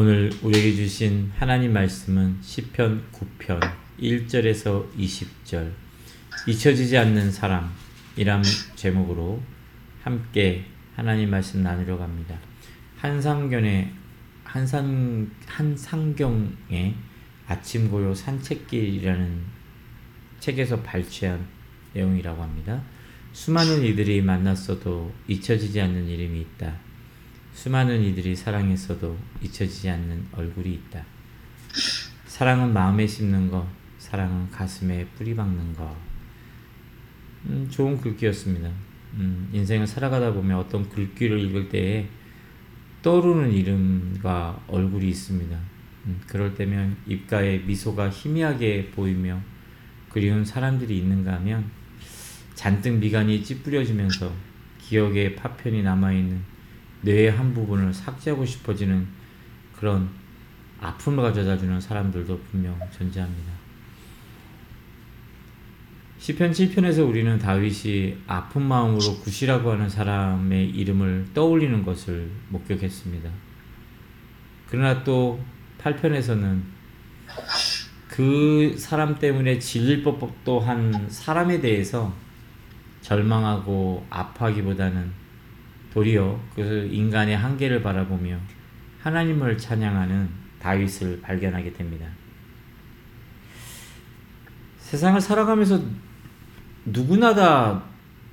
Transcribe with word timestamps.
오늘 0.00 0.30
우리에게 0.44 0.76
주신 0.76 1.32
하나님 1.36 1.72
말씀은 1.72 2.38
시편 2.40 3.06
9편 3.10 3.58
1절에서 3.98 4.94
20절 4.96 5.72
잊혀지지 6.46 6.96
않는 6.96 7.32
사람이란 7.32 8.44
제목으로 8.76 9.42
함께 10.04 10.66
하나님 10.94 11.30
말씀 11.30 11.64
나누려 11.64 11.98
갑니다. 11.98 12.38
한상견의 12.98 13.92
한상 14.44 15.28
한상경의 15.46 16.94
아침 17.48 17.90
고요 17.90 18.14
산책길이라는 18.14 19.42
책에서 20.38 20.80
발췌한 20.80 21.44
내용이라고 21.94 22.40
합니다. 22.40 22.80
수많은 23.32 23.82
이들이 23.82 24.22
만났어도 24.22 25.12
잊혀지지 25.26 25.80
않는 25.80 26.06
이름이 26.06 26.40
있다. 26.42 26.87
수많은 27.52 28.02
이들이 28.02 28.36
사랑했어도 28.36 29.16
잊혀지지 29.42 29.90
않는 29.90 30.26
얼굴이 30.32 30.74
있다. 30.74 31.04
사랑은 32.26 32.72
마음에 32.72 33.06
심는 33.06 33.50
것, 33.50 33.66
사랑은 33.98 34.50
가슴에 34.50 35.06
뿌리 35.16 35.34
박는 35.34 35.74
것. 35.74 35.94
음, 37.46 37.68
좋은 37.70 38.00
글귀였습니다. 38.00 38.70
음, 39.14 39.48
인생을 39.52 39.86
살아가다 39.86 40.32
보면 40.32 40.58
어떤 40.58 40.88
글귀를 40.88 41.40
읽을 41.40 41.68
때에 41.68 42.08
떠오르는 43.02 43.52
이름과 43.52 44.64
얼굴이 44.68 45.08
있습니다. 45.08 45.58
음, 46.06 46.20
그럴 46.26 46.54
때면 46.54 46.96
입가에 47.06 47.58
미소가 47.58 48.10
희미하게 48.10 48.90
보이며 48.90 49.40
그리운 50.10 50.44
사람들이 50.44 50.98
있는가 50.98 51.34
하면 51.34 51.70
잔뜩 52.54 52.94
미간이 52.98 53.42
찌푸려지면서 53.44 54.32
기억에 54.80 55.34
파편이 55.34 55.82
남아있는 55.82 56.57
뇌의 57.02 57.32
한 57.32 57.54
부분을 57.54 57.92
삭제하고 57.92 58.44
싶어지는 58.44 59.06
그런 59.76 60.08
아픔을 60.80 61.22
가져다 61.22 61.56
주는 61.56 61.80
사람들도 61.80 62.38
분명 62.50 62.78
존재합니다. 62.96 63.52
시편 66.18 66.50
7편에서 66.50 67.08
우리는 67.08 67.38
다윗이 67.38 68.18
아픈 68.26 68.62
마음으로 68.62 69.18
굿이라고 69.20 69.70
하는 69.70 69.88
사람의 69.88 70.70
이름을 70.70 71.28
떠올리는 71.32 71.84
것을 71.84 72.28
목격했습니다. 72.48 73.30
그러나 74.68 75.04
또 75.04 75.40
8편에서는 75.78 76.60
그 78.08 78.74
사람 78.76 79.18
때문에 79.18 79.60
질릴 79.60 80.02
법도 80.02 80.58
한 80.58 81.08
사람에 81.08 81.60
대해서 81.60 82.12
절망하고 83.00 84.04
아파하기보다는 84.10 85.17
도리어 85.92 86.40
그 86.54 86.88
인간의 86.90 87.36
한계를 87.36 87.82
바라보며 87.82 88.38
하나님을 89.00 89.56
찬양하는 89.56 90.28
다윗을 90.58 91.20
발견하게 91.20 91.72
됩니다. 91.72 92.06
세상을 94.78 95.20
살아가면서 95.20 95.82
누구나 96.86 97.34
다 97.34 97.84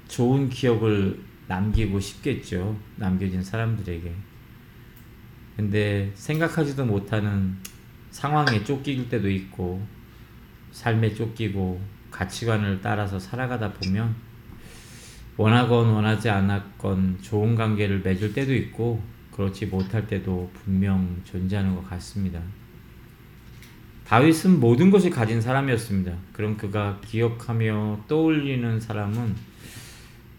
좋은 0.08 0.50
기억을 0.50 1.20
남기고 1.47 2.00
싶겠죠. 2.00 2.80
남겨진 2.95 3.44
사람들에게. 3.44 4.14
근데 5.56 6.12
생각하지도 6.16 6.86
못하는 6.86 7.58
상황에 8.12 8.64
쫓길 8.64 9.09
때도 9.09 9.30
있고, 9.30 9.86
삶에 10.72 11.14
쫓기고, 11.14 11.81
가치관을 12.12 12.80
따라서 12.81 13.19
살아가다 13.19 13.73
보면, 13.73 14.16
원하건 15.38 15.90
원하지 15.90 16.29
않았건 16.29 17.19
좋은 17.22 17.56
관계를 17.56 18.00
맺을 18.00 18.34
때도 18.34 18.53
있고, 18.53 19.01
그렇지 19.31 19.66
못할 19.66 20.07
때도 20.07 20.50
분명 20.53 21.22
존재하는 21.25 21.75
것 21.75 21.90
같습니다. 21.90 22.41
다윗은 24.06 24.59
모든 24.59 24.91
것을 24.91 25.09
가진 25.09 25.41
사람이었습니다. 25.41 26.16
그럼 26.31 26.56
그가 26.56 27.01
기억하며 27.03 28.06
떠올리는 28.07 28.79
사람은 28.79 29.35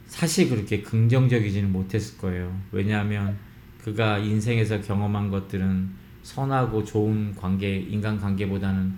사실 0.07 0.49
그렇게 0.49 0.81
긍정적이지는 0.83 1.73
못했을 1.73 2.17
거예요. 2.17 2.59
왜냐하면 2.73 3.37
그가 3.83 4.19
인생에서 4.19 4.81
경험한 4.81 5.31
것들은 5.31 5.91
선하고 6.23 6.85
좋은 6.85 7.35
관계, 7.35 7.77
인간 7.77 8.19
관계보다는 8.19 8.95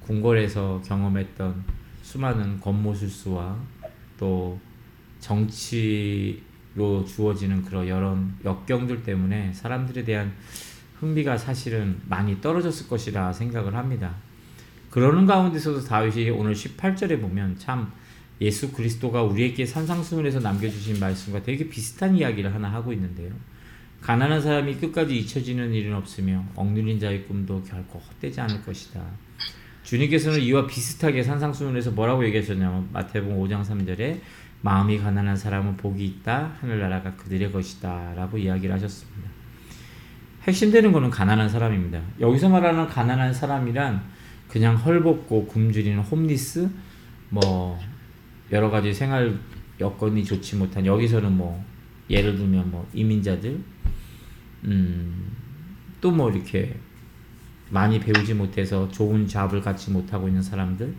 궁궐에서 0.00 0.82
경험했던 0.84 1.64
수많은 2.02 2.58
권모술수와 2.60 3.56
또 4.18 4.58
정치로 5.22 7.04
주어지는 7.06 7.62
그런 7.62 7.88
여러 7.88 8.18
역경들 8.44 9.04
때문에 9.04 9.52
사람들에 9.54 10.04
대한 10.04 10.32
흥미가 10.98 11.38
사실은 11.38 12.00
많이 12.06 12.40
떨어졌을 12.40 12.88
것이라 12.88 13.32
생각을 13.32 13.74
합니다. 13.74 14.14
그러는 14.90 15.24
가운데서도 15.24 15.80
다윗이 15.80 16.30
오늘 16.30 16.52
18절에 16.52 17.20
보면 17.20 17.56
참 17.58 17.90
예수 18.40 18.72
그리스도가 18.72 19.22
우리에게 19.22 19.64
산상수훈에서 19.64 20.40
남겨주신 20.40 21.00
말씀과 21.00 21.42
되게 21.42 21.68
비슷한 21.68 22.16
이야기를 22.16 22.52
하나 22.52 22.70
하고 22.70 22.92
있는데요. 22.92 23.32
가난한 24.00 24.42
사람이 24.42 24.76
끝까지 24.76 25.16
잊혀지는 25.16 25.72
일은 25.72 25.94
없으며 25.94 26.44
억누린 26.56 26.98
자의 26.98 27.24
꿈도 27.24 27.62
결코 27.62 28.00
헛되지 28.00 28.40
않을 28.40 28.62
것이다. 28.62 29.00
주님께서는 29.84 30.40
이와 30.40 30.66
비슷하게 30.66 31.22
산상수훈에서 31.22 31.92
뭐라고 31.92 32.24
얘기하셨냐면 32.26 32.88
마태복음 32.92 33.36
5장 33.38 33.64
3절에 33.64 34.20
마음이 34.62 34.98
가난한 34.98 35.36
사람은 35.36 35.76
복이 35.76 36.04
있다 36.04 36.52
하늘나라가 36.60 37.14
그들의 37.16 37.52
것이다 37.52 38.14
라고 38.14 38.38
이야기를 38.38 38.74
하셨습니다. 38.74 39.30
핵심되는 40.44 40.92
거는 40.92 41.10
가난한 41.10 41.48
사람입니다. 41.48 42.00
여기서 42.20 42.48
말하는 42.48 42.86
가난한 42.88 43.32
사람이란 43.34 44.02
그냥 44.48 44.76
헐벗고 44.76 45.46
굶주리는 45.46 45.98
홈리스, 46.00 46.68
뭐 47.28 47.78
여러 48.50 48.70
가지 48.70 48.92
생활 48.92 49.38
여건이 49.80 50.24
좋지 50.24 50.56
못한 50.56 50.84
여기서는 50.84 51.32
뭐 51.32 51.64
예를 52.10 52.36
들면 52.36 52.70
뭐 52.70 52.88
이민자들, 52.92 53.60
음, 54.64 55.32
또 56.00 56.10
뭐 56.10 56.30
이렇게 56.30 56.74
많이 57.70 57.98
배우지 57.98 58.34
못해서 58.34 58.88
좋은 58.90 59.26
잡을 59.26 59.62
갖지 59.62 59.90
못하고 59.90 60.28
있는 60.28 60.42
사람들 60.42 60.94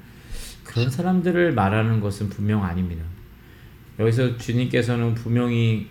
그런 0.64 0.90
사람들을 0.90 1.54
말하는 1.54 2.00
것은 2.00 2.30
분명 2.30 2.64
아닙니다. 2.64 3.04
여기서 4.00 4.38
주님께서는 4.38 5.14
분명히 5.14 5.90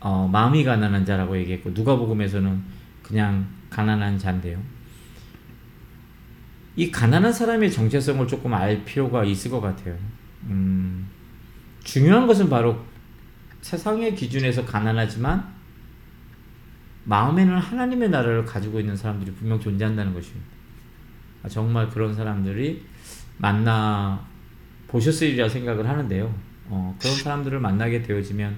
어, 0.00 0.28
마음이 0.28 0.64
가난한 0.64 1.04
자라고 1.04 1.36
얘기했고 1.38 1.70
누가복음에서는 1.70 2.62
그냥 3.02 3.46
가난한 3.70 4.18
자인데요. 4.18 4.60
이 6.76 6.90
가난한 6.90 7.32
사람의 7.32 7.72
정체성을 7.72 8.26
조금 8.28 8.52
알 8.52 8.84
필요가 8.84 9.24
있을 9.24 9.50
것 9.50 9.60
같아요. 9.60 9.96
음, 10.44 11.08
중요한 11.82 12.26
것은 12.26 12.50
바로 12.50 12.84
세상의 13.62 14.14
기준에서 14.14 14.64
가난하지만 14.64 15.56
마음에는 17.04 17.56
하나님의 17.58 18.10
나라를 18.10 18.44
가지고 18.44 18.80
있는 18.80 18.96
사람들이 18.96 19.32
분명 19.32 19.58
존재한다는 19.58 20.12
것입니다. 20.12 20.46
아, 21.42 21.48
정말 21.48 21.88
그런 21.88 22.14
사람들이 22.14 22.84
만나 23.38 24.24
보셨으리라 24.88 25.48
생각을 25.48 25.88
하는데요. 25.88 26.32
어, 26.68 26.96
그런 27.00 27.14
사람들을 27.16 27.60
만나게 27.60 28.02
되어지면 28.02 28.56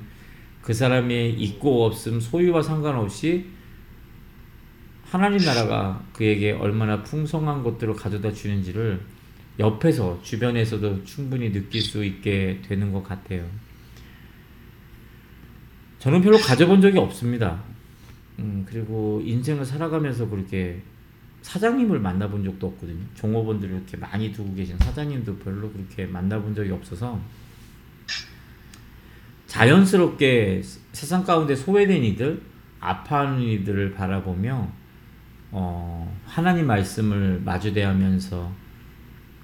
그 0.62 0.74
사람의 0.74 1.34
있고 1.40 1.86
없음 1.86 2.20
소유와 2.20 2.62
상관없이 2.62 3.46
하나님 5.04 5.38
나라가 5.38 6.04
그에게 6.12 6.52
얼마나 6.52 7.02
풍성한 7.02 7.62
것들을 7.62 7.94
가져다 7.94 8.32
주는지를 8.32 9.00
옆에서 9.58 10.20
주변에서도 10.22 11.04
충분히 11.04 11.50
느낄 11.50 11.80
수 11.80 12.04
있게 12.04 12.60
되는 12.66 12.92
것 12.92 13.02
같아요. 13.02 13.44
저는 15.98 16.20
별로 16.20 16.38
가져본 16.38 16.80
적이 16.80 16.98
없습니다. 16.98 17.62
음, 18.38 18.64
그리고 18.68 19.20
인생을 19.24 19.64
살아가면서 19.64 20.28
그렇게 20.28 20.80
사장님을 21.42 21.98
만나본 21.98 22.44
적도 22.44 22.68
없거든요. 22.68 23.02
종업원들을 23.14 23.74
이렇게 23.74 23.96
많이 23.96 24.32
두고 24.32 24.54
계신 24.54 24.78
사장님도 24.78 25.38
별로 25.38 25.70
그렇게 25.72 26.06
만나본 26.06 26.54
적이 26.54 26.72
없어서 26.72 27.20
자연스럽게 29.48 30.62
세상 30.92 31.24
가운데 31.24 31.56
소외된 31.56 32.04
이들, 32.04 32.40
아파하는 32.80 33.42
이들을 33.42 33.92
바라보며 33.94 34.70
어, 35.50 36.20
하나님 36.24 36.66
말씀을 36.66 37.40
마주대하면서 37.44 38.52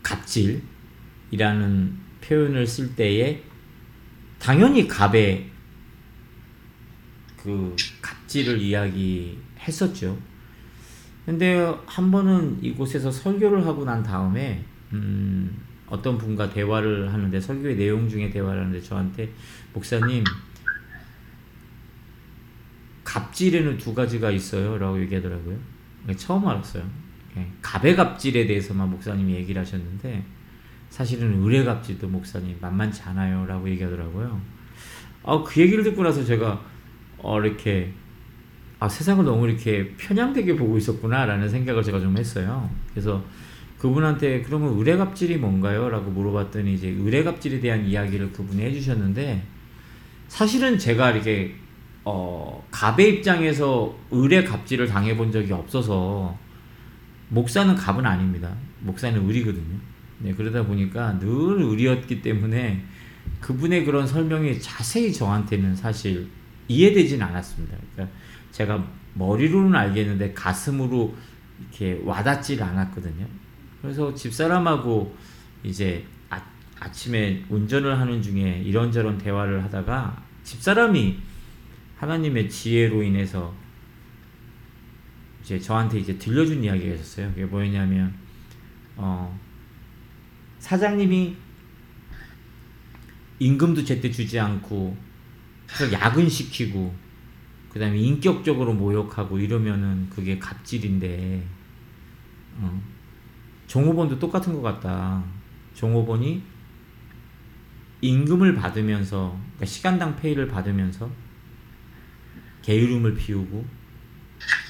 갑질이라는 0.02 1.98
표현을 2.20 2.66
쓸 2.66 2.94
때에 2.94 3.42
당연히 4.38 4.86
갑의 4.86 5.50
그 7.42 7.74
갑질을 8.02 8.60
이야기했었죠. 8.60 10.18
근데 11.24 11.74
한 11.86 12.10
번은 12.10 12.58
이곳에서 12.62 13.10
설교를 13.10 13.66
하고 13.66 13.86
난 13.86 14.02
다음에 14.02 14.62
음, 14.92 15.56
어떤 15.88 16.18
분과 16.18 16.50
대화를 16.50 17.12
하는데 17.12 17.40
설교의 17.40 17.76
내용 17.76 18.08
중에 18.08 18.28
대화를 18.28 18.60
하는데 18.60 18.80
저한테 18.82 19.32
목사님 19.74 20.24
갑질에는 23.04 23.76
두 23.76 23.92
가지가 23.94 24.30
있어요 24.30 24.78
라고 24.78 25.00
얘기하더라고요 25.02 25.58
처음 26.16 26.46
알았어요. 26.46 26.84
예, 27.36 27.46
갑의 27.62 27.96
갑질에 27.96 28.46
대해서만 28.46 28.90
목사님이 28.90 29.34
얘기를 29.34 29.60
하셨는데 29.60 30.24
사실은 30.90 31.42
의뢰 31.42 31.64
갑질도 31.64 32.08
목사님 32.08 32.56
만만치 32.60 33.02
않아요 33.02 33.46
라고 33.46 33.68
얘기하더라고요. 33.70 34.40
아, 35.24 35.42
그 35.42 35.60
얘기를 35.60 35.82
듣고 35.82 36.02
나서 36.02 36.24
제가 36.24 36.62
어, 37.18 37.40
이렇게 37.40 37.92
아, 38.78 38.88
세상을 38.88 39.24
너무 39.24 39.48
이렇게 39.48 39.94
편향되게 39.96 40.56
보고 40.56 40.76
있었구나 40.76 41.24
라는 41.24 41.48
생각을 41.48 41.82
제가 41.82 41.98
좀 41.98 42.16
했어요. 42.16 42.68
그래서 42.90 43.24
그분한테 43.78 44.42
그러면 44.42 44.74
의뢰 44.78 44.96
갑질이 44.96 45.38
뭔가요? 45.38 45.88
라고 45.88 46.10
물어봤더니 46.10 46.74
이제 46.74 46.88
의뢰 46.88 47.24
갑질에 47.24 47.60
대한 47.60 47.84
이야기를 47.84 48.32
그분이 48.32 48.62
해주셨는데 48.62 49.42
사실은 50.34 50.76
제가 50.76 51.12
이렇게 51.12 51.54
어, 52.04 52.66
갑의 52.72 53.08
입장에서 53.18 53.96
의뢰갑질을 54.10 54.88
당해본 54.88 55.30
적이 55.30 55.52
없어서 55.52 56.36
목사는 57.28 57.72
갑은 57.76 58.04
아닙니다. 58.04 58.52
목사는 58.80 59.24
의리거든요. 59.28 59.78
네, 60.18 60.34
그러다 60.34 60.66
보니까 60.66 61.20
늘 61.20 61.28
의리였기 61.28 62.20
때문에 62.20 62.84
그분의 63.40 63.84
그런 63.84 64.08
설명이 64.08 64.58
자세히 64.58 65.12
저한테는 65.12 65.76
사실 65.76 66.26
이해되진 66.66 67.22
않았습니다. 67.22 67.76
그러니까 67.92 68.16
제가 68.50 68.84
머리로는 69.14 69.76
알겠는데 69.76 70.32
가슴으로 70.32 71.14
이렇게 71.60 72.02
와닿질 72.04 72.60
않았거든요. 72.60 73.24
그래서 73.80 74.12
집사람하고 74.12 75.14
이제 75.62 76.04
아, 76.84 76.86
아침에 76.86 77.44
운전을 77.48 77.98
하는 77.98 78.20
중에 78.22 78.62
이런저런 78.64 79.18
대화를 79.18 79.64
하다가 79.64 80.22
집사람이 80.42 81.18
하나님의 81.96 82.50
지혜로 82.50 83.02
인해서 83.02 83.54
이제 85.42 85.58
저한테 85.58 85.98
이제 85.98 86.18
들려준 86.18 86.62
이야기가 86.62 86.94
있었어요. 86.94 87.28
그게 87.30 87.44
뭐였냐면 87.44 88.14
어 88.96 89.38
사장님이 90.58 91.36
임금도 93.38 93.84
제때 93.84 94.10
주지 94.10 94.38
않고 94.38 94.96
그래서 95.66 95.92
야근시키고 95.92 96.94
그 97.70 97.78
다음에 97.78 97.98
인격적으로 97.98 98.72
모욕하고 98.74 99.38
이러면은 99.38 100.08
그게 100.10 100.38
갑질인데 100.38 101.44
어. 102.58 102.82
종업원도 103.66 104.18
똑같은 104.18 104.52
것 104.52 104.62
같다. 104.62 105.24
종업원이 105.74 106.53
임금을 108.04 108.54
받으면서 108.54 109.30
그러니까 109.40 109.64
시간당 109.64 110.16
페이를 110.16 110.46
받으면서 110.46 111.10
게으름을 112.60 113.14
피우고 113.14 113.64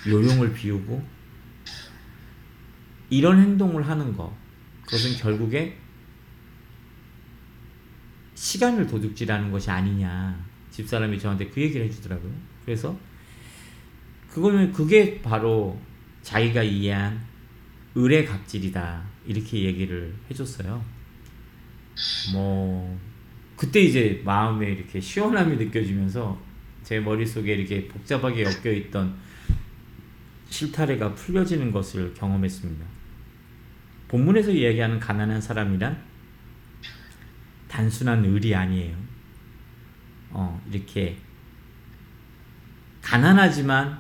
요용을 0.07 0.53
피우고 0.53 1.05
이런 3.11 3.41
행동을 3.41 3.89
하는 3.89 4.17
거 4.17 4.37
그것은 4.83 5.17
결국에 5.17 5.77
시간을 8.37 8.87
도둑질하는 8.87 9.51
것이 9.51 9.69
아니냐 9.69 10.45
집사람이 10.71 11.19
저한테 11.19 11.49
그 11.49 11.61
얘기를 11.61 11.87
해주더라고요. 11.87 12.33
그래서 12.65 12.97
그거는 14.31 14.73
그게 14.73 15.21
바로 15.23 15.81
자기가 16.23 16.63
이해한 16.63 17.21
의뢰 17.97 18.25
갑질이다 18.25 19.05
이렇게 19.27 19.65
얘기를 19.65 20.15
해줬어요. 20.31 20.85
뭐 22.33 23.14
그때 23.65 23.81
이제 23.81 24.21
마음에 24.27 24.73
이렇게 24.73 25.01
시원함이 25.01 25.57
느껴지면서 25.57 26.39
제 26.83 27.01
머릿속에 27.01 27.55
이렇게 27.55 27.89
복잡하게 27.89 28.45
엮여 28.45 28.71
있던 28.73 29.17
실타래가 30.51 31.15
풀려지는 31.15 31.73
것을 31.73 32.13
경험했습니다. 32.13 32.85
본문에서 34.09 34.51
이야기하는 34.51 35.01
가난한 35.01 35.41
사람이란 35.41 35.99
단순한 37.67 38.23
의리 38.27 38.55
아니에요. 38.55 38.95
어, 40.29 40.63
이렇게 40.71 41.17
가난하지만 43.01 43.99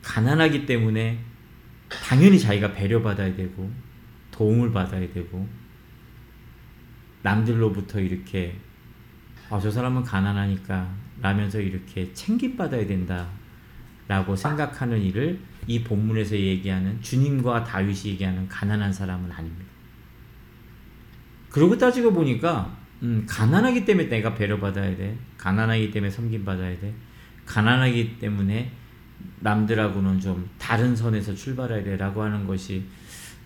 가난하기 0.00 0.64
때문에 0.64 1.18
당연히 1.90 2.40
자기가 2.40 2.72
배려받아야 2.72 3.36
되고 3.36 3.70
도움을 4.30 4.72
받아야 4.72 5.12
되고 5.12 5.63
남들로부터 7.24 8.00
이렇게 8.00 8.54
아, 9.50 9.58
저 9.58 9.70
사람은 9.70 10.04
가난하니까 10.04 10.88
라면서 11.20 11.58
이렇게 11.58 12.12
챙김받아야 12.12 12.86
된다 12.86 13.26
라고 14.06 14.36
생각하는 14.36 15.00
일을 15.00 15.40
이 15.66 15.82
본문에서 15.82 16.36
얘기하는 16.36 17.00
주님과 17.00 17.64
다윗이 17.64 18.12
얘기하는 18.12 18.46
가난한 18.48 18.92
사람은 18.92 19.32
아닙니다. 19.32 19.64
그러고 21.48 21.78
따지고 21.78 22.12
보니까 22.12 22.76
음, 23.02 23.24
가난하기 23.26 23.84
때문에 23.86 24.08
내가 24.08 24.34
배려받아야 24.34 24.94
돼. 24.94 25.16
가난하기 25.38 25.90
때문에 25.90 26.10
섬김받아야 26.10 26.78
돼. 26.78 26.92
가난하기 27.46 28.18
때문에 28.18 28.70
남들하고는 29.40 30.20
좀 30.20 30.48
다른 30.58 30.94
선에서 30.94 31.34
출발해야 31.34 31.84
돼라고 31.84 32.22
하는 32.22 32.46
것이 32.46 32.84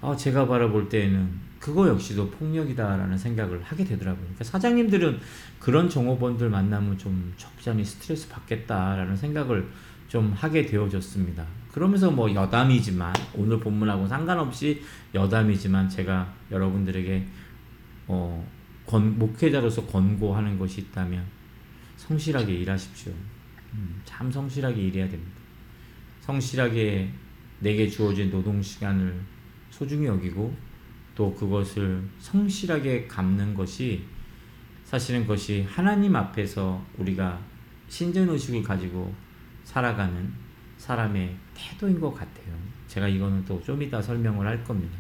어, 0.01 0.15
제가 0.17 0.47
바라볼 0.47 0.89
때에는 0.89 1.49
그거 1.59 1.89
역시도 1.89 2.31
폭력이다라는 2.31 3.19
생각을 3.19 3.63
하게 3.63 3.85
되더라고요. 3.85 4.23
그러니까 4.23 4.45
사장님들은 4.45 5.19
그런 5.59 5.89
종업원들 5.89 6.49
만나면 6.51 6.97
좀 6.99 7.35
적잖이 7.37 7.85
스트레스 7.85 8.29
받겠다라는 8.29 9.17
생각을 9.17 9.69
좀 10.09 10.33
하게 10.33 10.65
되어졌습니다. 10.65 11.45
그러면서 11.73 12.11
뭐 12.11 12.33
여담이지만 12.33 13.13
오늘 13.35 13.61
본문하고 13.61 14.07
상관없이 14.07 14.83
여담이지만 15.15 15.89
제가 15.89 16.33
여러분들에게 16.51 17.27
어, 18.07 18.47
권, 18.87 19.19
목회자로서 19.19 19.85
권고하는 19.87 20.59
것이 20.59 20.81
있다면 20.83 21.25
성실하게 21.97 22.55
일하십시오. 22.55 23.13
음, 23.75 24.01
참 24.05 24.31
성실하게 24.31 24.81
일해야 24.81 25.09
됩니다. 25.09 25.39
성실하게 26.21 27.11
내게 27.61 27.89
주어진 27.89 28.31
노동 28.31 28.63
시간을 28.63 29.21
소중히 29.79 30.07
여기고 30.07 30.53
또 31.15 31.33
그것을 31.35 32.03
성실하게 32.19 33.07
갚는 33.07 33.55
것이 33.55 34.03
사실은 34.85 35.23
그것이 35.23 35.65
하나님 35.69 36.17
앞에서 36.17 36.85
우리가 36.99 37.39
신전의식을 37.89 38.63
가지고 38.65 39.15
살아가는 39.63 40.33
사람의 40.79 41.37
태도인 41.55 42.01
것 42.01 42.13
같아요. 42.13 42.57
제가 42.89 43.07
이거는 43.07 43.45
또 43.45 43.61
좀 43.63 43.81
이따 43.83 44.03
설명을 44.03 44.47
할 44.47 44.65
겁니다. 44.65 44.97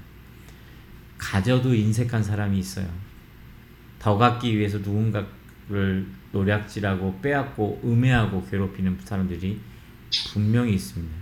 가져도 1.16 1.74
인색한 1.74 2.22
사람이 2.22 2.58
있어요. 2.58 2.86
더 3.98 4.16
갖기 4.16 4.56
위해서 4.56 4.78
누군가를 4.78 6.06
노략질하고 6.30 7.20
빼앗고 7.20 7.80
음해하고 7.84 8.46
괴롭히는 8.46 8.98
사람들이 9.02 9.58
분명히 10.32 10.74
있습니다. 10.74 11.17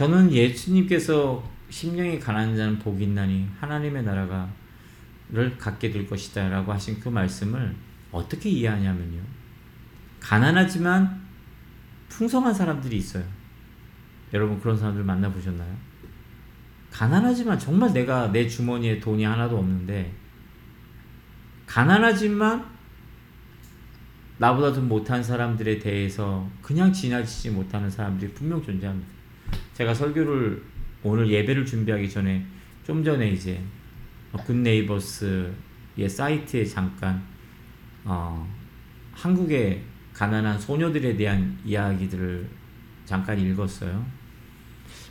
저는 0.00 0.32
예수님께서 0.32 1.46
심령이 1.68 2.18
가난한 2.18 2.56
자는 2.56 2.78
복이 2.78 3.04
있나니 3.04 3.46
하나님의 3.60 4.02
나라가를 4.02 5.58
갖게 5.58 5.90
될 5.90 6.06
것이다 6.06 6.48
라고 6.48 6.72
하신 6.72 6.98
그 7.00 7.10
말씀을 7.10 7.76
어떻게 8.10 8.48
이해하냐면요. 8.48 9.20
가난하지만 10.18 11.20
풍성한 12.08 12.54
사람들이 12.54 12.96
있어요. 12.96 13.22
여러분 14.32 14.58
그런 14.58 14.74
사람들 14.74 15.04
만나보셨나요? 15.04 15.76
가난하지만 16.90 17.58
정말 17.58 17.92
내가 17.92 18.32
내 18.32 18.48
주머니에 18.48 19.00
돈이 19.00 19.24
하나도 19.24 19.58
없는데 19.58 20.14
가난하지만 21.66 22.64
나보다 24.38 24.72
더 24.72 24.80
못한 24.80 25.22
사람들에 25.22 25.78
대해서 25.78 26.48
그냥 26.62 26.90
지나치지 26.90 27.50
못하는 27.50 27.90
사람들이 27.90 28.32
분명 28.32 28.62
존재합니다. 28.62 29.19
제가 29.74 29.94
설교를 29.94 30.62
오늘 31.02 31.30
예배를 31.30 31.64
준비하기 31.64 32.08
전에 32.10 32.46
좀 32.84 33.02
전에 33.02 33.30
이제 33.30 33.62
굿네이버스의 34.32 36.08
사이트에 36.08 36.64
잠깐 36.64 37.22
어, 38.04 38.48
한국의 39.12 39.82
가난한 40.12 40.58
소녀들에 40.58 41.16
대한 41.16 41.58
이야기들을 41.64 42.48
잠깐 43.04 43.38
읽었어요. 43.38 44.04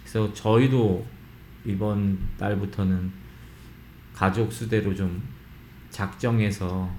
그래서 0.01 0.33
저희도 0.33 1.05
이번 1.65 2.19
달부터는 2.37 3.11
가족 4.13 4.51
수대로 4.51 4.93
좀 4.93 5.21
작정해서 5.89 6.89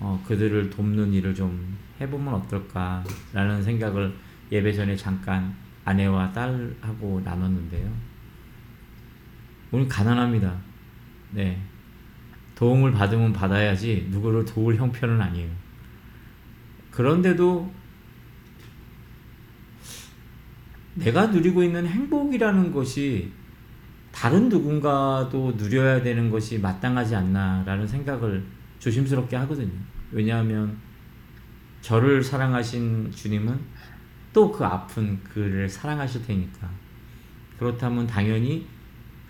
어, 0.00 0.22
그들을 0.26 0.70
돕는 0.70 1.12
일을 1.12 1.34
좀 1.34 1.78
해보면 2.00 2.34
어떨까라는 2.34 3.62
생각을 3.62 4.14
예배 4.50 4.72
전에 4.72 4.96
잠깐 4.96 5.54
아내와 5.84 6.32
딸하고 6.32 7.20
나눴는데요. 7.24 7.90
우리 9.70 9.88
가난합니다. 9.88 10.56
네. 11.32 11.60
도움을 12.54 12.92
받으면 12.92 13.32
받아야지 13.32 14.06
누구를 14.10 14.44
도울 14.44 14.76
형편은 14.76 15.20
아니에요. 15.20 15.50
그런데도 16.90 17.72
내가 20.94 21.26
누리고 21.26 21.62
있는 21.64 21.86
행복이라는 21.86 22.72
것이 22.72 23.32
다른 24.12 24.48
누군가도 24.48 25.54
누려야 25.56 26.02
되는 26.02 26.30
것이 26.30 26.60
마땅하지 26.60 27.16
않나라는 27.16 27.86
생각을 27.86 28.44
조심스럽게 28.78 29.34
하거든요. 29.36 29.72
왜냐하면 30.12 30.78
저를 31.80 32.22
사랑하신 32.22 33.10
주님은 33.10 33.58
또 34.34 34.52
그 34.52 34.64
아픈 34.64 35.22
그를 35.22 35.68
사랑하실 35.68 36.26
테니까. 36.26 36.68
그렇다면 37.58 38.06
당연히 38.06 38.66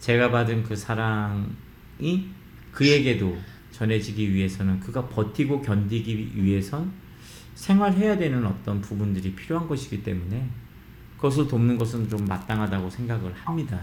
제가 0.01 0.31
받은 0.31 0.65
그 0.65 0.75
사랑이 0.75 2.31
그에게도 2.73 3.39
전해지기 3.71 4.33
위해서는 4.33 4.81
그가 4.81 5.07
버티고 5.09 5.63
견디기 5.63 6.43
위해선 6.43 6.91
생활해야 7.55 8.17
되는 8.17 8.45
어떤 8.45 8.81
부분들이 8.81 9.35
필요한 9.35 9.69
것이기 9.69 10.03
때문에 10.03 10.49
그것을 11.17 11.47
돕는 11.47 11.79
것은 11.79 12.09
좀 12.09 12.25
마땅하다고 12.25 12.89
생각을 12.91 13.33
합니다. 13.35 13.81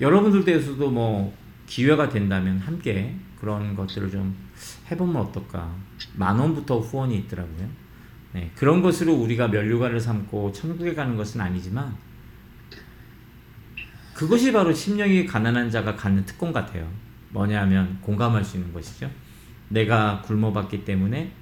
여러분들께서도 0.00 0.90
뭐 0.90 1.36
기회가 1.66 2.08
된다면 2.08 2.58
함께 2.58 3.14
그런 3.38 3.76
것들을 3.76 4.10
좀 4.10 4.36
해보면 4.90 5.16
어떨까. 5.16 5.72
만 6.14 6.38
원부터 6.38 6.80
후원이 6.80 7.16
있더라고요. 7.18 7.89
네, 8.32 8.50
그런 8.54 8.80
것으로 8.80 9.14
우리가 9.14 9.48
면류관을 9.48 9.98
삼고 9.98 10.52
천국에 10.52 10.94
가는 10.94 11.16
것은 11.16 11.40
아니지만 11.40 11.96
그것이 14.14 14.52
바로 14.52 14.72
심령이 14.72 15.26
가난한 15.26 15.70
자가 15.70 15.96
갖는 15.96 16.24
특권 16.26 16.52
같아요. 16.52 16.86
뭐냐면 17.30 17.98
공감할 18.00 18.44
수 18.44 18.58
있는 18.58 18.72
것이죠. 18.72 19.10
내가 19.68 20.20
굶어봤기 20.22 20.84
때문에 20.84 21.32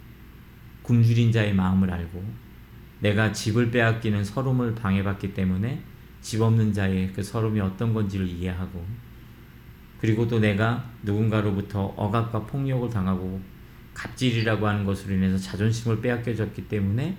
굶주린 0.83 1.33
자의 1.33 1.54
마음을 1.54 1.90
알고 1.90 2.23
내가 3.00 3.33
집을 3.33 3.71
빼앗기는 3.71 4.25
서름을 4.25 4.75
방해받기 4.75 5.35
때문에 5.35 5.83
집 6.21 6.40
없는 6.40 6.73
자의 6.73 7.12
그 7.12 7.23
서름이 7.23 7.61
어떤 7.61 7.92
건지를 7.92 8.26
이해하고 8.26 8.85
그리고 10.00 10.26
또 10.28 10.38
내가 10.38 10.88
누군가로부터 11.02 11.83
억압과 11.97 12.47
폭력을 12.47 12.88
당하고 12.88 13.40
갑질이라고 13.99 14.67
하는 14.67 14.85
것으로 14.85 15.14
인해서 15.14 15.37
자존심을 15.37 16.00
빼앗겨졌기 16.00 16.69
때문에 16.69 17.17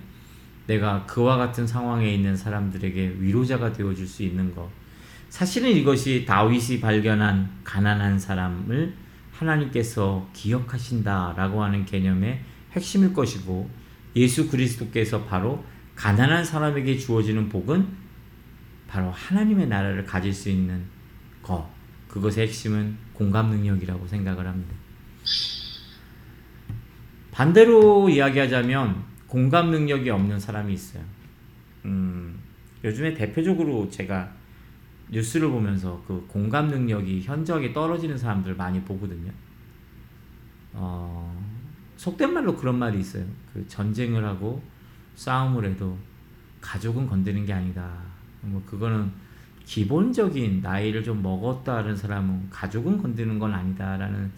내가 0.66 1.04
그와 1.04 1.36
같은 1.36 1.66
상황에 1.66 2.12
있는 2.12 2.34
사람들에게 2.34 3.16
위로자가 3.18 3.72
되어줄 3.72 4.06
수 4.06 4.22
있는 4.22 4.54
것. 4.54 4.68
사실은 5.28 5.70
이것이 5.70 6.24
다윗이 6.26 6.80
발견한 6.80 7.50
가난한 7.64 8.18
사람을 8.18 8.94
하나님께서 9.32 10.28
기억하신다라고 10.32 11.62
하는 11.62 11.84
개념의 11.84 12.40
핵심일 12.72 13.12
것이고 13.12 13.68
예수 14.16 14.48
그리스도께서 14.48 15.24
바로 15.24 15.64
가난한 15.96 16.44
사람에게 16.44 16.96
주어지는 16.96 17.48
복은 17.48 17.86
바로 18.88 19.10
하나님의 19.10 19.68
나라를 19.68 20.04
가질 20.04 20.32
수 20.32 20.48
있는 20.48 20.84
것. 21.42 21.68
그것의 22.08 22.48
핵심은 22.48 22.96
공감 23.12 23.50
능력이라고 23.50 24.06
생각을 24.06 24.46
합니다. 24.46 24.74
반대로 27.30 28.08
이야기하자면 28.08 29.04
공감 29.26 29.70
능력이 29.70 30.10
없는 30.10 30.40
사람이 30.40 30.72
있어요. 30.72 31.02
음, 31.84 32.38
요즘에 32.82 33.14
대표적으로 33.14 33.88
제가 33.88 34.32
뉴스를 35.10 35.48
보면서 35.48 36.02
그 36.06 36.24
공감 36.28 36.68
능력이 36.68 37.22
현저하게 37.22 37.72
떨어지는 37.72 38.16
사람들 38.16 38.54
많이 38.54 38.80
보거든요. 38.82 39.30
어, 40.72 41.36
속된 41.96 42.32
말로 42.32 42.56
그런 42.56 42.78
말이 42.78 43.00
있어요. 43.00 43.24
그 43.52 43.66
전쟁을 43.68 44.24
하고 44.24 44.62
싸움을 45.16 45.64
해도 45.64 45.98
가족은 46.60 47.06
건드는 47.06 47.44
게 47.44 47.52
아니다. 47.52 47.92
뭐 48.42 48.62
그거는 48.64 49.10
기본적인 49.64 50.62
나이를 50.62 51.04
좀 51.04 51.22
먹었다는 51.22 51.96
사람은 51.96 52.50
가족은 52.50 52.98
건드는 53.00 53.38
건 53.38 53.52
아니다라는 53.52 54.32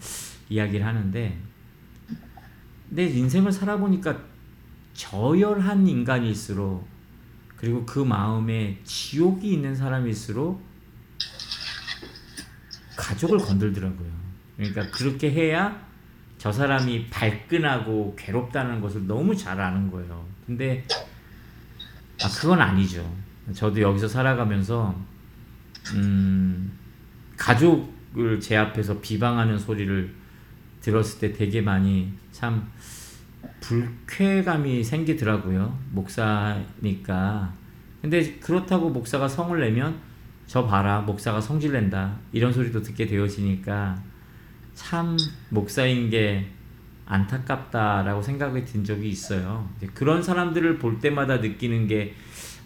이야기를 0.49 0.85
하는데 0.85 1.39
내 2.93 3.05
인생을 3.05 3.51
살아보니까 3.51 4.17
저열한 4.93 5.87
인간일수록 5.87 6.87
그리고 7.57 7.85
그 7.85 7.99
마음에 7.99 8.79
지옥이 8.83 9.53
있는 9.53 9.75
사람일수록 9.75 10.61
가족을 12.95 13.39
건들더라고요. 13.39 14.11
그러니까 14.57 14.91
그렇게 14.91 15.31
해야 15.31 15.83
저 16.37 16.51
사람이 16.51 17.07
발끈하고 17.09 18.15
괴롭다는 18.17 18.79
것을 18.81 19.07
너무 19.07 19.35
잘 19.35 19.59
아는 19.59 19.89
거예요. 19.89 20.25
근데 20.45 20.85
아 22.21 22.29
그건 22.39 22.61
아니죠. 22.61 23.09
저도 23.53 23.81
여기서 23.81 24.07
살아가면서 24.07 24.95
음 25.95 26.71
가족을 27.37 28.39
제 28.39 28.55
앞에서 28.55 28.99
비방하는 29.01 29.57
소리를 29.57 30.13
들었을 30.81 31.19
때 31.19 31.33
되게 31.33 31.61
많이 31.61 32.11
참 32.31 32.69
불쾌감이 33.59 34.83
생기더라고요. 34.83 35.77
목사니까. 35.91 37.53
근데 38.01 38.33
그렇다고 38.39 38.89
목사가 38.89 39.27
성을 39.27 39.57
내면 39.59 39.99
저 40.45 40.65
봐라 40.65 41.01
목사가 41.01 41.39
성질 41.39 41.71
낸다 41.71 42.17
이런 42.33 42.51
소리도 42.51 42.81
듣게 42.81 43.07
되어지니까 43.07 44.01
참 44.73 45.17
목사인 45.49 46.09
게 46.09 46.49
안타깝다라고 47.05 48.21
생각이 48.21 48.65
든 48.65 48.83
적이 48.83 49.09
있어요. 49.09 49.69
그런 49.93 50.21
사람들을 50.21 50.79
볼 50.79 50.99
때마다 50.99 51.37
느끼는 51.37 51.87
게 51.87 52.15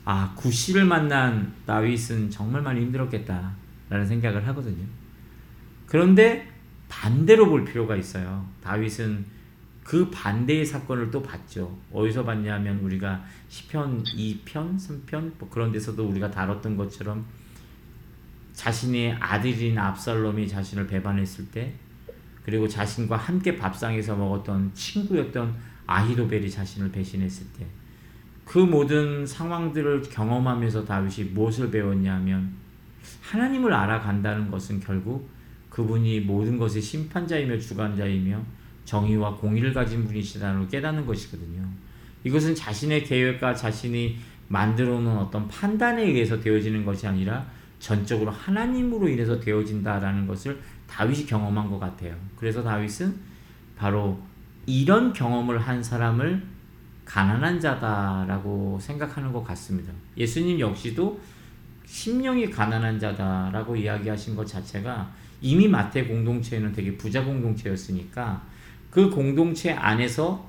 아, 0.06 0.34
구씨를 0.36 0.86
만난 0.86 1.54
다윗은 1.66 2.30
정말 2.30 2.62
많이 2.62 2.82
힘들었겠다라는 2.82 4.06
생각을 4.08 4.48
하거든요. 4.48 4.86
그런데 5.86 6.48
반대로 6.88 7.50
볼 7.50 7.66
필요가 7.66 7.96
있어요. 7.96 8.48
다윗은 8.64 9.26
그 9.88 10.10
반대의 10.12 10.66
사건을 10.66 11.10
또 11.12 11.24
봤죠. 11.24 11.78
어디서 11.94 12.26
봤냐면 12.26 12.80
우리가 12.80 13.24
시편 13.48 14.04
2편, 14.04 14.78
3편 14.78 15.32
뭐 15.40 15.50
그런 15.50 15.72
데서도 15.72 16.06
우리가 16.10 16.30
다뤘던 16.30 16.76
것처럼 16.76 17.26
자신의 18.52 19.14
아들인 19.20 19.78
압살롬이 19.78 20.48
자신을 20.48 20.88
배반했을 20.88 21.50
때 21.52 21.74
그리고 22.44 22.68
자신과 22.68 23.16
함께 23.16 23.56
밥상에서 23.56 24.16
먹었던 24.16 24.74
친구였던 24.74 25.56
아히도벨이 25.86 26.50
자신을 26.52 26.92
배신했을 26.92 27.48
때 27.58 27.78
그 28.48 28.60
모든 28.60 29.26
상황들을 29.26 30.04
경험하면서 30.04 30.86
다윗이 30.86 31.32
무엇을 31.32 31.70
배웠냐면 31.70 32.54
하나님을 33.22 33.74
알아간다는 33.74 34.50
것은 34.50 34.80
결국 34.80 35.30
그분이 35.70 36.22
모든 36.22 36.58
것의 36.58 36.82
심판자이며 36.82 37.60
주관자이며 37.60 38.42
정의와 38.88 39.36
공의를 39.36 39.74
가진 39.74 40.06
분이시다는 40.06 40.62
걸 40.62 40.70
깨닫는 40.70 41.06
것이거든요. 41.06 41.62
이것은 42.24 42.56
자신의 42.56 43.04
계획과 43.04 43.54
자신이 43.54 44.18
만들어 44.48 45.02
놓은 45.02 45.18
어떤 45.18 45.46
판단에 45.50 46.04
의해서 46.04 46.40
되어지는 46.40 46.86
것이 46.86 47.06
아니라 47.06 47.46
전적으로 47.80 48.32
하나님으로 48.32 49.10
인해서 49.10 49.40
되어진다라는 49.40 50.26
것을 50.26 50.60
다윗이 50.88 51.26
경험한 51.26 51.70
것 51.70 51.80
같아요. 51.80 52.16
그래서 52.38 52.64
다윗은 52.64 53.14
바로 53.78 54.20
이런 54.66 55.12
경험을 55.12 55.60
한 55.60 55.84
사람을 55.84 56.42
가난한 57.04 57.60
자다라고 57.60 58.80
생각하는 58.80 59.34
것 59.34 59.44
같습니다. 59.44 59.92
예수님 60.16 60.62
역시도 60.62 61.20
심령이 61.86 62.50
가난한 62.50 63.00
자다라고 63.00 63.76
이야기하신 63.76 64.36
것 64.38 64.48
자체가 64.48 65.12
이미 65.42 65.68
마태 65.68 66.06
공동체는 66.06 66.72
되게 66.72 66.96
부자 66.98 67.24
공동체였으니까 67.24 68.42
그 68.98 69.12
공동체 69.12 69.72
안에서 69.74 70.44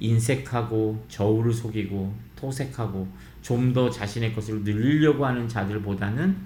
인색하고 0.00 1.04
저울을 1.06 1.52
속이고 1.52 2.12
토색하고 2.34 3.06
좀 3.42 3.72
더 3.72 3.88
자신의 3.88 4.34
것을 4.34 4.64
늘리려고 4.64 5.24
하는 5.24 5.46
자들보다는 5.46 6.36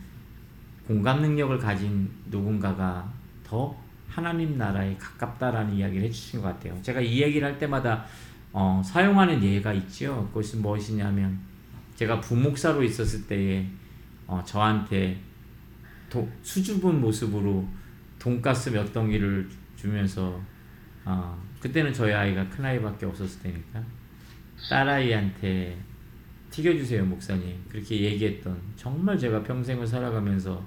공감 0.87 1.23
능력을 1.23 1.57
가진 1.57 2.11
누군가가 2.27 3.11
더 3.43 3.75
하나님 4.07 4.59
나라에 4.59 4.99
가깝다라는 4.99 5.77
이야기를 5.77 6.03
해주신 6.03 6.43
것 6.43 6.49
같아요. 6.49 6.79
제가 6.83 7.01
이 7.01 7.23
얘기를 7.23 7.49
할 7.49 7.59
때마다 7.59 8.05
어, 8.53 8.83
사용하는 8.85 9.43
예가 9.43 9.73
있죠. 9.73 10.27
그것이 10.29 10.59
무엇이냐면 10.59 11.41
제가 11.95 12.21
부목사로 12.21 12.83
있었을 12.83 13.27
때에 13.27 13.67
어, 14.27 14.43
저한테 14.45 15.19
도, 16.11 16.29
수줍은 16.43 17.01
모습으로 17.01 17.67
돈가스 18.19 18.69
몇 18.69 18.93
덩이를 18.93 19.49
주면서 19.75 20.39
어, 21.07 21.46
그때는 21.67 21.93
저희 21.93 22.13
아이가 22.13 22.49
큰 22.49 22.65
아이밖에 22.65 23.07
없었을 23.07 23.43
때니까 23.43 23.83
딸아이한테 24.71 25.77
튀겨주세요 26.49 27.05
목사님 27.05 27.61
그렇게 27.69 28.03
얘기했던 28.03 28.57
정말 28.77 29.19
제가 29.19 29.43
평생을 29.43 29.85
살아가면서 29.85 30.65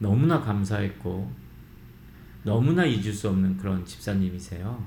너무나 0.00 0.40
감사했고 0.40 1.32
너무나 2.42 2.84
잊을 2.84 3.12
수 3.12 3.28
없는 3.28 3.56
그런 3.56 3.84
집사님이세요. 3.84 4.84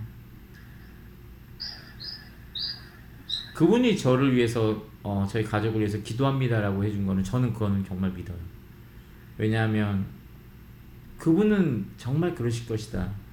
그분이 3.55 3.97
저를 3.97 4.35
위해서 4.35 4.85
어, 5.01 5.25
저희 5.29 5.45
가족을 5.45 5.79
위해서 5.79 5.97
기도합니다라고 5.99 6.83
해준 6.83 7.05
거는 7.05 7.23
저는 7.23 7.53
그거는 7.53 7.85
정말 7.85 8.11
믿어요. 8.11 8.37
왜냐하면 9.37 10.05
그분은 11.17 11.85
정말 11.95 12.35
그러실 12.35 12.67
것이다. 12.67 13.24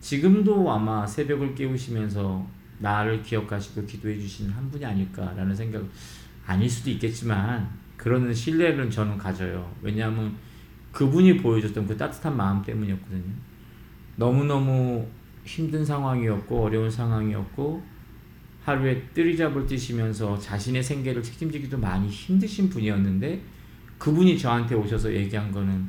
지금도 0.00 0.70
아마 0.70 1.06
새벽을 1.06 1.54
깨우시면서 1.54 2.46
나를 2.78 3.22
기억하시고 3.22 3.84
기도해 3.86 4.18
주시는 4.18 4.50
한 4.52 4.70
분이 4.70 4.84
아닐까라는 4.84 5.54
생각 5.54 5.82
아닐 6.46 6.68
수도 6.68 6.90
있겠지만 6.90 7.68
그러는 7.96 8.32
신뢰를 8.32 8.90
저는 8.90 9.18
가져요. 9.18 9.70
왜냐하면 9.82 10.34
그분이 10.90 11.36
보여줬던 11.36 11.86
그 11.86 11.96
따뜻한 11.96 12.36
마음 12.36 12.62
때문이었거든요. 12.62 13.32
너무너무 14.16 15.06
힘든 15.44 15.84
상황이었고 15.84 16.64
어려운 16.64 16.90
상황이었고 16.90 17.82
하루에 18.64 19.02
뜨리잡을 19.14 19.66
뛰시면서 19.66 20.38
자신의 20.38 20.82
생계를 20.82 21.22
책임지기도 21.22 21.78
많이 21.78 22.08
힘드신 22.08 22.68
분이었는데 22.70 23.42
그분이 23.98 24.38
저한테 24.38 24.74
오셔서 24.74 25.12
얘기한 25.12 25.52
거는 25.52 25.88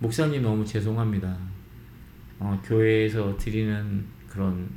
목사님 0.00 0.42
너무 0.42 0.64
죄송합니다. 0.64 1.53
어, 2.38 2.60
교회에서 2.64 3.36
드리는 3.36 4.04
그런 4.28 4.68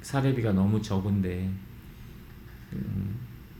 사례비가 0.00 0.52
너무 0.52 0.80
적은데 0.80 1.50
음, 2.72 3.16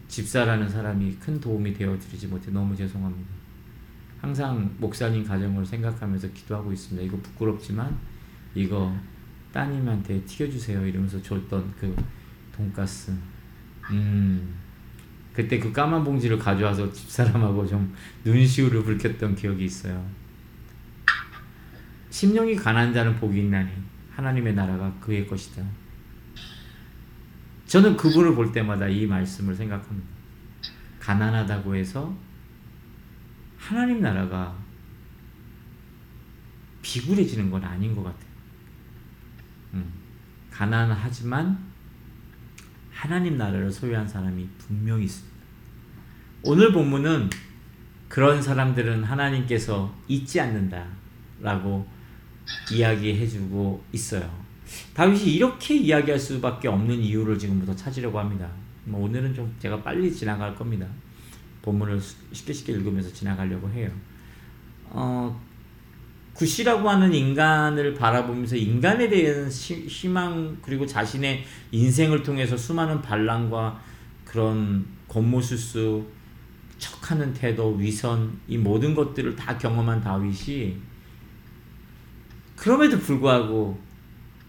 집사라는 0.08 0.68
사람이 0.68 1.16
큰 1.16 1.40
도움이 1.40 1.74
되어 1.74 1.98
드리지 1.98 2.28
못해 2.28 2.50
너무 2.50 2.74
죄송합니다. 2.74 3.30
항상 4.20 4.74
목사님 4.78 5.24
가정을 5.24 5.64
생각하면서 5.64 6.32
기도하고 6.32 6.72
있습니다. 6.72 7.06
이거 7.06 7.16
부끄럽지만 7.18 7.96
이거 8.54 8.92
따님한테 9.52 10.24
튀겨주세요 10.24 10.86
이러면서 10.86 11.22
줬던 11.22 11.74
그 11.78 11.94
돈가스. 12.54 13.12
음. 13.90 14.54
그때 15.32 15.60
그 15.60 15.72
까만 15.72 16.02
봉지를 16.02 16.36
가져와서 16.38 16.92
집사람하고 16.92 17.64
좀 17.66 17.94
눈시울을 18.24 18.82
붉혔던 18.82 19.36
기억이 19.36 19.64
있어요. 19.64 20.04
심령이 22.10 22.56
가난한 22.56 22.92
자는 22.92 23.16
복이 23.16 23.38
있나니 23.40 23.70
하나님의 24.10 24.54
나라가 24.54 24.92
그의 25.00 25.26
것이다. 25.26 25.62
저는 27.66 27.96
그분을 27.96 28.34
볼 28.34 28.50
때마다 28.50 28.88
이 28.88 29.06
말씀을 29.06 29.54
생각합니다. 29.54 30.08
가난하다고 30.98 31.76
해서 31.76 32.16
하나님 33.58 34.00
나라가 34.00 34.56
비굴해지는 36.82 37.50
건 37.50 37.62
아닌 37.64 37.94
것 37.94 38.02
같아요. 38.02 38.28
음, 39.74 39.92
가난하지만 40.50 41.58
하나님 42.90 43.36
나라를 43.36 43.70
소유한 43.70 44.08
사람이 44.08 44.48
분명히 44.58 45.04
있습니다. 45.04 45.38
오늘 46.42 46.72
본문은 46.72 47.28
그런 48.08 48.40
사람들은 48.40 49.04
하나님께서 49.04 49.94
잊지 50.08 50.40
않는다 50.40 50.86
라고 51.40 51.86
이야기해주고 52.72 53.84
있어요. 53.92 54.30
다윗이 54.94 55.34
이렇게 55.34 55.74
이야기할 55.74 56.18
수밖에 56.18 56.68
없는 56.68 56.94
이유를 57.00 57.38
지금부터 57.38 57.74
찾으려고 57.74 58.18
합니다. 58.18 58.48
뭐 58.84 59.04
오늘은 59.04 59.34
좀 59.34 59.54
제가 59.58 59.82
빨리 59.82 60.12
지나갈 60.12 60.54
겁니다. 60.54 60.86
본문을 61.62 62.00
쉽게 62.32 62.52
쉽게 62.52 62.72
읽으면서 62.72 63.12
지나가려고 63.12 63.68
해요. 63.70 63.90
어, 64.90 65.40
구시라고 66.32 66.88
하는 66.88 67.12
인간을 67.12 67.94
바라보면서 67.94 68.56
인간에 68.56 69.08
대한 69.08 69.50
희망 69.50 70.56
그리고 70.62 70.86
자신의 70.86 71.44
인생을 71.72 72.22
통해서 72.22 72.56
수많은 72.56 73.02
반란과 73.02 73.80
그런 74.24 74.86
겉모술수 75.08 76.06
척하는 76.78 77.32
태도 77.34 77.74
위선 77.74 78.38
이 78.46 78.56
모든 78.56 78.94
것들을 78.94 79.34
다 79.34 79.58
경험한 79.58 80.00
다윗이 80.00 80.76
그럼에도 82.58 82.98
불구하고 82.98 83.78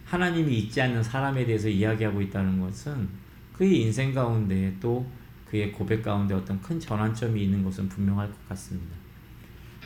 하나님이 0.06 0.58
있지 0.58 0.82
않는 0.82 1.04
사람에 1.04 1.46
대해서 1.46 1.70
이야기하고 1.70 2.22
있다는 2.22 2.60
것은 2.60 3.08
그의 3.54 3.82
인생 3.82 4.14
가운데 4.14 4.76
또 4.80 5.06
그의 5.46 5.72
고백 5.72 6.02
가운데 6.02 6.34
어떤 6.34 6.60
큰 6.62 6.80
전환점이 6.80 7.44
있는 7.44 7.64
것은 7.64 7.88
분명할 7.90 8.28
것 8.28 8.50
같습니다. 8.50 8.96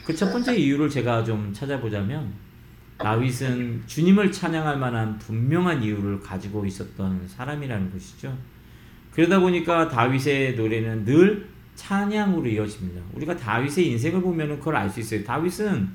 그 0.05 0.13
첫 0.15 0.31
번째 0.31 0.55
이유를 0.55 0.89
제가 0.89 1.23
좀 1.23 1.51
찾아보자면 1.53 2.31
다윗은 2.97 3.83
주님을 3.87 4.31
찬양할 4.31 4.77
만한 4.77 5.17
분명한 5.17 5.83
이유를 5.83 6.19
가지고 6.19 6.65
있었던 6.65 7.27
사람이라는 7.27 7.91
것이죠. 7.91 8.37
그러다 9.11 9.39
보니까 9.39 9.87
다윗의 9.89 10.55
노래는 10.55 11.05
늘 11.05 11.49
찬양으로 11.75 12.47
이어집니다. 12.47 13.01
우리가 13.13 13.35
다윗의 13.35 13.87
인생을 13.91 14.21
보면 14.21 14.59
그걸 14.59 14.75
알 14.75 14.89
수 14.89 14.99
있어요. 14.99 15.23
다윗은 15.23 15.89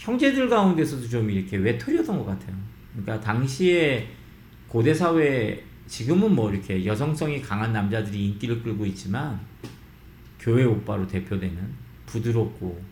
형제들 0.00 0.48
가운데서도 0.48 1.06
좀 1.06 1.30
이렇게 1.30 1.58
외톨이였던 1.58 2.16
것 2.18 2.24
같아요. 2.24 2.56
그러니까 2.92 3.20
당시에 3.20 4.08
고대 4.66 4.94
사회 4.94 5.62
지금은 5.86 6.34
뭐 6.34 6.50
이렇게 6.50 6.86
여성성이 6.86 7.42
강한 7.42 7.74
남자들이 7.74 8.28
인기를 8.28 8.62
끌고 8.62 8.86
있지만 8.86 9.38
교회 10.38 10.64
오빠로 10.64 11.06
대표되는 11.06 11.58
부드럽고 12.06 12.82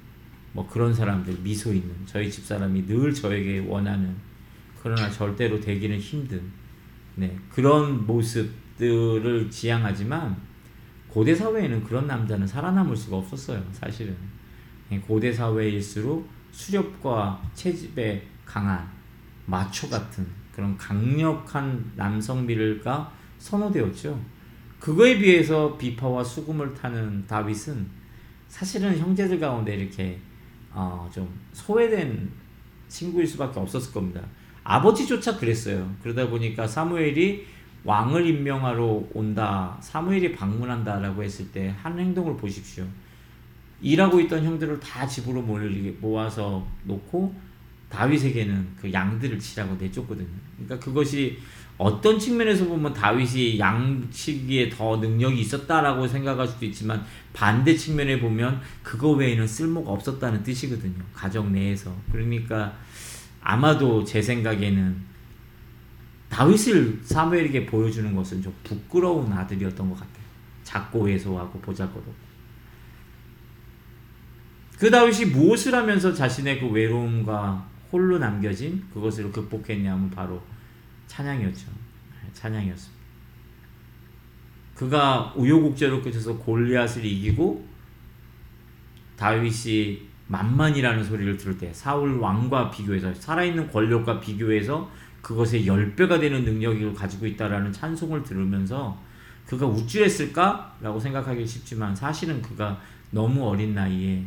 뭐 0.52 0.68
그런 0.68 0.92
사람들 0.92 1.38
미소 1.42 1.72
있는 1.72 1.94
저희 2.04 2.30
집 2.30 2.44
사람이 2.44 2.86
늘 2.86 3.14
저에게 3.14 3.60
원하는 3.66 4.14
그러나 4.82 5.10
절대로 5.10 5.58
되기는 5.58 5.98
힘든 5.98 6.42
네 7.14 7.34
그런 7.48 8.06
모습들을 8.06 9.50
지향하지만 9.50 10.36
고대 11.08 11.34
사회에는 11.34 11.84
그런 11.84 12.06
남자는 12.06 12.46
살아남을 12.46 12.94
수가 12.94 13.16
없었어요 13.16 13.64
사실은 13.72 14.14
네, 14.90 15.00
고대 15.00 15.32
사회일수록 15.32 16.37
수렵과 16.58 17.40
채집에 17.54 18.26
강한 18.44 18.84
마초 19.46 19.88
같은 19.88 20.26
그런 20.52 20.76
강력한 20.76 21.92
남성미가 21.94 23.12
선호되었죠. 23.38 24.20
그거에 24.80 25.18
비해서 25.18 25.76
비파와 25.78 26.24
수금을 26.24 26.74
타는 26.74 27.28
다윗은 27.28 27.86
사실은 28.48 28.98
형제들 28.98 29.38
가운데 29.38 29.76
이렇게 29.76 30.18
어, 30.72 31.08
좀 31.14 31.28
소외된 31.52 32.28
친구일 32.88 33.24
수밖에 33.24 33.60
없었을 33.60 33.92
겁니다. 33.92 34.20
아버지조차 34.64 35.36
그랬어요. 35.36 35.88
그러다 36.02 36.28
보니까 36.28 36.66
사무엘이 36.66 37.46
왕을 37.84 38.26
임명하러 38.26 39.04
온다, 39.14 39.78
사무엘이 39.80 40.32
방문한다라고 40.32 41.22
했을 41.22 41.52
때 41.52 41.72
한 41.80 41.96
행동을 41.98 42.36
보십시오. 42.36 42.84
일하고 43.80 44.20
있던 44.20 44.44
형들을 44.44 44.80
다 44.80 45.06
집으로 45.06 45.42
모아서 46.00 46.66
놓고 46.84 47.34
다윗에게는 47.88 48.68
그 48.80 48.92
양들을 48.92 49.38
치라고 49.38 49.76
내줬거든요. 49.76 50.26
그러니까 50.56 50.78
그것이 50.84 51.38
어떤 51.78 52.18
측면에서 52.18 52.66
보면 52.66 52.92
다윗이 52.92 53.58
양치기에 53.58 54.68
더 54.68 54.96
능력이 54.96 55.40
있었다라고 55.40 56.08
생각할 56.08 56.46
수도 56.46 56.66
있지만 56.66 57.04
반대 57.32 57.76
측면에 57.76 58.18
보면 58.18 58.60
그거 58.82 59.10
외에는 59.12 59.46
쓸모가 59.46 59.92
없었다는 59.92 60.42
뜻이거든요. 60.42 61.02
가정 61.14 61.52
내에서. 61.52 61.94
그러니까 62.10 62.76
아마도 63.40 64.04
제 64.04 64.20
생각에는 64.20 65.08
다윗을 66.28 67.00
사무엘에게 67.04 67.64
보여주는 67.64 68.14
것은 68.14 68.42
좀 68.42 68.52
부끄러운 68.64 69.32
아들이었던 69.32 69.88
것 69.88 69.94
같아요. 69.94 70.24
작고 70.64 71.04
왜소하고 71.04 71.60
보잘것없고. 71.60 72.27
그 74.78 74.90
다윗이 74.90 75.32
무엇을 75.32 75.74
하면서 75.74 76.14
자신의 76.14 76.60
그 76.60 76.68
외로움과 76.68 77.66
홀로 77.90 78.18
남겨진 78.18 78.84
그것을 78.94 79.32
극복했냐면 79.32 80.08
바로 80.10 80.40
찬양이었죠. 81.08 81.66
네, 81.66 82.30
찬양이었습니다. 82.32 82.98
그가 84.76 85.32
우여곡절을 85.36 86.02
끝에서 86.02 86.36
골리앗을 86.36 87.04
이기고 87.04 87.66
다윗이 89.16 90.06
만만이라는 90.28 91.02
소리를 91.02 91.36
들을 91.36 91.58
때 91.58 91.72
사울 91.72 92.18
왕과 92.18 92.70
비교해서 92.70 93.12
살아있는 93.12 93.72
권력과 93.72 94.20
비교해서 94.20 94.88
그것의 95.22 95.66
10배가 95.66 96.20
되는 96.20 96.44
능력을 96.44 96.94
가지고 96.94 97.26
있다라는 97.26 97.72
찬송을 97.72 98.22
들으면서 98.22 99.02
그가 99.46 99.66
우쭐했을까라고 99.66 101.00
생각하기 101.00 101.44
쉽지만 101.44 101.96
사실은 101.96 102.40
그가 102.40 102.80
너무 103.10 103.48
어린 103.48 103.74
나이에 103.74 104.24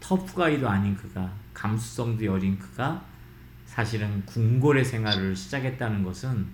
터프가이도 0.00 0.68
아닌 0.68 0.96
그가 0.96 1.32
감수성도 1.54 2.24
여린 2.24 2.58
그가 2.58 3.04
사실은 3.66 4.24
궁궐의 4.26 4.84
생활을 4.84 5.34
시작했다는 5.36 6.02
것은 6.02 6.46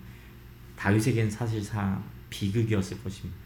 다윗에겐 0.76 1.30
사실상 1.30 2.02
비극이었을 2.30 3.02
것입니다. 3.02 3.38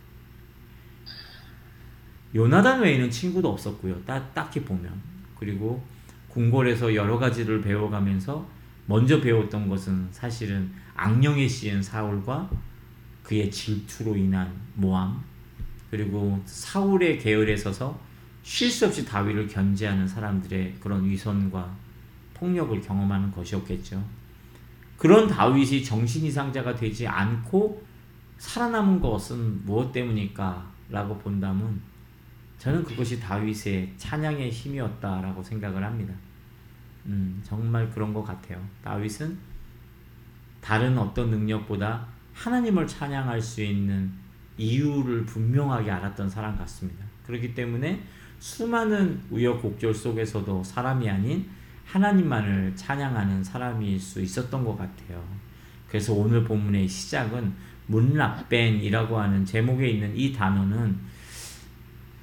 요나단 2.35 2.81
외에는 2.81 3.11
친구도 3.11 3.51
없었고요. 3.51 4.03
따, 4.05 4.23
딱히 4.33 4.63
보면. 4.63 4.93
그리고 5.39 5.85
궁궐에서 6.29 6.95
여러 6.95 7.19
가지를 7.19 7.61
배워가면서 7.61 8.49
먼저 8.87 9.21
배웠던 9.21 9.69
것은 9.69 10.09
사실은 10.11 10.73
악령에 10.95 11.47
씌인 11.47 11.83
사울과 11.83 12.51
그의 13.23 13.51
질투로 13.51 14.17
인한 14.17 14.53
모함 14.75 15.23
그리고 15.91 16.41
사울의 16.45 17.19
계열에 17.19 17.57
서서 17.57 17.99
쉴수 18.49 18.87
없이 18.87 19.05
다윗을 19.05 19.47
견제하는 19.47 20.09
사람들의 20.09 20.77
그런 20.81 21.05
위선과 21.05 21.71
폭력을 22.33 22.81
경험하는 22.81 23.31
것이었겠죠. 23.31 24.03
그런 24.97 25.29
다윗이 25.29 25.85
정신 25.85 26.25
이상자가 26.25 26.75
되지 26.75 27.07
않고 27.07 27.87
살아남은 28.39 29.01
것은 29.01 29.67
무엇 29.67 29.93
때문일까? 29.93 30.67
라고 30.89 31.19
본다면 31.19 31.79
저는 32.57 32.85
그것이 32.85 33.21
다윗의 33.21 33.93
찬양의 33.99 34.51
힘이었다라고 34.51 35.43
생각을 35.43 35.85
합니다. 35.85 36.15
음, 37.05 37.43
정말 37.45 37.91
그런 37.91 38.15
것 38.15 38.23
같아요. 38.23 38.67
다윗은 38.83 39.39
다른 40.63 40.97
어떤 40.97 41.29
능력보다 41.29 42.07
하나님을 42.33 42.87
찬양할 42.87 43.43
수 43.43 43.63
있는 43.63 44.11
이유를 44.57 45.27
분명하게 45.27 45.91
알았던 45.91 46.31
사람 46.31 46.57
같습니다. 46.57 47.05
그렇기 47.27 47.55
때문에 47.55 48.03
수많은 48.39 49.21
우여곡절 49.31 49.95
속에서도 49.95 50.63
사람이 50.65 51.09
아닌 51.09 51.49
하나님만을 51.87 52.77
찬양하는 52.77 53.43
사람일 53.43 53.99
수 53.99 54.21
있었던 54.21 54.65
것 54.65 54.77
같아요. 54.77 55.23
그래서 55.89 56.13
오늘 56.13 56.45
본문의 56.45 56.87
시작은 56.87 57.53
문랍벤이라고 57.87 59.19
하는 59.19 59.45
제목에 59.45 59.89
있는 59.89 60.15
이 60.15 60.33
단어는 60.33 60.99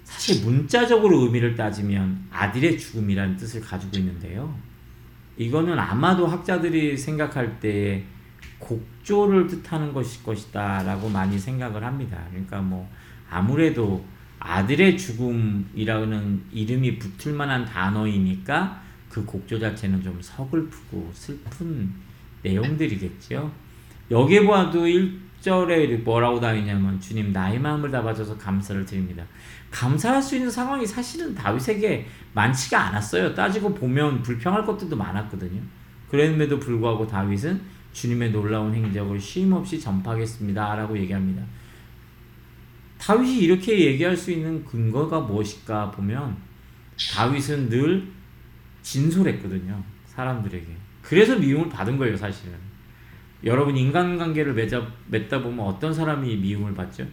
사실 0.03 0.45
문자적으로 0.45 1.21
의미를 1.21 1.55
따지면 1.55 2.27
아들의 2.31 2.77
죽음이라는 2.77 3.35
뜻을 3.37 3.61
가지고 3.61 3.97
있는데요. 3.97 4.55
이거는 5.37 5.77
아마도 5.77 6.27
학자들이 6.27 6.95
생각할 6.95 7.59
때 7.59 8.03
곡조를 8.59 9.47
뜻하는 9.47 9.91
것일 9.91 10.23
것이다 10.23 10.83
라고 10.83 11.09
많이 11.09 11.37
생각을 11.37 11.83
합니다. 11.83 12.23
그러니까 12.29 12.61
뭐 12.61 12.89
아무래도 13.29 14.05
아들의 14.45 14.97
죽음이라는 14.97 16.43
이름이 16.51 16.99
붙을 16.99 17.35
만한 17.35 17.65
단어이니까 17.65 18.81
그 19.09 19.25
곡조 19.25 19.59
자체는 19.59 20.03
좀 20.03 20.19
서글프고 20.21 21.09
슬픈 21.13 21.91
내용들이겠죠. 22.43 23.51
여기에 24.11 24.45
봐도 24.45 24.85
1절에 24.85 26.03
뭐라고 26.03 26.39
다니냐면 26.39 26.99
주님 26.99 27.31
나의 27.31 27.59
마음을 27.59 27.89
다 27.89 28.03
바쳐서 28.03 28.37
감사를 28.37 28.85
드립니다. 28.85 29.23
감사할 29.71 30.21
수 30.21 30.35
있는 30.35 30.51
상황이 30.51 30.85
사실은 30.85 31.33
다윗에게 31.33 32.05
많지가 32.33 32.79
않았어요. 32.79 33.33
따지고 33.33 33.73
보면 33.73 34.21
불평할 34.21 34.63
것들도 34.63 34.95
많았거든요. 34.95 35.59
그럼에도 36.09 36.59
불구하고 36.59 37.07
다윗은 37.07 37.61
주님의 37.93 38.31
놀라운 38.31 38.75
행적을 38.75 39.19
쉼없이 39.19 39.79
전파하겠습니다. 39.79 40.75
라고 40.75 40.97
얘기합니다. 40.97 41.41
다윗이 42.97 43.39
이렇게 43.39 43.85
얘기할 43.85 44.15
수 44.15 44.31
있는 44.31 44.63
근거가 44.65 45.21
무엇일까 45.21 45.91
보면 45.91 46.37
다윗은 47.13 47.69
늘 47.69 48.07
진솔했거든요. 48.81 49.83
사람들에게. 50.05 50.65
그래서 51.01 51.37
미움을 51.37 51.69
받은 51.69 51.97
거예요, 51.97 52.15
사실은. 52.15 52.53
여러분 53.43 53.77
인간관계를 53.77 54.53
맺어, 54.53 54.87
맺다 55.07 55.41
보면 55.41 55.65
어떤 55.65 55.93
사람이 55.93 56.37
미움을 56.37 56.73
받죠? 56.73 57.05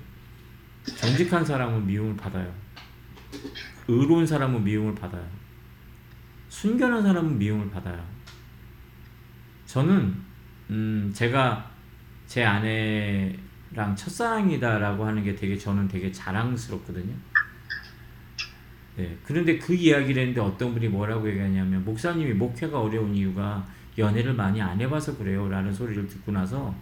정직한 0.97 1.45
사람은 1.45 1.87
미움을 1.87 2.17
받아요. 2.17 2.53
의로운 3.89 4.27
사람은 4.27 4.65
미움을 4.65 4.95
받아요. 4.95 5.27
순결한 6.49 7.03
사람은 7.03 7.39
미움을 7.39 7.71
받아요. 7.71 8.03
저는 9.67 10.15
음, 10.71 11.11
제가 11.15 11.71
제 12.27 12.45
아내 12.45 13.37
랑 13.75 13.97
첫사랑이다라고 13.97 15.05
하는 15.05 15.25
게 15.25 15.35
되게 15.35 15.57
저는 15.57 15.89
되게 15.89 16.13
자랑스럽거든요. 16.13 17.15
네. 18.97 19.17
그런데 19.25 19.59
그 19.59 19.73
이야기를 19.73 20.21
했는데 20.21 20.41
어떤 20.41 20.75
분이 20.75 20.89
뭐라고 20.89 21.29
얘기하냐면 21.29 21.83
목사님이 21.85 22.35
목회가 22.35 22.81
어려운 22.81 23.15
이유가 23.15 23.67
연애를 23.97 24.35
많이 24.35 24.61
안 24.61 24.81
해봐서 24.81 25.17
그래요 25.17 25.49
라는 25.49 25.73
소리를 25.73 26.07
듣고 26.07 26.33
나서 26.33 26.75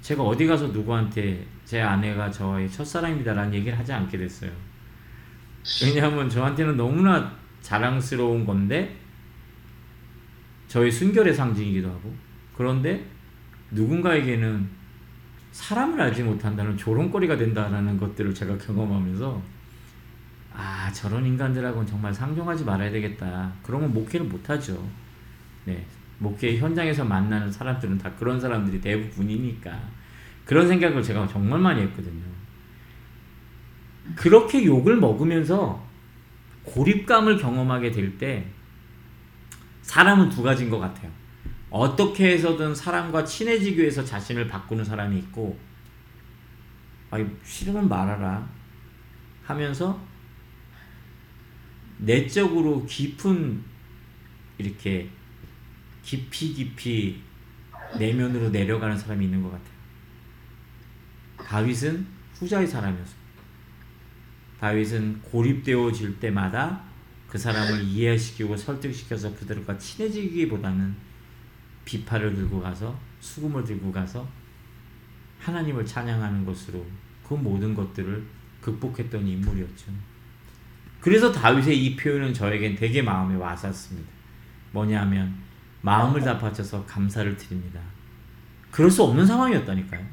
제가 0.00 0.22
어디 0.22 0.46
가서 0.46 0.68
누구한테 0.68 1.46
제 1.64 1.80
아내가 1.80 2.30
저의 2.30 2.70
첫사랑입니다 2.70 3.34
라는 3.34 3.54
얘기를 3.54 3.78
하지 3.78 3.92
않게 3.92 4.18
됐어요. 4.18 4.50
왜냐하면 5.82 6.28
저한테는 6.28 6.76
너무나 6.76 7.32
자랑스러운 7.60 8.44
건데 8.44 8.96
저의 10.68 10.90
순결의 10.90 11.34
상징이기도 11.34 11.88
하고 11.88 12.14
그런데 12.56 13.04
누군가에게는 13.70 14.68
사람을 15.56 15.98
알지 16.00 16.22
못한다는 16.22 16.76
조롱거리가 16.76 17.38
된다라는 17.38 17.98
것들을 17.98 18.34
제가 18.34 18.58
경험하면서 18.58 19.42
아 20.54 20.92
저런 20.92 21.24
인간들하고는 21.24 21.86
정말 21.86 22.12
상종하지 22.12 22.64
말아야 22.64 22.90
되겠다. 22.90 23.52
그러면 23.62 23.92
목회를 23.94 24.26
못하죠. 24.26 24.86
네, 25.64 25.84
목회 26.18 26.58
현장에서 26.58 27.04
만나는 27.04 27.50
사람들은 27.50 27.96
다 27.96 28.12
그런 28.18 28.38
사람들이 28.38 28.80
대부분이니까 28.82 29.80
그런 30.44 30.68
생각을 30.68 31.02
제가 31.02 31.26
정말 31.26 31.58
많이 31.58 31.80
했거든요. 31.82 32.22
그렇게 34.14 34.62
욕을 34.64 34.96
먹으면서 34.96 35.82
고립감을 36.64 37.38
경험하게 37.38 37.90
될 37.92 38.18
때 38.18 38.44
사람은 39.82 40.28
두 40.28 40.42
가지인 40.42 40.68
것 40.68 40.78
같아요. 40.78 41.10
어떻게 41.70 42.32
해서든 42.32 42.74
사람과 42.74 43.24
친해지기 43.24 43.78
위해서 43.78 44.04
자신을 44.04 44.46
바꾸는 44.48 44.84
사람이 44.84 45.18
있고 45.18 45.58
아이 47.10 47.26
싫으면 47.44 47.88
말하라 47.88 48.48
하면서 49.44 50.00
내적으로 51.98 52.84
깊은 52.86 53.62
이렇게 54.58 55.08
깊이 56.02 56.52
깊이 56.52 57.20
내면으로 57.98 58.50
내려가는 58.50 58.96
사람이 58.96 59.24
있는 59.24 59.42
것 59.42 59.50
같아요. 59.50 59.76
다윗은 61.38 62.06
후자의 62.34 62.66
사람이었습니다. 62.66 63.26
다윗은 64.60 65.22
고립되어질 65.22 66.18
때마다 66.18 66.82
그 67.28 67.38
사람을 67.38 67.82
이해시키고 67.84 68.56
설득시켜서 68.56 69.34
그들과 69.34 69.76
친해지기보다는 69.78 71.05
비파를 71.86 72.34
들고 72.34 72.60
가서 72.60 72.98
수금을 73.20 73.64
들고 73.64 73.90
가서 73.90 74.28
하나님을 75.40 75.86
찬양하는 75.86 76.44
것으로 76.44 76.84
그 77.26 77.32
모든 77.32 77.74
것들을 77.74 78.26
극복했던 78.60 79.26
인물이었죠. 79.26 79.92
그래서 81.00 81.32
다윗의 81.32 81.84
이 81.84 81.96
표현은 81.96 82.34
저에겐 82.34 82.74
되게 82.74 83.00
마음에 83.00 83.36
와닿습니다. 83.36 84.10
뭐냐면 84.72 85.34
마음을 85.80 86.20
다 86.20 86.36
바쳐서 86.36 86.84
감사를 86.84 87.36
드립니다. 87.36 87.80
그럴 88.70 88.90
수 88.90 89.04
없는 89.04 89.24
상황이었다니까요. 89.24 90.04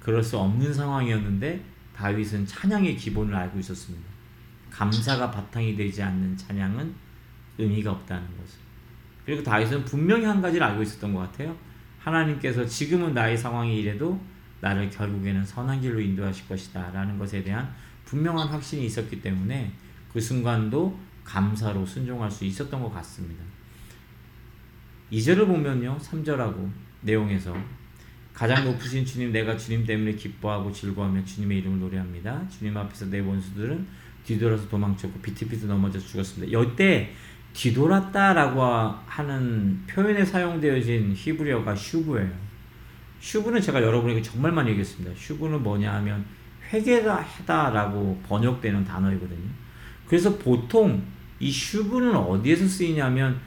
그럴 0.00 0.22
수 0.22 0.38
없는 0.38 0.72
상황이었는데 0.72 1.64
다윗은 1.94 2.46
찬양의 2.46 2.96
기본을 2.96 3.34
알고 3.34 3.58
있었습니다. 3.58 4.04
감사가 4.70 5.30
바탕이 5.30 5.76
되지 5.76 6.02
않는 6.02 6.36
찬양은 6.36 6.94
의미가 7.58 7.92
없다는 7.92 8.26
것을. 8.38 8.63
그리고 9.24 9.42
다윗은 9.42 9.84
분명히 9.84 10.24
한 10.24 10.40
가지를 10.42 10.66
알고 10.66 10.82
있었던 10.82 11.12
것 11.14 11.20
같아요. 11.20 11.56
하나님께서 11.98 12.66
지금은 12.66 13.14
나의 13.14 13.36
상황이 13.36 13.80
이래도 13.80 14.20
나를 14.60 14.90
결국에는 14.90 15.44
선한 15.44 15.80
길로 15.80 16.00
인도하실 16.00 16.48
것이다 16.48 16.90
라는 16.92 17.18
것에 17.18 17.42
대한 17.42 17.74
분명한 18.04 18.48
확신이 18.48 18.84
있었기 18.86 19.20
때문에 19.20 19.72
그 20.12 20.20
순간도 20.20 20.98
감사로 21.24 21.84
순종할 21.86 22.30
수 22.30 22.44
있었던 22.44 22.80
것 22.80 22.92
같습니다. 22.94 23.42
2절을 25.10 25.46
보면요. 25.46 25.98
3절하고 25.98 26.70
내용에서 27.02 27.56
가장 28.32 28.64
높으신 28.64 29.04
주님 29.04 29.32
내가 29.32 29.56
주님 29.56 29.86
때문에 29.86 30.12
기뻐하고 30.12 30.72
즐거워하며 30.72 31.24
주님의 31.24 31.58
이름을 31.58 31.80
노래합니다. 31.80 32.48
주님 32.48 32.76
앞에서 32.76 33.06
내 33.06 33.20
원수들은 33.20 33.86
뒤돌아서 34.24 34.68
도망쳤고 34.68 35.20
비틀비틀 35.20 35.68
넘어져 35.68 35.98
죽었습니다. 35.98 36.58
이때 36.58 37.14
뒤돌았다라고 37.54 38.62
하는 39.06 39.82
표현에 39.86 40.24
사용되어진 40.24 41.14
히브리어가 41.16 41.74
슈브예요. 41.74 42.30
슈브는 43.20 43.60
제가 43.60 43.82
여러분에게 43.82 44.20
정말 44.20 44.52
많이 44.52 44.70
얘기했습니다. 44.70 45.14
슈브는 45.16 45.62
뭐냐 45.62 45.94
하면 45.94 46.24
회개하다라고 46.70 48.22
번역되는 48.28 48.84
단어이거든요. 48.84 49.48
그래서 50.06 50.36
보통 50.36 51.02
이 51.40 51.50
슈브는 51.50 52.14
어디에서 52.14 52.66
쓰이냐면 52.66 53.40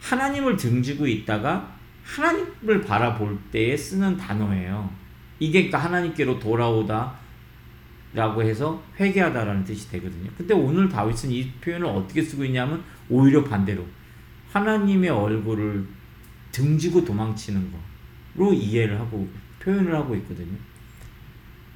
하나님을 0.00 0.56
등지고 0.56 1.06
있다가 1.06 1.72
하나님을 2.04 2.82
바라볼 2.82 3.38
때에 3.52 3.76
쓰는 3.76 4.16
단어예요. 4.16 4.90
이게 5.38 5.70
그러니까 5.70 5.78
하나님께로 5.78 6.38
돌아오다 6.38 7.22
라고 8.14 8.42
해서 8.42 8.82
회개하다라는 9.00 9.64
뜻이 9.64 9.90
되거든요. 9.92 10.30
근데 10.36 10.52
오늘 10.52 10.88
다윗은 10.88 11.30
이 11.30 11.50
표현을 11.52 11.86
어떻게 11.86 12.20
쓰고 12.20 12.44
있냐면 12.44 12.82
오히려 13.12 13.44
반대로 13.44 13.86
하나님의 14.50 15.10
얼굴을 15.10 15.86
등지고 16.50 17.04
도망치는 17.04 17.72
거로 18.34 18.52
이해를 18.52 18.98
하고 18.98 19.28
표현을 19.60 19.94
하고 19.94 20.14
있거든요. 20.16 20.56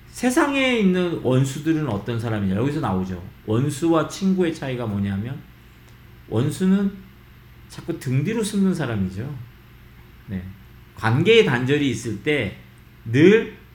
세상에 0.09 0.79
있는 0.79 1.21
원수들은 1.23 1.89
어떤 1.89 2.19
사람이냐 2.19 2.57
여기서 2.57 2.81
나오죠. 2.81 3.23
원수와 3.47 4.09
친구의 4.09 4.55
차이가 4.55 4.87
뭐냐면 4.87 5.39
원수는 6.29 6.93
자꾸 7.69 7.99
등 7.99 8.25
뒤로 8.25 8.43
숨는 8.43 8.75
사람이죠. 8.75 9.35
네. 10.29 10.43
관계의 10.97 11.45
단절이 11.45 11.91
있을 11.91 12.23
때 12.23 12.59
늘 13.05 13.67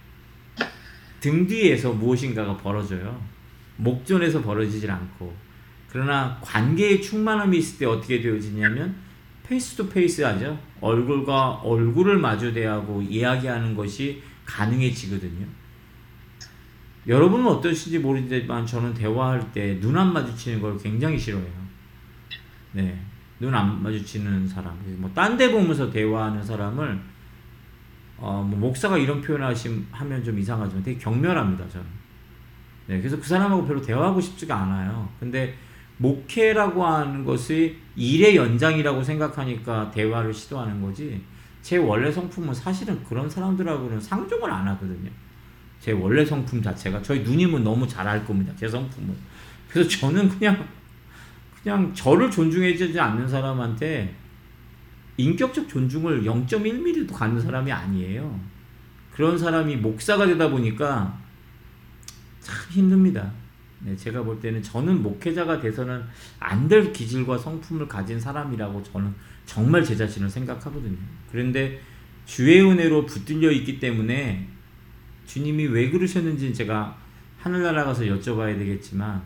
등 1.22 1.46
뒤에서 1.46 1.94
무엇인가가 1.94 2.58
벌어져요. 2.58 3.22
목전에서 3.78 4.42
벌어지질 4.42 4.90
않고. 4.90 5.51
그러나 5.92 6.40
관계의 6.42 7.02
충만함이 7.02 7.58
있을 7.58 7.80
때 7.80 7.86
어떻게 7.86 8.22
되어지냐면 8.22 8.96
face 9.44 9.76
to 9.76 9.90
face 9.90 10.22
하죠. 10.22 10.58
얼굴과 10.80 11.62
얼굴을 11.64 12.18
마주 12.18 12.54
대하고 12.54 13.02
이야기하는 13.02 13.76
것이 13.76 14.24
가능해지거든요. 14.46 15.46
여러분은 17.08 17.46
어떠신지 17.48 18.00
모르지만 18.00 18.66
저는 18.66 18.94
대화할 18.94 19.52
때 19.52 19.80
눈 19.82 19.98
안 19.98 20.14
마주치는 20.14 20.62
걸 20.62 20.78
굉장히 20.78 21.18
싫어해요. 21.20 21.52
네. 22.74 23.02
눈 23.40 23.54
안 23.56 23.82
마주치는 23.84 24.48
사람. 24.48 24.78
뭐, 24.98 25.12
딴 25.14 25.36
데 25.36 25.52
보면서 25.52 25.90
대화하는 25.92 26.44
사람을 26.44 27.02
어, 28.18 28.46
뭐 28.48 28.60
목사가 28.60 28.98
이런 29.00 29.20
표현 29.20 29.42
하면 29.92 30.24
좀 30.24 30.38
이상하지만 30.38 30.84
되게 30.84 30.98
경멸합니다, 31.00 31.68
저는. 31.68 31.86
네, 32.86 33.00
그래서 33.00 33.18
그 33.18 33.24
사람하고 33.28 33.66
별로 33.66 33.82
대화하고 33.82 34.22
싶지가 34.22 34.56
않아요. 34.56 35.10
근데 35.20 35.56
목회라고 36.02 36.86
하는 36.86 37.24
것이 37.24 37.78
일의 37.96 38.36
연장이라고 38.36 39.04
생각하니까 39.04 39.92
대화를 39.92 40.34
시도하는 40.34 40.82
거지. 40.82 41.22
제 41.62 41.78
원래 41.78 42.12
성품은 42.12 42.54
사실은 42.54 43.04
그런 43.04 43.30
사람들하고는 43.30 44.02
상종을 44.02 44.50
안 44.50 44.68
하거든요. 44.70 45.10
제 45.80 45.92
원래 45.92 46.26
성품 46.26 46.62
자체가 46.62 47.02
저희 47.02 47.22
누님은 47.22 47.64
너무 47.64 47.88
잘 47.88 48.08
알 48.08 48.26
겁니다. 48.26 48.52
제 48.56 48.68
성품을. 48.68 49.14
그래서 49.70 49.90
저는 49.90 50.30
그냥 50.30 50.68
그냥 51.62 51.94
저를 51.94 52.32
존중해 52.32 52.76
주지 52.76 53.00
않는 53.00 53.28
사람한테 53.28 54.16
인격적 55.18 55.70
존중을 55.70 56.24
0.1mm도 56.24 57.14
갖는 57.14 57.40
사람이 57.40 57.72
아니에요. 57.72 58.40
그런 59.14 59.38
사람이 59.38 59.76
목사가 59.76 60.26
되다 60.26 60.50
보니까 60.50 61.20
참 62.40 62.56
힘듭니다. 62.72 63.32
네, 63.84 63.96
제가 63.96 64.22
볼 64.24 64.40
때는 64.40 64.62
저는 64.62 65.02
목회자가 65.02 65.60
돼서는 65.60 66.04
안 66.40 66.68
될 66.68 66.94
기질과 66.94 67.38
성품을 67.38 67.88
가진 67.88 68.20
사람이라고 68.20 68.84
저는 68.84 69.14
정말 69.46 69.84
제 69.84 69.96
자신을 69.96 70.30
생각하거든요. 70.30 70.98
그런데 71.32 71.82
주의 72.26 72.62
은혜로 72.62 73.06
붙들려 73.06 73.52
있기 73.52 73.80
때문에 73.80 74.48
주님이 75.26 75.66
왜 75.66 75.90
그러셨는지 75.90 76.54
제가 76.54 76.98
하늘나라 77.40 77.84
가서 77.84 78.04
여쭤봐야 78.04 78.58
되겠지만 78.58 79.22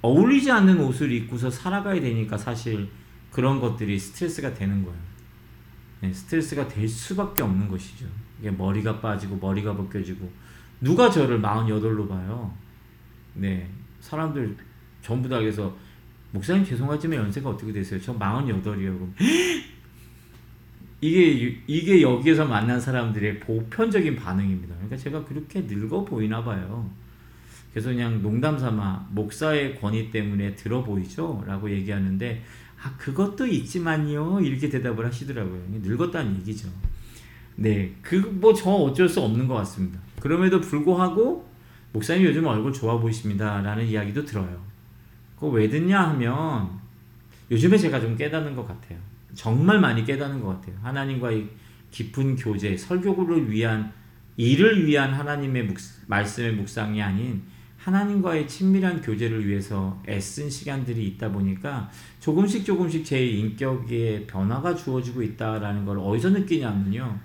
어울리지 0.00 0.50
않는 0.50 0.80
옷을 0.80 1.12
입고서 1.12 1.50
살아가야 1.50 2.00
되니까 2.00 2.38
사실 2.38 2.88
그런 3.30 3.60
것들이 3.60 3.98
스트레스가 3.98 4.54
되는 4.54 4.82
거예요. 4.84 4.98
네, 6.00 6.12
스트레스가 6.12 6.66
될 6.68 6.88
수밖에 6.88 7.42
없는 7.42 7.68
것이죠. 7.68 8.06
이게 8.40 8.50
머리가 8.50 9.00
빠지고 9.00 9.36
머리가 9.36 9.76
벗겨지고 9.76 10.30
누가 10.80 11.10
저를 11.10 11.40
48로 11.40 12.08
봐요. 12.08 12.65
네. 13.36 13.68
사람들 14.00 14.56
전부 15.02 15.28
다 15.28 15.38
그래서 15.38 15.74
목사님 16.32 16.64
죄송하지만 16.64 17.18
연세가 17.18 17.50
어떻게 17.50 17.72
되세요? 17.72 18.00
저 18.00 18.16
48이에요. 18.18 19.08
이게 21.00 21.60
이게 21.66 22.02
여기에서 22.02 22.44
만난 22.44 22.80
사람들의 22.80 23.40
보편적인 23.40 24.16
반응입니다. 24.16 24.74
그러니까 24.74 24.96
제가 24.96 25.24
그렇게 25.24 25.60
늙어 25.62 26.04
보이나 26.04 26.42
봐요. 26.42 26.90
그래서 27.72 27.90
그냥 27.90 28.22
농담 28.22 28.58
삼아 28.58 29.08
목사의 29.10 29.78
권위 29.78 30.10
때문에 30.10 30.54
들어 30.54 30.82
보이죠? 30.82 31.44
라고 31.46 31.70
얘기하는데 31.70 32.42
아 32.82 32.96
그것도 32.96 33.46
있지만요 33.46 34.40
이렇게 34.40 34.68
대답을 34.70 35.04
하시더라고요 35.06 35.62
늙었다는 35.82 36.36
얘기죠 36.40 36.68
네 37.56 37.94
그 38.02 38.16
뭐 38.40 38.54
저 38.54 38.70
어쩔 38.70 39.08
수 39.08 39.20
없는 39.20 39.46
것 39.48 39.54
같습니다 39.54 39.98
그럼에도 40.20 40.60
불구하고 40.60 41.46
목사님 41.96 42.26
요즘 42.26 42.44
얼굴 42.46 42.74
좋아 42.74 42.98
보이십니다 42.98 43.62
라는 43.62 43.86
이야기도 43.86 44.22
들어요 44.22 44.62
그거 45.34 45.48
왜 45.48 45.66
듣냐 45.66 46.10
하면 46.10 46.68
요즘에 47.50 47.78
제가 47.78 47.98
좀 47.98 48.14
깨닫는 48.14 48.54
것 48.54 48.68
같아요 48.68 48.98
정말 49.32 49.80
많이 49.80 50.04
깨닫는 50.04 50.42
것 50.42 50.48
같아요 50.48 50.76
하나님과의 50.82 51.48
깊은 51.90 52.36
교제 52.36 52.76
설교를 52.76 53.50
위한 53.50 53.94
일을 54.36 54.84
위한 54.84 55.14
하나님의 55.14 55.64
묵, 55.64 55.78
말씀의 56.06 56.52
묵상이 56.52 57.02
아닌 57.02 57.42
하나님과의 57.78 58.46
친밀한 58.46 59.00
교제를 59.00 59.48
위해서 59.48 60.02
애쓴 60.06 60.50
시간들이 60.50 61.06
있다 61.06 61.32
보니까 61.32 61.90
조금씩 62.20 62.66
조금씩 62.66 63.06
제 63.06 63.24
인격에 63.24 64.26
변화가 64.26 64.74
주어지고 64.74 65.22
있다라는 65.22 65.86
걸 65.86 66.00
어디서 66.00 66.30
느끼냐면요. 66.30 67.18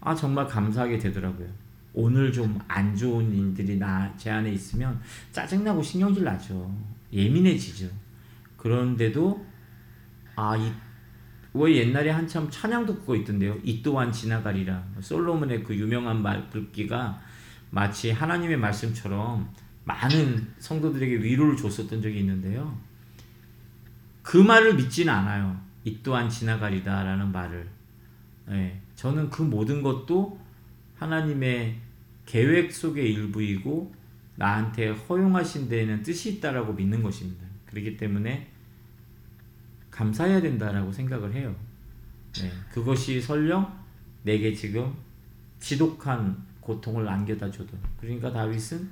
아, 0.00 0.14
정말 0.14 0.46
감사하게 0.46 0.98
되더라고요. 0.98 1.67
오늘 2.00 2.32
좀 2.32 2.56
안 2.68 2.94
좋은 2.94 3.34
일들이 3.34 3.76
나, 3.76 4.14
제 4.16 4.30
안에 4.30 4.52
있으면 4.52 5.00
짜증나고 5.32 5.82
신경질 5.82 6.22
나죠. 6.22 6.72
예민해지죠. 7.12 7.88
그런데도, 8.56 9.44
아, 10.36 10.56
이, 10.56 10.72
왜 11.54 11.74
옛날에 11.74 12.10
한참 12.10 12.48
찬양도 12.48 13.00
그거 13.00 13.16
있던데요. 13.16 13.58
이 13.64 13.82
또한 13.82 14.12
지나가리라. 14.12 14.86
솔로몬의 15.00 15.64
그 15.64 15.74
유명한 15.74 16.22
말, 16.22 16.48
글귀가 16.50 17.20
마치 17.70 18.12
하나님의 18.12 18.58
말씀처럼 18.58 19.52
많은 19.82 20.54
성도들에게 20.60 21.16
위로를 21.16 21.56
줬었던 21.56 22.00
적이 22.00 22.20
있는데요. 22.20 22.78
그 24.22 24.36
말을 24.36 24.74
믿지는 24.76 25.12
않아요. 25.12 25.60
이 25.82 25.98
또한 26.04 26.28
지나가리다 26.28 27.02
라는 27.02 27.32
말을. 27.32 27.68
네, 28.46 28.80
저는 28.94 29.30
그 29.30 29.42
모든 29.42 29.82
것도 29.82 30.38
하나님의 30.94 31.87
계획 32.28 32.70
속의 32.70 33.10
일부이고 33.14 33.94
나한테 34.36 34.90
허용하신 34.90 35.66
데에는 35.70 36.02
뜻이 36.02 36.34
있다라고 36.34 36.74
믿는 36.74 37.02
것입니다. 37.02 37.46
그렇기 37.64 37.96
때문에 37.96 38.50
감사해야 39.90 40.42
된다라고 40.42 40.92
생각을 40.92 41.32
해요. 41.32 41.56
네, 42.34 42.52
그것이 42.70 43.18
설령 43.18 43.74
내게 44.24 44.52
지금 44.52 44.94
지독한 45.58 46.36
고통을 46.60 47.08
안겨다 47.08 47.50
줘도 47.50 47.78
그러니까 47.98 48.30
다윗은 48.30 48.90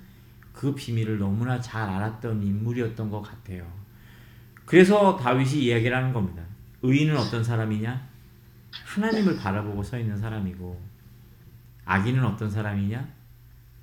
그 0.54 0.74
비밀을 0.74 1.18
너무나 1.18 1.60
잘 1.60 1.90
알았던 1.90 2.42
인물이었던 2.42 3.10
것 3.10 3.20
같아요. 3.20 3.70
그래서 4.64 5.14
다윗이 5.18 5.66
이야기를 5.66 5.94
하는 5.94 6.14
겁니다. 6.14 6.42
의인은 6.80 7.14
어떤 7.14 7.44
사람이냐? 7.44 8.08
하나님을 8.86 9.36
바라보고 9.36 9.82
서 9.82 9.98
있는 9.98 10.16
사람이고 10.16 10.80
악인은 11.84 12.24
어떤 12.24 12.50
사람이냐? 12.50 13.15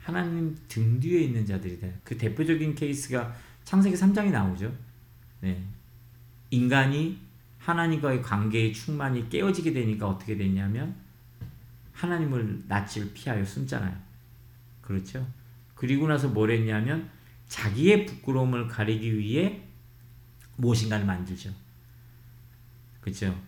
하나님 0.04 0.56
등 0.68 1.00
뒤에 1.00 1.22
있는 1.22 1.46
자들이다. 1.46 1.88
그 2.04 2.18
대표적인 2.18 2.76
케이스가 2.76 3.34
창세기 3.64 3.96
3장에 3.96 4.32
나오죠. 4.32 4.74
네. 5.40 5.64
인간이 6.52 7.18
하나님과의 7.58 8.22
관계의 8.22 8.74
충만이 8.74 9.30
깨어지게 9.30 9.72
되니까 9.72 10.08
어떻게 10.08 10.36
됐냐면 10.36 10.94
하나님을 11.94 12.64
낯을 12.68 13.14
피하여 13.14 13.46
숨잖아요. 13.46 13.98
그렇죠? 14.82 15.26
그리고 15.74 16.08
나서 16.08 16.28
뭘 16.28 16.52
했냐면 16.52 17.10
자기의 17.48 18.06
부끄러움을 18.06 18.68
가리기 18.68 19.18
위해 19.18 19.62
무엇인가를 20.58 21.06
만들죠. 21.06 21.50
그렇죠? 23.00 23.40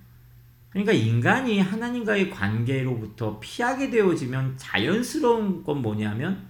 그러니까 0.76 0.92
인간이 0.92 1.62
하나님과의 1.62 2.30
관계로부터 2.30 3.40
피하게 3.40 3.90
되어지면 3.90 4.58
자연스러운 4.58 5.64
건 5.64 5.82
뭐냐면 5.82 6.50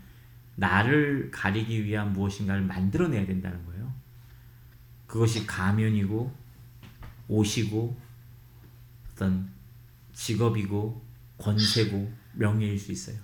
나를 0.55 1.29
가리기 1.29 1.85
위한 1.85 2.11
무엇인가를 2.11 2.63
만들어내야 2.63 3.27
된다는 3.27 3.63
거예요. 3.67 3.93
그것이 5.05 5.45
가면이고 5.45 6.35
옷이고 7.27 7.95
어떤 9.11 9.47
직업이고 10.13 11.05
권세고 11.37 12.11
명예일 12.33 12.79
수 12.79 12.91
있어요. 12.91 13.19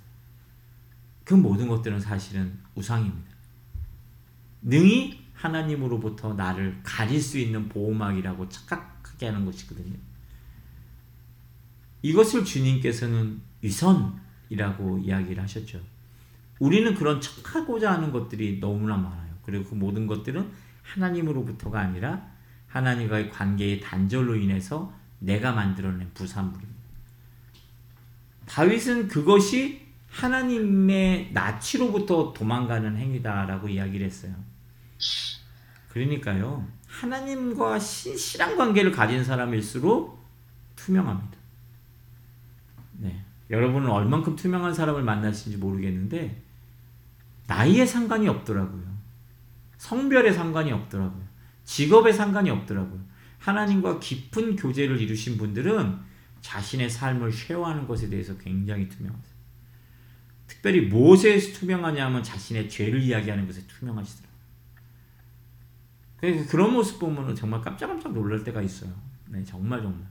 그 1.24 1.34
모든 1.34 1.68
것들은 1.68 2.00
사실은 2.00 2.60
우상입니다. 2.76 3.32
능히 4.62 5.20
하나님으로부터 5.34 6.36
나를 6.36 6.80
가릴 6.84 7.20
수 7.20 7.40
있는 7.40 7.68
보호막이라고 7.70 8.48
착각하게 8.50 9.26
하는 9.26 9.46
것이거든요. 9.46 10.11
이것을 12.02 12.46
주님께서는 12.46 13.42
위선이라고 13.62 15.00
이야기를 15.00 15.42
하셨죠. 15.44 15.80
우리는 16.60 16.94
그런 16.96 17.20
척하고자 17.20 17.92
하는 17.92 18.12
것들이 18.12 18.60
너무나 18.60 18.96
많아요. 18.98 19.34
그리고 19.44 19.70
그 19.70 19.76
모든 19.76 20.08
것들은 20.08 20.52
하나님으로부터가 20.84 21.80
아니라 21.80 22.30
하나님과의 22.68 23.30
관계의 23.30 23.82
단절로 23.82 24.36
인해서 24.36 24.94
내가 25.20 25.52
만들어낸 25.52 26.10
부산물입니다. 26.14 26.82
다윗은 28.46 29.08
그것이 29.08 29.82
하나님의 30.10 31.32
나치로부터 31.34 32.34
도망가는 32.34 32.98
행위다라고 32.98 33.70
이야기를 33.70 34.06
했어요. 34.06 34.36
그러니까요. 35.90 36.68
하나님과 36.88 37.80
신실한 37.80 38.58
관계를 38.58 38.92
가진 38.92 39.24
사람일수록 39.24 40.20
투명합니다. 40.76 41.41
네. 43.02 43.26
여러분은 43.50 43.90
얼만큼 43.90 44.36
투명한 44.36 44.74
사람을 44.74 45.04
만나신지 45.04 45.58
모르겠는데 45.58 46.42
나이에 47.48 47.86
상관이 47.86 48.28
없더라고요. 48.30 48.84
성별에 49.78 50.32
상관이 50.32 50.72
없더라고요. 50.72 51.24
직업에 51.66 52.14
상관이 52.14 52.50
없더라고요. 52.50 53.02
하나님과 53.40 54.00
깊은 54.00 54.56
교제를 54.56 55.02
이루신 55.02 55.38
분들은 55.38 56.00
자신의 56.42 56.90
삶을 56.90 57.32
쉐어하는 57.32 57.88
것에 57.88 58.10
대해서 58.10 58.38
굉장히 58.38 58.88
투명하세요. 58.88 59.32
특별히 60.48 60.82
무엇에 60.82 61.38
투명하냐면 61.40 62.24
자신의 62.24 62.70
죄를 62.70 63.02
이야기하는 63.02 63.48
것에 63.48 63.66
투명하시더라고요. 63.68 64.32
그러니까 66.18 66.52
그런 66.52 66.74
모습 66.74 67.00
보면 67.00 67.36
정말 67.36 67.62
깜짝깜짝 67.62 68.14
놀랄 68.14 68.44
때가 68.44 68.62
있어요. 68.62 68.92
네, 69.28 69.44
정말 69.44 69.82
정말. 69.82 70.08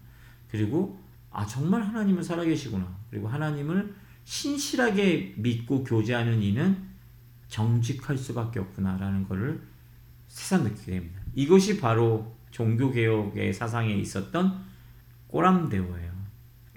그리고 0.51 1.00
아 1.31 1.47
정말 1.47 1.83
하나님은 1.83 2.23
살아계시구나. 2.23 2.97
그리고 3.11 3.29
하나님을 3.29 3.95
신실하게 4.25 5.35
믿고 5.37 5.85
교제하는 5.85 6.43
이는 6.43 6.91
정직할 7.49 8.17
수밖에 8.17 8.61
없구나라는 8.61 9.27
것을 9.29 9.61
새삼 10.29 10.65
느끼게 10.65 10.93
됩니다. 10.93 11.21
이것이 11.35 11.81
바로 11.81 12.37
종교개혁의 12.51 13.53
사상에 13.53 13.93
있었던 13.95 14.65
꼬람데오예요. 15.27 16.11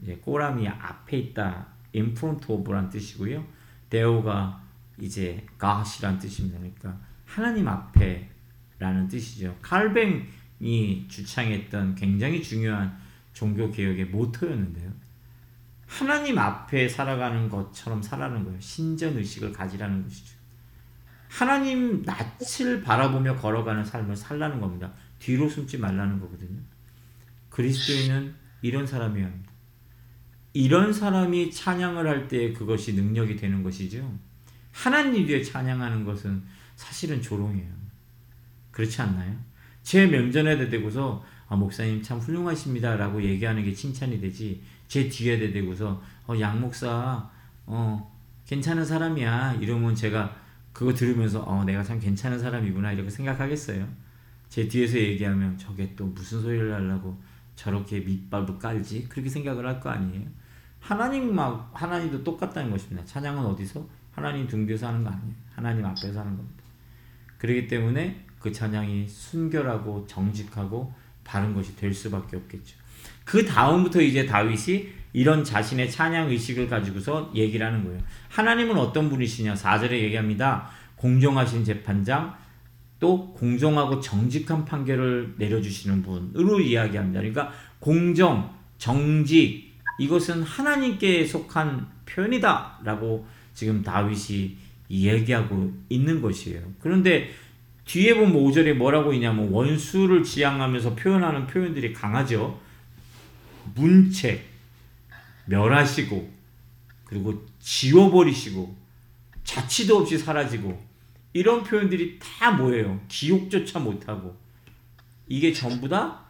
이제 0.01 0.15
꼬람이 0.17 0.67
앞에 0.67 1.17
있다, 1.17 1.67
in 1.95 2.11
front 2.11 2.51
of란 2.51 2.89
뜻이고요. 2.89 3.45
데오가 3.89 4.61
이제 4.99 5.45
God이란 5.59 6.19
뜻입니다. 6.19 6.57
그러니까 6.57 6.99
하나님 7.25 7.67
앞에라는 7.67 9.07
뜻이죠. 9.07 9.55
칼뱅이 9.61 11.07
주창했던 11.07 11.95
굉장히 11.95 12.41
중요한 12.41 13.02
종교 13.33 13.69
개혁의 13.71 14.05
모토였는데요. 14.05 14.91
하나님 15.87 16.37
앞에 16.39 16.87
살아가는 16.87 17.49
것처럼 17.49 18.01
살아가는 18.01 18.43
거예요. 18.43 18.59
신전 18.59 19.17
의식을 19.17 19.51
가지라는 19.51 20.03
것이죠. 20.03 20.35
하나님 21.29 22.03
낯을 22.03 22.81
바라보며 22.83 23.35
걸어가는 23.35 23.83
삶을 23.83 24.15
살라는 24.15 24.59
겁니다. 24.59 24.93
뒤로 25.19 25.49
숨지 25.49 25.77
말라는 25.77 26.19
거거든요. 26.19 26.59
그리스도인은 27.49 28.35
이런 28.61 28.85
사람이어야 28.87 29.25
합니다. 29.27 29.51
이런 30.53 30.93
사람이 30.93 31.51
찬양을 31.51 32.07
할 32.07 32.27
때 32.27 32.53
그것이 32.53 32.93
능력이 32.93 33.35
되는 33.35 33.63
것이죠. 33.63 34.17
하나님 34.71 35.27
위에 35.27 35.41
찬양하는 35.43 36.05
것은 36.05 36.43
사실은 36.75 37.21
조롱이에요. 37.21 37.71
그렇지 38.71 39.01
않나요? 39.01 39.35
제 39.83 40.07
면전에 40.07 40.69
대고서 40.69 41.23
아, 41.53 41.55
목사님 41.55 42.01
참 42.01 42.17
훌륭하십니다 42.17 42.95
라고 42.95 43.21
얘기하는 43.21 43.63
게 43.63 43.71
칭찬이 43.71 44.19
되지. 44.19 44.63
제 44.87 45.07
뒤에 45.07 45.37
대고서 45.51 46.01
어, 46.27 46.33
양 46.39 46.59
목사 46.59 47.29
어, 47.67 48.11
괜찮은 48.47 48.83
사람이야 48.83 49.53
이러면 49.61 49.93
제가 49.93 50.35
그거 50.71 50.91
들으면서 50.95 51.43
어, 51.43 51.63
내가 51.63 51.83
참 51.83 51.99
괜찮은 51.99 52.39
사람이구나 52.39 52.93
이렇게 52.93 53.07
생각하겠어요. 53.11 53.87
제 54.49 54.67
뒤에서 54.67 54.97
얘기하면 54.97 55.55
저게 55.59 55.93
또 55.95 56.07
무슨 56.07 56.41
소리를 56.41 56.73
하려고 56.73 57.21
저렇게 57.55 57.99
밑밥을 57.99 58.57
깔지 58.57 59.07
그렇게 59.07 59.29
생각을 59.29 59.67
할 59.67 59.79
거 59.79 59.91
아니에요. 59.91 60.25
하나님 60.79 61.35
막 61.35 61.69
하나님도 61.75 62.23
똑같다는 62.23 62.71
것입니다. 62.71 63.05
찬양은 63.05 63.45
어디서 63.45 63.87
하나님 64.11 64.47
등 64.47 64.65
뒤에서 64.65 64.87
하는 64.87 65.03
거 65.03 65.11
아니에요. 65.11 65.35
하나님 65.53 65.85
앞에서 65.85 66.19
하는 66.19 66.35
겁니다. 66.35 66.63
그렇기 67.37 67.67
때문에 67.67 68.25
그 68.39 68.51
찬양이 68.51 69.07
순결하고 69.07 70.07
정직하고 70.07 71.02
바른 71.23 71.53
것이 71.53 71.75
될 71.75 71.93
수밖에 71.93 72.37
없겠죠. 72.37 72.75
그 73.23 73.45
다음부터 73.45 74.01
이제 74.01 74.25
다윗이 74.25 74.89
이런 75.13 75.43
자신의 75.43 75.91
찬양 75.91 76.29
의식을 76.29 76.67
가지고서 76.67 77.31
얘기를 77.35 77.65
하는 77.65 77.83
거예요. 77.83 77.99
하나님은 78.29 78.77
어떤 78.77 79.09
분이시냐? 79.09 79.53
4절에 79.53 79.91
얘기합니다. 79.91 80.69
공정하신 80.95 81.63
재판장, 81.63 82.35
또 82.99 83.33
공정하고 83.33 83.99
정직한 83.99 84.65
판결을 84.65 85.35
내려주시는 85.37 86.01
분으로 86.01 86.59
이야기합니다. 86.59 87.19
그러니까 87.19 87.51
공정, 87.79 88.53
정직, 88.77 89.73
이것은 89.99 90.41
하나님께 90.41 91.25
속한 91.25 91.85
표현이다라고 92.05 93.27
지금 93.53 93.83
다윗이 93.83 94.57
얘기하고 94.89 95.71
있는 95.89 96.21
것이에요. 96.21 96.61
그런데 96.79 97.29
뒤에 97.85 98.15
보면 98.15 98.33
5절에 98.33 98.73
뭐라고 98.73 99.13
있냐면 99.13 99.49
원수를 99.49 100.23
지향하면서 100.23 100.95
표현하는 100.95 101.47
표현들이 101.47 101.93
강하죠. 101.93 102.59
문책, 103.75 104.43
멸하시고, 105.45 106.31
그리고 107.05 107.45
지워버리시고, 107.59 108.75
자치도 109.43 109.97
없이 109.97 110.17
사라지고, 110.17 110.81
이런 111.33 111.63
표현들이 111.63 112.19
다 112.19 112.51
뭐예요? 112.51 113.01
기억조차 113.07 113.79
못하고. 113.79 114.37
이게 115.27 115.51
전부 115.51 115.89
다 115.89 116.25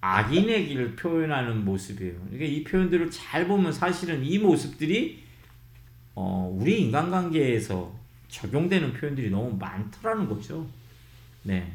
악인의 0.00 0.68
길을 0.68 0.96
표현하는 0.96 1.64
모습이에요. 1.64 2.14
그러니까 2.30 2.44
이 2.44 2.62
표현들을 2.62 3.10
잘 3.10 3.48
보면 3.48 3.72
사실은 3.72 4.24
이 4.24 4.38
모습들이 4.38 5.24
어, 6.14 6.54
우리 6.56 6.82
인간관계에서 6.82 7.92
적용되는 8.28 8.92
표현들이 8.92 9.30
너무 9.30 9.56
많더라는 9.56 10.28
거죠. 10.28 10.68
네. 11.44 11.72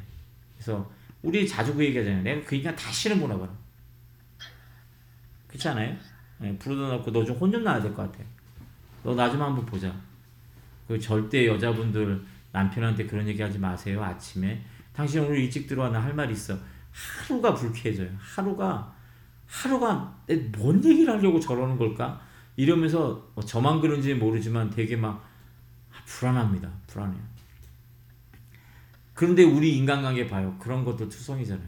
그래서 0.55 0.89
우리 1.21 1.47
자주 1.47 1.73
그 1.75 1.83
얘기하잖아요. 1.85 2.21
내가 2.23 2.45
그 2.45 2.55
인간 2.55 2.75
다시는 2.75 3.19
보내봐라. 3.19 3.49
그렇지 5.47 5.67
않아요? 5.69 5.95
네, 6.39 6.55
부르다 6.57 6.95
놓고 6.97 7.11
너 7.11 7.23
좀 7.25 7.35
혼 7.39 7.51
좀 7.51 7.63
나야 7.63 7.81
될 7.81 7.93
것 7.93 8.03
같아. 8.11 8.23
너 9.03 9.13
나 9.15 9.29
좀 9.31 9.41
한번 9.41 9.65
보자. 9.65 9.93
그 10.87 10.99
절대 10.99 11.47
여자분들 11.47 12.21
남편한테 12.51 13.05
그런 13.05 13.27
얘기 13.27 13.41
하지 13.41 13.57
마세요. 13.59 14.03
아침에. 14.03 14.63
당신 14.93 15.21
오늘 15.21 15.37
일찍 15.39 15.67
들어와 15.67 15.89
나 15.89 15.99
할 16.01 16.13
말 16.13 16.31
있어. 16.31 16.57
하루가 16.91 17.53
불쾌해져요. 17.53 18.09
하루가 18.17 18.93
하루가 19.47 20.17
뭔 20.57 20.83
얘기를 20.83 21.13
하려고 21.13 21.39
저러는 21.39 21.77
걸까? 21.77 22.21
이러면서 22.55 23.29
뭐 23.35 23.43
저만 23.43 23.79
그런지 23.81 24.13
모르지만 24.13 24.69
되게 24.69 24.95
막 24.95 25.27
불안합니다. 26.05 26.69
불안해요. 26.87 27.21
그런데 29.19 29.43
우리 29.43 29.75
인간관계 29.75 30.29
봐요. 30.29 30.55
그런 30.59 30.85
것도 30.85 31.09
투성이잖아요. 31.09 31.67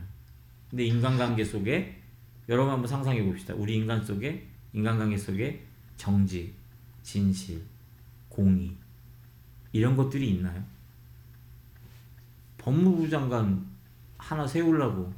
근데 0.70 0.86
인간관계 0.86 1.44
속에 1.44 2.02
여러분 2.48 2.72
한번 2.72 2.88
상상해 2.88 3.22
봅시다. 3.26 3.54
우리 3.54 3.76
인간 3.76 4.02
속에 4.02 4.48
인간관계 4.72 5.18
속에 5.18 5.68
정직, 5.98 6.56
진실, 7.04 7.62
공의 8.30 8.72
이런 9.74 9.98
것들이 9.98 10.30
있나요? 10.30 10.64
법무부 12.58 13.10
장관 13.10 13.68
하나 14.18 14.48
세우려고 14.48 15.12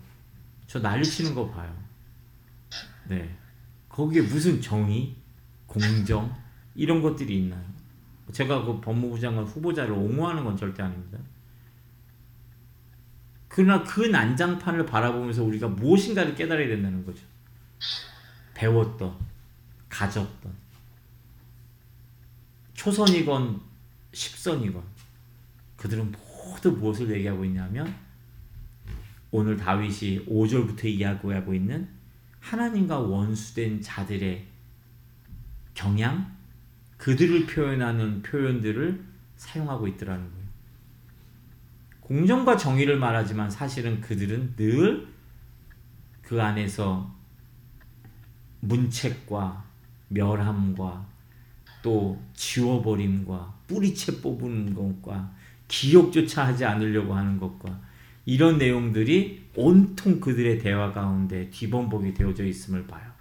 저 0.65 0.81
난리 0.81 1.05
치는 1.05 1.35
거 1.35 1.47
봐요. 1.51 1.71
네. 3.09 3.37
거기에 3.89 4.23
무슨 4.23 4.59
정의, 4.59 5.15
공정 5.67 6.35
이런 6.73 6.99
것들이 6.99 7.43
있나요? 7.43 7.63
제가 8.31 8.65
그 8.65 8.81
법무부 8.81 9.19
장관 9.19 9.43
후보자를 9.45 9.91
옹호하는 9.91 10.43
건 10.43 10.57
절대 10.57 10.81
아닙니다. 10.81 11.19
그러나 13.55 13.83
그 13.83 14.01
난장판을 14.01 14.87
바라보면서 14.87 15.43
우리가 15.43 15.67
무엇인가를 15.67 16.33
깨달아야 16.33 16.67
된다는 16.69 17.05
거죠. 17.05 17.21
배웠던, 18.55 19.15
가졌던, 19.89 20.51
초선이건 22.73 23.61
십선이건 24.11 24.81
그들은 25.77 26.11
모두 26.11 26.71
무엇을 26.71 27.11
얘기하고 27.11 27.45
있냐면 27.45 27.95
오늘 29.29 29.55
다윗이 29.55 30.25
5절부터 30.25 30.85
이야기하고 30.85 31.53
있는 31.53 31.87
하나님과 32.39 32.97
원수된 32.97 33.83
자들의 33.83 34.47
경향, 35.75 36.35
그들을 36.97 37.45
표현하는 37.45 38.23
표현들을 38.23 39.05
사용하고 39.35 39.87
있더라는 39.89 40.23
거예요. 40.31 40.42
공정과 42.03 42.57
정의를 42.57 42.97
말하지만 42.97 43.49
사실은 43.49 44.01
그들은 44.01 44.55
늘 44.55 45.13
그 46.23 46.41
안에서 46.41 47.13
문책과 48.61 49.65
멸함과 50.07 51.05
또 51.83 52.19
지워버림과 52.33 53.59
뿌리채 53.67 54.21
뽑은 54.21 54.73
것과 54.73 55.31
기억조차 55.67 56.47
하지 56.47 56.65
않으려고 56.65 57.13
하는 57.13 57.37
것과 57.37 57.81
이런 58.25 58.57
내용들이 58.57 59.49
온통 59.55 60.21
그들의 60.21 60.59
대화 60.59 60.91
가운데 60.91 61.49
뒤범벅이 61.49 62.13
되어져 62.13 62.45
있음을 62.45 62.87
봐요. 62.87 63.11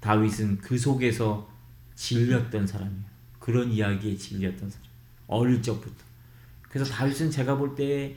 다윗은 0.00 0.58
그 0.58 0.78
속에서 0.78 1.50
질렸던 1.94 2.66
사람이에요. 2.66 3.04
그런 3.38 3.72
이야기의 3.72 4.18
진리였던 4.18 4.68
사람. 4.68 4.86
어릴 5.26 5.62
적부터. 5.62 6.03
그래서 6.74 6.92
다윗은 6.92 7.30
제가 7.30 7.56
볼 7.56 7.76
때 7.76 8.16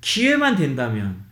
기회만 0.00 0.54
된다면 0.54 1.24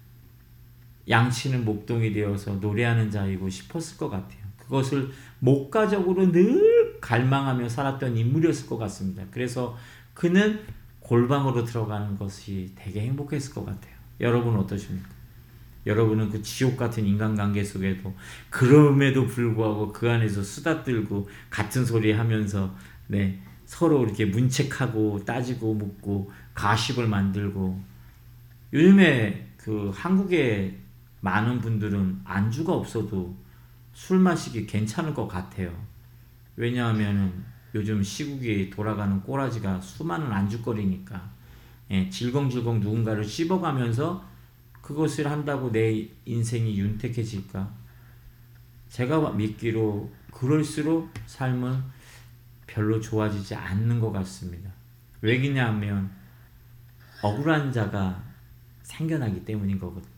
양치는 1.09 1.65
목동이 1.65 2.13
되어서 2.13 2.55
노래하는 2.55 3.09
자이고 3.09 3.49
싶었을 3.49 3.97
것 3.97 4.11
같아요. 4.11 4.41
그것을 4.59 5.11
목가적으로 5.39 6.33
늘 6.33 6.99
갈망하며 7.01 7.69
살았던 7.69 8.17
인물이었을 8.17 8.67
것 8.67 8.79
같습니다. 8.79 9.23
그래서 9.31 9.79
그는 10.13 10.61
골방으로 10.99 11.65
들어가는 11.65 12.19
것이 12.19 12.73
되게 12.75 13.03
행복했을 13.03 13.55
것 13.55 13.65
같아요. 13.65 13.95
여러분 14.19 14.57
어떠십니까? 14.57 15.09
여러분은 15.87 16.31
그 16.31 16.43
지옥 16.43 16.77
같은 16.77 17.07
인간관계 17.07 17.63
속에도 17.63 18.13
그럼에도 18.51 19.25
불구하고 19.25 19.93
그 19.93 20.11
안에서 20.11 20.43
수다 20.43 20.83
떨고 20.83 21.29
같은 21.49 21.85
소리 21.85 22.11
하면서 22.11 22.75
네 23.07 23.41
서로 23.67 24.05
이렇게 24.05 24.25
문책하고 24.25 25.25
따지고 25.25 25.75
묻고 25.75 26.31
가십을 26.55 27.07
만들고 27.09 27.79
요즘에 28.73 29.49
그 29.57 29.91
한국의 29.95 30.79
많은 31.21 31.59
분들은 31.59 32.21
안주가 32.25 32.73
없어도 32.73 33.37
술 33.93 34.19
마시기 34.21 34.67
괜찮을 34.67 35.13
것 35.13 35.27
같아요. 35.27 35.75
왜냐하면 36.55 37.45
요즘 37.75 38.03
시국이 38.03 38.71
돌아가는 38.71 39.21
꼬라지가 39.23 39.81
수많은 39.81 40.33
안주거리니까 40.33 41.31
예, 41.91 42.09
질겅질겅 42.09 42.81
누군가를 42.81 43.25
씹어가면서 43.25 44.25
그것을 44.81 45.29
한다고 45.31 45.73
내 45.73 46.09
인생이 46.25 46.79
윤택해질까? 46.79 47.69
제가 48.89 49.33
믿기로 49.33 50.11
그럴수록 50.33 51.13
삶은 51.27 51.96
별로 52.67 53.01
좋아지지 53.01 53.55
않는 53.55 54.01
것 54.01 54.13
같습니다. 54.13 54.71
왜냐 55.21 55.67
하면 55.69 56.11
억울한 57.23 57.73
자가 57.73 58.23
생겨나기 58.83 59.45
때문인 59.45 59.79
거거든요. 59.79 60.15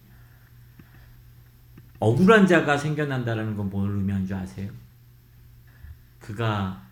억울한 2.00 2.46
자가 2.46 2.76
생겨난다는 2.76 3.56
건 3.56 3.70
뭘 3.70 3.90
의미하는 3.90 4.26
줄 4.26 4.36
아세요? 4.36 4.70
그가 6.20 6.86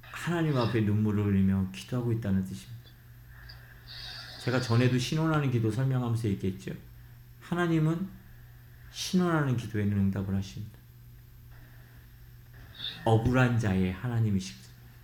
하나님 0.00 0.56
앞에 0.56 0.82
눈물을 0.82 1.24
흘리며 1.24 1.70
기도하고 1.72 2.12
있다는 2.12 2.44
뜻입니다. 2.44 2.80
제가 4.42 4.60
전에도 4.60 4.98
신원하는 4.98 5.50
기도 5.50 5.70
설명하면서 5.70 6.28
얘기했죠. 6.28 6.72
하나님은 7.40 8.08
신원하는 8.90 9.56
기도에는 9.56 9.96
응답을 9.96 10.34
하십니다. 10.34 10.78
억울한 13.04 13.58
자의 13.58 13.92
하나님이십니다. 13.92 14.59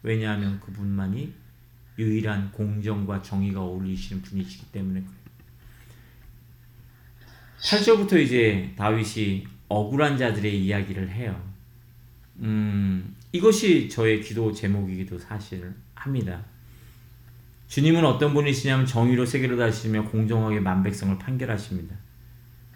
왜냐하면 0.07 0.61
그분만이 0.61 1.34
유일한 1.98 2.52
공정과 2.52 3.22
정의가 3.22 3.61
어울리시는 3.61 4.22
분이시기 4.22 4.66
때문에 4.70 5.00
그래요. 5.00 5.16
8절부터 7.61 8.22
이제 8.22 8.72
다윗이 8.76 9.48
억울한 9.66 10.16
자들의 10.16 10.64
이야기를 10.64 11.11
해요. 11.11 11.42
음, 12.38 13.16
이것이 13.32 13.88
저의 13.88 14.22
기도 14.22 14.52
제목이기도 14.52 15.18
사실 15.18 15.74
합니다. 15.96 16.44
주님은 17.66 18.04
어떤 18.04 18.32
분이시냐면 18.32 18.86
정의로 18.86 19.26
세계를 19.26 19.57
다시며 19.57 20.04
공정하게 20.04 20.61
만백성을 20.61 21.18
판결하십니다. 21.18 21.96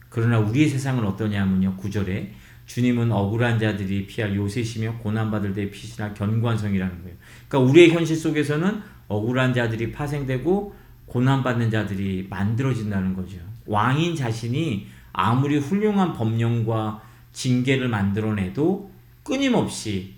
그러나 0.09 0.41
우리의 0.41 0.69
세상은 0.69 1.07
어떠냐면요. 1.07 1.77
9절에 1.77 2.31
주님은 2.71 3.11
억울한 3.11 3.59
자들이 3.59 4.07
피할 4.07 4.37
요새시며 4.37 4.99
고난받을 4.99 5.55
때 5.55 5.69
피신할 5.69 6.15
견고한 6.15 6.57
성이라는 6.57 7.03
거예요. 7.03 7.17
그러니까 7.49 7.69
우리의 7.69 7.91
현실 7.91 8.17
속에서는 8.17 8.81
억울한 9.09 9.53
자들이 9.53 9.91
파생되고 9.91 10.73
고난받는 11.07 11.69
자들이 11.69 12.29
만들어진다는 12.31 13.15
거죠. 13.15 13.39
왕인 13.67 14.15
자신이 14.15 14.87
아무리 15.13 15.59
훌륭한 15.59 16.13
법령과 16.13 17.03
징계를 17.33 17.89
만들어내도 17.89 18.93
끊임없이 19.25 20.15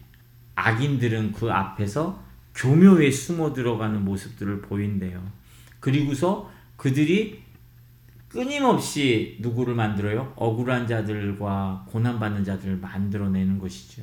악인들은 0.55 1.33
그 1.33 1.51
앞에서 1.51 2.23
교묘에 2.55 3.11
숨어 3.11 3.55
들어가는 3.55 4.05
모습들을 4.05 4.61
보인대요. 4.61 5.27
그리고서 5.81 6.53
그들이 6.77 7.41
끊임없이 8.33 9.37
누구를 9.41 9.75
만들어요? 9.75 10.33
억울한 10.37 10.87
자들과 10.87 11.85
고난받는 11.89 12.45
자들을 12.45 12.79
만들어내는 12.79 13.59
것이죠. 13.59 14.03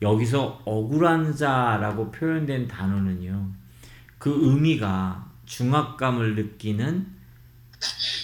여기서 0.00 0.62
억울한 0.64 1.34
자라고 1.34 2.12
표현된 2.12 2.68
단어는요. 2.68 3.50
그 4.18 4.30
의미가 4.30 5.28
중압감을 5.44 6.36
느끼는 6.36 7.06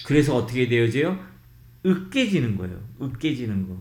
그래서 0.07 0.37
어떻게 0.37 0.69
되어져요? 0.69 1.19
으깨지는 1.85 2.57
거예요. 2.57 2.79
으깨지는 3.03 3.69
거. 3.69 3.77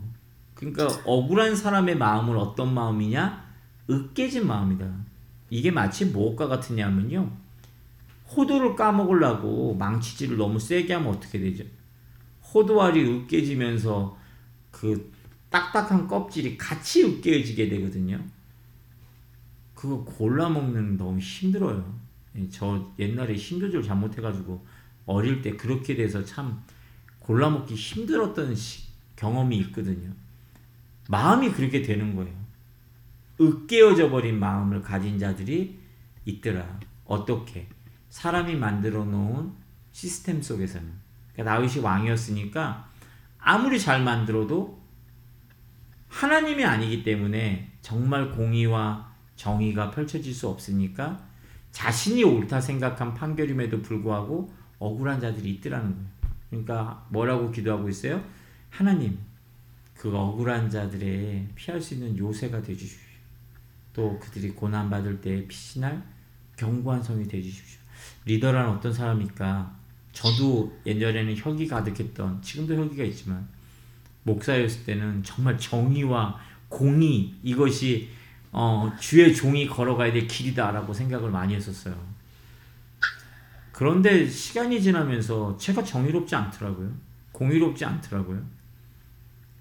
그러니까 0.56 0.88
억울한 1.06 1.56
사람의 1.56 1.98
마음은 1.98 2.36
어떤 2.36 2.74
마음이냐? 2.74 3.44
으깨진 3.90 4.48
마음이다. 4.48 4.92
이게 5.52 5.70
마치 5.70 6.06
무엇과 6.06 6.48
같으냐면요. 6.48 7.43
호두를 8.36 8.76
까먹으려고 8.76 9.76
망치질을 9.76 10.38
너무 10.38 10.60
세게 10.60 10.94
하면 10.94 11.14
어떻게 11.14 11.40
되죠? 11.40 11.64
호두알이 12.54 13.04
으깨지면서 13.04 14.18
그 14.72 15.12
딱딱한 15.50 16.08
껍질이 16.08 16.58
같이 16.58 17.04
으깨지게 17.04 17.70
되거든요. 17.70 18.20
그거 19.76 20.04
골라 20.04 20.50
먹는 20.50 20.98
너무 20.98 21.20
힘들어요. 21.20 22.00
예, 22.38 22.50
저 22.50 22.92
옛날에 22.98 23.36
힘 23.36 23.60
조절 23.60 23.84
잘못해가지고 23.84 24.66
어릴 25.06 25.42
때 25.42 25.56
그렇게 25.56 25.96
돼서 25.96 26.24
참 26.24 26.64
골라 27.20 27.50
먹기 27.50 27.76
힘들었던 27.76 28.56
경험이 29.16 29.58
있거든요. 29.58 30.12
마음이 31.10 31.52
그렇게 31.52 31.82
되는 31.82 32.16
거예요. 32.16 32.34
으깨어져 33.40 34.10
버린 34.10 34.40
마음을 34.40 34.82
가진 34.82 35.20
자들이 35.20 35.78
있더라. 36.26 36.80
어떻게? 37.06 37.68
사람이 38.14 38.56
만들어 38.58 39.04
놓은 39.04 39.54
시스템 39.92 40.40
속에서는. 40.40 40.88
그러니까 41.34 41.56
다윗이 41.56 41.84
왕이었으니까 41.84 42.88
아무리 43.40 43.80
잘 43.80 44.04
만들어도 44.04 44.80
하나님이 46.10 46.64
아니기 46.64 47.04
때문에 47.04 47.72
정말 47.82 48.30
공의와 48.30 49.12
정의가 49.36 49.90
펼쳐질 49.90 50.32
수 50.32 50.48
없으니까 50.48 51.28
자신이 51.72 52.24
옳다 52.24 52.62
생각한 52.62 53.16
판결임에도 53.16 53.82
불구하고 53.82 54.54
억울한 54.78 55.20
자들이 55.20 55.50
있더라는 55.56 55.96
거예요. 55.96 56.08
그러니까 56.52 57.08
뭐라고 57.10 57.50
기도하고 57.50 57.90
있어요? 57.90 58.24
하나님, 58.70 59.18
그 59.96 60.16
억울한 60.16 60.70
자들의 60.70 61.48
피할 61.56 61.82
수 61.82 61.96
있는 61.96 62.16
요새가 62.16 62.62
되주십시오. 62.62 63.10
또 63.92 64.20
그들이 64.20 64.52
고난받을 64.52 65.20
때 65.20 65.48
피신할 65.48 66.04
견고한 66.58 67.02
성이 67.02 67.28
되주십시오. 67.28 67.83
리더란 68.26 68.70
어떤 68.70 68.94
사람입니까? 68.94 69.74
저도 70.12 70.80
예전에는 70.86 71.36
혁이 71.36 71.68
가득했던, 71.68 72.42
지금도 72.42 72.76
혁이가 72.76 73.04
있지만, 73.06 73.48
목사였을 74.24 74.86
때는 74.86 75.24
정말 75.24 75.58
정의와 75.58 76.40
공의, 76.70 77.34
이것이 77.44 78.10
어, 78.56 78.92
주의 79.00 79.34
종이 79.34 79.68
걸어가야 79.68 80.14
될 80.14 80.28
길이다라고 80.28 80.94
생각을 80.94 81.32
많이 81.32 81.56
했었어요. 81.56 81.96
그런데 83.72 84.28
시간이 84.28 84.80
지나면서 84.80 85.58
제가 85.58 85.84
정의롭지 85.84 86.36
않더라고요. 86.36 86.92
공의롭지 87.32 87.84
않더라고요. 87.84 88.44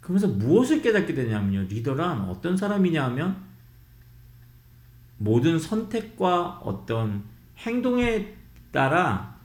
그러면서 0.03 0.29
무엇을 0.29 0.83
깨닫게 0.83 1.15
되냐면요. 1.15 1.63
리더란 1.69 2.21
어떤 2.29 2.55
사람이냐 2.55 3.03
하면 3.05 3.43
모든 5.17 5.59
선택과 5.59 6.61
어떤 6.63 7.25
행동에 7.59 8.37
따라 8.73 9.37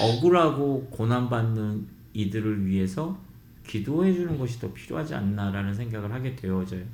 억울하고 0.00 0.88
고난받는 0.90 1.86
이들을 2.14 2.66
위해서 2.66 3.18
기도해 3.66 4.12
주는 4.12 4.38
것이 4.38 4.60
더 4.60 4.72
필요하지 4.72 5.14
않나라는 5.14 5.74
생각을 5.74 6.12
하게 6.12 6.34
되어져요. 6.36 6.84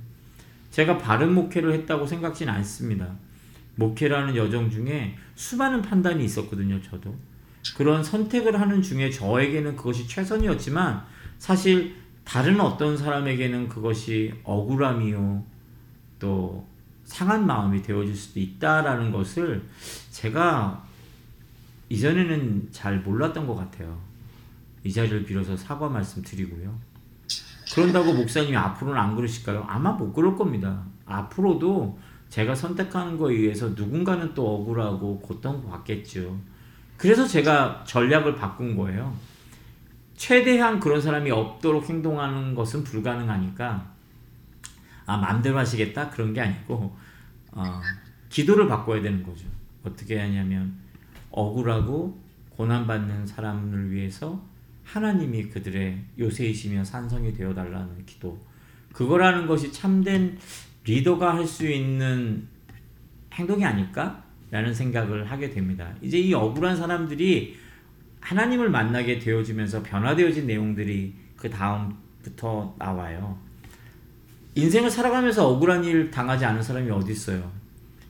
제가 0.70 0.98
바른 0.98 1.34
목회를 1.34 1.72
했다고 1.72 2.06
생각진 2.06 2.48
않습니다. 2.48 3.14
목회라는 3.76 4.36
여정 4.36 4.70
중에 4.70 5.16
수많은 5.34 5.82
판단이 5.82 6.24
있었거든요, 6.24 6.80
저도. 6.82 7.14
그런 7.76 8.02
선택을 8.02 8.60
하는 8.60 8.82
중에 8.82 9.10
저에게는 9.10 9.76
그것이 9.76 10.06
최선이었지만 10.06 11.04
사실 11.38 11.94
다른 12.24 12.60
어떤 12.60 12.96
사람에게는 12.96 13.68
그것이 13.68 14.34
억울함이요, 14.44 15.44
또 16.18 16.66
상한 17.04 17.46
마음이 17.46 17.82
되어질 17.82 18.14
수도 18.14 18.40
있다라는 18.40 19.10
것을 19.10 19.62
제가 20.10 20.86
이전에는 21.88 22.68
잘 22.70 23.00
몰랐던 23.00 23.46
것 23.46 23.54
같아요. 23.54 23.98
이 24.84 24.92
자리를 24.92 25.24
빌어서 25.24 25.56
사과 25.56 25.88
말씀 25.88 26.22
드리고요. 26.22 26.78
그런다고 27.74 28.14
목사님이 28.14 28.56
앞으로는 28.56 28.98
안 28.98 29.14
그러실까요? 29.16 29.64
아마 29.68 29.92
못 29.92 30.12
그럴 30.12 30.36
겁니다. 30.36 30.82
앞으로도 31.06 31.98
제가 32.28 32.54
선택하는 32.54 33.16
거에 33.16 33.34
의해서 33.34 33.68
누군가는 33.68 34.34
또 34.34 34.56
억울하고 34.56 35.20
고통받겠죠. 35.20 36.38
그래서 36.96 37.26
제가 37.26 37.84
전략을 37.86 38.34
바꾼 38.34 38.76
거예요. 38.76 39.14
최대한 40.16 40.80
그런 40.80 41.00
사람이 41.00 41.30
없도록 41.30 41.88
행동하는 41.88 42.54
것은 42.54 42.82
불가능하니까 42.84 43.94
아 45.06 45.16
마음대로 45.16 45.56
하시겠다 45.58 46.10
그런 46.10 46.34
게 46.34 46.40
아니고 46.40 46.96
어, 47.52 47.80
기도를 48.28 48.66
바꿔야 48.66 49.00
되는 49.00 49.22
거죠. 49.22 49.46
어떻게 49.84 50.18
하냐면 50.18 50.76
억울하고 51.30 52.20
고난받는 52.50 53.26
사람을 53.26 53.90
위해서 53.92 54.42
하나님이 54.84 55.48
그들의 55.48 55.98
요새이시며 56.18 56.84
산성이 56.84 57.32
되어 57.32 57.54
달라는 57.54 58.04
기도. 58.06 58.38
그거라는 58.92 59.46
것이 59.46 59.72
참된 59.72 60.38
리더가 60.84 61.34
할 61.36 61.46
수 61.46 61.66
있는 61.66 62.48
행동이 63.34 63.64
아닐까 63.64 64.24
라는 64.50 64.72
생각을 64.72 65.30
하게 65.30 65.50
됩니다. 65.50 65.92
이제 66.00 66.18
이 66.18 66.32
억울한 66.32 66.76
사람들이 66.76 67.56
하나님을 68.20 68.70
만나게 68.70 69.18
되어지면서 69.18 69.82
변화되어진 69.82 70.46
내용들이 70.46 71.14
그 71.36 71.48
다음부터 71.50 72.74
나와요. 72.78 73.38
인생을 74.54 74.90
살아가면서 74.90 75.46
억울한 75.46 75.84
일 75.84 76.10
당하지 76.10 76.44
않은 76.46 76.62
사람이 76.62 76.90
어디 76.90 77.12
있어요? 77.12 77.52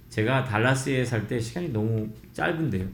제가 0.09 0.45
달라스에 0.45 1.05
살 1.05 1.27
때 1.27 1.39
시간이 1.39 1.69
너무 1.71 2.09
짧은데요. 2.33 2.87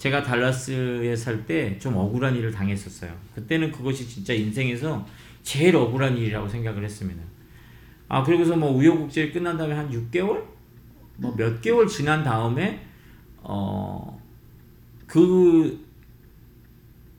제가 0.00 0.22
달라스에 0.22 1.14
살 1.14 1.44
때 1.46 1.78
좀 1.78 1.94
억울한 1.96 2.34
일을 2.34 2.50
당했었어요. 2.50 3.14
그때는 3.34 3.70
그것이 3.70 4.08
진짜 4.08 4.32
인생에서 4.32 5.06
제일 5.42 5.76
억울한 5.76 6.16
일이라고 6.16 6.48
생각을 6.48 6.82
했습니다. 6.84 7.22
아, 8.08 8.22
그리고서 8.24 8.56
뭐 8.56 8.70
우여곡절 8.72 9.30
끝난 9.32 9.56
다음에 9.58 9.74
한 9.74 9.90
6개월? 9.90 10.42
뭐 11.18 11.36
몇 11.36 11.60
개월 11.60 11.86
지난 11.86 12.24
다음에, 12.24 12.82
어, 13.42 14.18
그 15.06 15.86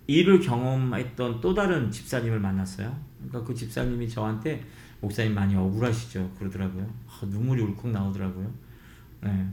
일을 0.08 0.40
경험했던 0.40 1.40
또 1.40 1.54
다른 1.54 1.92
집사님을 1.92 2.40
만났어요. 2.40 2.98
그러니까 3.20 3.44
그 3.44 3.54
집사님이 3.54 4.10
저한테 4.10 4.64
목사님 5.02 5.36
많이 5.36 5.56
억울하시죠? 5.56 6.32
그러더라고요. 6.40 6.92
아, 7.08 7.26
눈물이 7.28 7.62
울컥 7.62 7.92
나오더라고요. 7.92 8.52
네. 9.22 9.48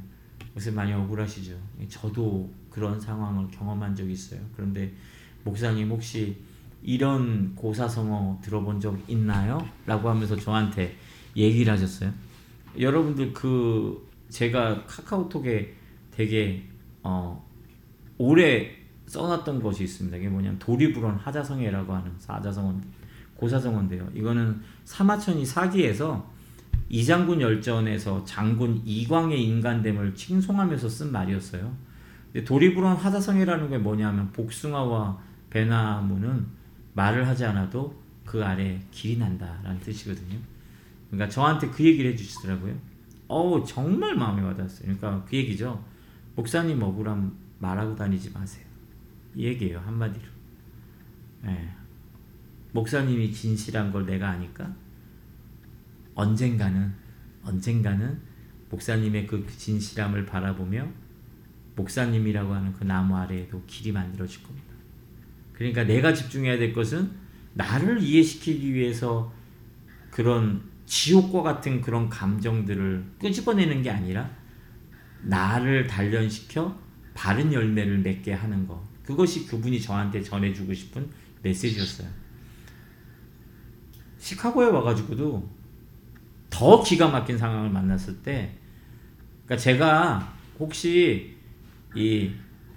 요새 0.57 0.71
많이 0.71 0.93
억울하시죠? 0.95 1.53
저도 1.89 2.51
그런 2.79 3.01
상황을 3.01 3.49
경험한 3.51 3.97
적이 3.97 4.13
있어요. 4.13 4.41
그런데 4.55 4.93
목사님 5.43 5.91
혹시 5.91 6.37
이런 6.81 7.57
고사성어 7.57 8.39
들어본 8.41 8.81
적 8.81 8.97
있나요? 9.09 9.67
라고 9.85 10.09
하면서 10.09 10.37
저한테 10.37 10.97
얘기를 11.37 11.73
하셨어요. 11.73 12.13
여러분들 12.79 13.33
그 13.33 14.09
제가 14.29 14.85
카카오톡에 14.87 15.75
되게 16.13 16.69
어 17.03 17.45
오래 18.17 18.71
써놨던 19.07 19.61
것이 19.61 19.83
있습니다. 19.85 20.17
이게 20.19 20.29
뭐냐면 20.29 20.59
도리불원 20.61 21.17
하자성애라고 21.17 21.93
하는 21.93 22.13
사자성어 22.19 22.81
고사성어인데요. 23.35 24.09
이거는 24.15 24.61
사마천이 24.85 25.45
사기에서 25.45 26.31
이장군 26.91 27.41
열전에서 27.41 28.25
장군 28.25 28.81
이광의 28.85 29.43
인간됨을 29.45 30.15
칭송하면서 30.15 30.89
쓴 30.89 31.13
말이었어요. 31.13 31.88
도리불원 32.45 32.97
하자성이라는 32.97 33.71
게 33.71 33.79
뭐냐면 33.79 34.31
복숭아와 34.33 35.19
배나무는 35.51 36.47
말을 36.95 37.27
하지 37.27 37.45
않아도 37.45 38.01
그 38.25 38.45
아래 38.45 38.81
길이 38.91 39.17
난다라는 39.19 39.81
뜻이거든요. 39.81 40.39
그러니까 41.11 41.29
저한테 41.31 41.69
그 41.71 41.85
얘기를 41.85 42.13
해주시더라고요. 42.13 42.75
어우 43.29 43.65
정말 43.65 44.15
마음에 44.15 44.43
와닿았어요. 44.43 44.83
그러니까 44.83 45.25
그 45.29 45.37
얘기죠. 45.37 45.83
목사님 46.35 46.83
억울함 46.83 47.37
말하고 47.59 47.97
다니지 47.97 48.31
마세요. 48.31 48.65
이 49.35 49.45
얘기예요 49.45 49.81
한마디로. 49.81 50.27
네. 51.43 51.75
목사님이 52.73 53.33
진실한 53.33 53.91
걸 53.91 54.05
내가 54.05 54.29
아니까 54.31 54.75
언젠가는 56.15 56.93
언젠가는 57.45 58.21
목사님의 58.71 59.27
그 59.27 59.47
진실함을 59.47 60.27
바라보며 60.27 60.87
목사님이라고 61.79 62.53
하는 62.53 62.73
그 62.73 62.85
나무 62.85 63.17
아래에도 63.17 63.63
길이 63.67 63.93
만들어질 63.93 64.43
겁니다. 64.43 64.67
그러니까 65.53 65.85
내가 65.85 66.13
집중해야 66.13 66.59
될 66.59 66.73
것은 66.73 67.11
나를 67.55 68.03
이해시키기 68.03 68.75
위해서 68.75 69.33
그런 70.11 70.63
지옥과 70.87 71.43
같은 71.43 71.81
그런 71.81 72.09
감정들을 72.09 73.05
끄집어내는 73.21 73.83
게 73.83 73.91
아니라 73.91 74.31
나를 75.23 75.87
단련시켜 75.87 76.79
바른 77.15 77.53
열매를 77.53 77.99
맺게 77.99 78.33
하는 78.33 78.67
것. 78.67 78.81
그것이 79.05 79.47
그분이 79.47 79.81
저한테 79.81 80.23
전해주고 80.23 80.75
싶은 80.75 81.09
메시지였어요. 81.43 82.09
시카고에 84.19 84.67
와가지고도 84.67 85.59
더 86.51 86.83
기가 86.83 87.09
막힌 87.09 87.39
상황을 87.39 87.71
만났을 87.71 88.23
때, 88.23 88.57
그러니까 89.45 89.57
제가 89.57 90.37
혹시 90.59 91.38
이, 91.95 92.33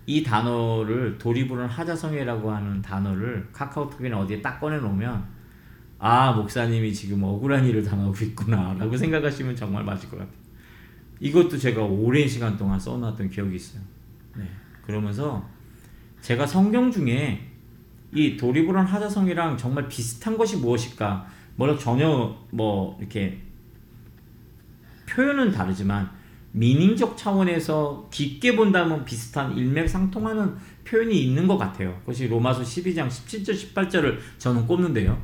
이 0.06 0.24
단어를 0.24 1.18
도리부른 1.18 1.68
하자성애라고 1.68 2.52
하는 2.52 2.82
단어를 2.82 3.50
카카오톡이나 3.52 4.20
어디에 4.20 4.42
딱 4.42 4.60
꺼내놓으면, 4.60 5.24
아, 6.00 6.32
목사님이 6.32 6.94
지금 6.94 7.24
억울한 7.24 7.66
일을 7.66 7.84
당하고 7.84 8.14
있구나, 8.24 8.76
라고 8.80 8.96
생각하시면 8.98 9.56
정말 9.56 9.84
맞을 9.84 10.10
것 10.10 10.18
같아요. 10.18 10.42
이것도 11.20 11.58
제가 11.58 11.84
오랜 11.84 12.28
시간 12.28 12.58
동안 12.58 12.80
써놨던 12.80 13.30
기억이 13.30 13.56
있어요. 13.56 13.82
네. 14.36 14.44
그러면서 14.84 15.48
제가 16.22 16.48
성경 16.48 16.92
중에 16.92 17.48
이 18.12 18.36
도리부란 18.36 18.86
하자성이랑 18.86 19.58
정말 19.58 19.88
비슷한 19.88 20.38
것이 20.38 20.58
무엇일까? 20.58 21.28
뭐라 21.56 21.78
전혀 21.78 22.36
뭐 22.50 22.98
이렇게 23.00 23.42
표현은 25.08 25.52
다르지만 25.52 26.10
미닝적 26.54 27.18
차원에서 27.18 28.08
깊게 28.12 28.56
본다면 28.56 29.06
비슷한 29.06 29.56
일맥상통하는 29.58 30.56
표현이 30.86 31.24
있는 31.24 31.48
것 31.48 31.58
같아요. 31.58 31.96
그것이 32.02 32.28
로마서 32.28 32.62
12장 32.62 33.08
17절 33.08 33.74
18절을 33.74 34.18
저는 34.38 34.68
꼽는데요. 34.68 35.22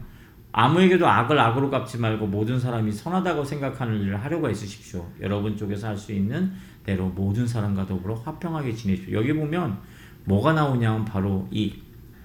아무에게도 0.53 1.07
악을 1.07 1.37
악으로 1.37 1.69
갚지 1.69 1.99
말고 1.99 2.27
모든 2.27 2.59
사람이 2.59 2.91
선하다고 2.91 3.43
생각하는 3.43 4.01
일을 4.01 4.23
하려고 4.23 4.49
애쓰십시오. 4.49 5.05
여러분 5.21 5.55
쪽에서 5.55 5.87
할 5.87 5.97
수 5.97 6.13
있는 6.13 6.51
대로 6.83 7.09
모든 7.09 7.45
사람과 7.45 7.85
더불어 7.85 8.15
화평하게 8.15 8.73
지내십시오. 8.73 9.17
여기 9.19 9.33
보면 9.33 9.77
뭐가 10.23 10.53
나오냐면 10.53 11.05
바로 11.05 11.47
이 11.51 11.75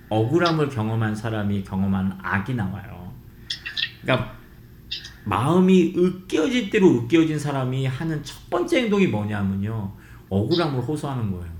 억울함을 0.08 0.68
경험한 0.68 1.14
사람이 1.14 1.64
경험한 1.64 2.20
악이 2.22 2.54
나와요. 2.54 3.12
그러니까 4.02 4.34
마음이 5.24 5.94
으깨어질 5.96 6.70
대로 6.70 6.88
으깨어진 6.98 7.38
사람이 7.38 7.86
하는 7.86 8.22
첫 8.24 8.50
번째 8.50 8.82
행동이 8.82 9.06
뭐냐면요. 9.06 9.92
억울함을 10.28 10.82
호소하는 10.82 11.30
거예요. 11.30 11.52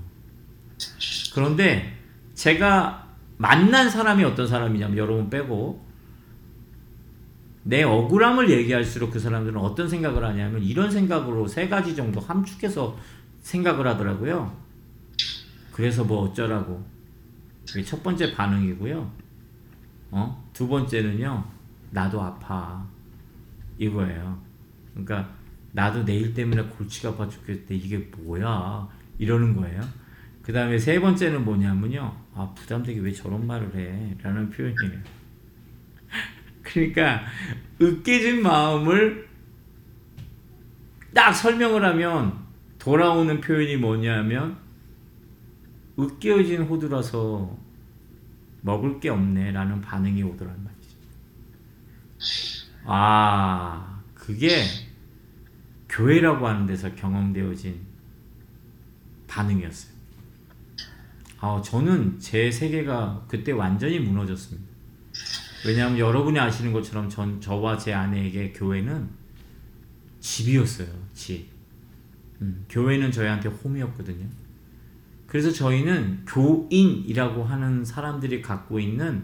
그런데 1.33 1.97
제가 2.33 3.07
만난 3.37 3.89
사람이 3.89 4.23
어떤 4.23 4.47
사람이냐면 4.47 4.97
여러분 4.97 5.29
빼고 5.29 5.83
내 7.63 7.83
억울함을 7.83 8.49
얘기할수록 8.49 9.11
그 9.11 9.19
사람들은 9.19 9.57
어떤 9.57 9.87
생각을 9.87 10.23
하냐면 10.23 10.61
이런 10.61 10.91
생각으로 10.91 11.47
세 11.47 11.69
가지 11.69 11.95
정도 11.95 12.19
함축해서 12.19 12.97
생각을 13.41 13.87
하더라고요. 13.87 14.55
그래서 15.71 16.03
뭐 16.03 16.23
어쩌라고. 16.23 16.83
그게 17.67 17.83
첫 17.83 18.03
번째 18.03 18.33
반응이고요. 18.33 19.11
어? 20.11 20.49
두 20.53 20.67
번째는요. 20.67 21.43
나도 21.91 22.21
아파. 22.21 22.85
이거예요. 23.83 24.41
그러니까 24.91 25.33
나도 25.71 26.05
내일 26.05 26.33
때문에 26.33 26.63
골치가 26.63 27.09
아파 27.09 27.27
죽겠대. 27.27 27.75
이게 27.75 27.97
뭐야? 28.17 28.87
이러는 29.17 29.55
거예요. 29.55 29.81
그 30.43 30.51
다음에 30.51 30.77
세 30.77 30.99
번째는 30.99 31.45
뭐냐면요. 31.45 32.15
아, 32.35 32.53
부담되게 32.53 32.99
왜 32.99 33.11
저런 33.11 33.47
말을 33.47 33.75
해? 33.75 34.15
라는 34.21 34.49
표현이에요. 34.49 35.01
그러니까, 36.61 37.23
으깨진 37.81 38.43
마음을 38.43 39.27
딱 41.13 41.31
설명을 41.31 41.83
하면 41.85 42.37
돌아오는 42.77 43.39
표현이 43.39 43.77
뭐냐면, 43.77 44.57
으깨어진 45.97 46.63
호두라서 46.63 47.57
먹을 48.61 48.99
게 48.99 49.09
없네 49.09 49.51
라는 49.51 49.79
반응이 49.81 50.23
오더란 50.23 50.55
말이죠. 50.63 50.97
아, 52.85 54.01
그게 54.13 54.63
교회라고 55.89 56.47
하는 56.47 56.65
데서 56.65 56.93
경험되어진 56.95 57.79
반응이었어요. 59.27 59.93
아, 61.39 61.61
저는 61.61 62.19
제 62.19 62.49
세계가 62.49 63.25
그때 63.27 63.51
완전히 63.51 63.99
무너졌습니다. 63.99 64.71
왜냐하면 65.65 65.97
여러분이 65.97 66.39
아시는 66.39 66.73
것처럼 66.73 67.09
전, 67.09 67.39
저와 67.39 67.77
제 67.77 67.93
아내에게 67.93 68.51
교회는 68.53 69.09
집이었어요. 70.19 70.87
집. 71.13 71.47
음, 72.41 72.65
교회는 72.69 73.11
저희한테 73.11 73.49
홈이었거든요. 73.49 74.27
그래서 75.27 75.51
저희는 75.51 76.25
교인이라고 76.25 77.43
하는 77.43 77.83
사람들이 77.83 78.41
갖고 78.41 78.79
있는 78.79 79.23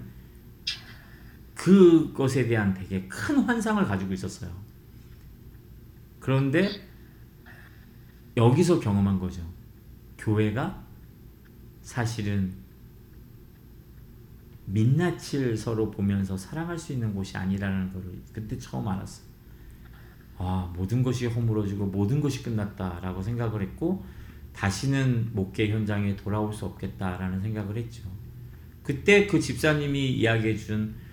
그것에 1.59 2.47
대한 2.47 2.73
되게 2.73 3.05
큰 3.09 3.39
환상을 3.39 3.83
가지고 3.83 4.13
있었어요. 4.13 4.49
그런데 6.21 6.69
여기서 8.37 8.79
경험한 8.79 9.19
거죠. 9.19 9.41
교회가 10.17 10.81
사실은 11.81 12.53
민낯을 14.67 15.57
서로 15.57 15.91
보면서 15.91 16.37
사랑할 16.37 16.79
수 16.79 16.93
있는 16.93 17.13
곳이 17.13 17.35
아니라는 17.35 17.91
것을 17.91 18.09
그때 18.31 18.57
처음 18.57 18.87
알았어요. 18.87 19.27
아, 20.37 20.71
모든 20.73 21.03
것이 21.03 21.25
허물어지고 21.25 21.87
모든 21.87 22.21
것이 22.21 22.41
끝났다라고 22.41 23.21
생각을 23.21 23.61
했고 23.63 24.05
다시는 24.53 25.31
목회 25.33 25.69
현장에 25.69 26.15
돌아올 26.15 26.53
수 26.53 26.65
없겠다라는 26.65 27.41
생각을 27.41 27.75
했죠. 27.75 28.03
그때 28.81 29.27
그 29.27 29.41
집사님이 29.41 30.13
이야기해 30.13 30.55
준 30.55 31.08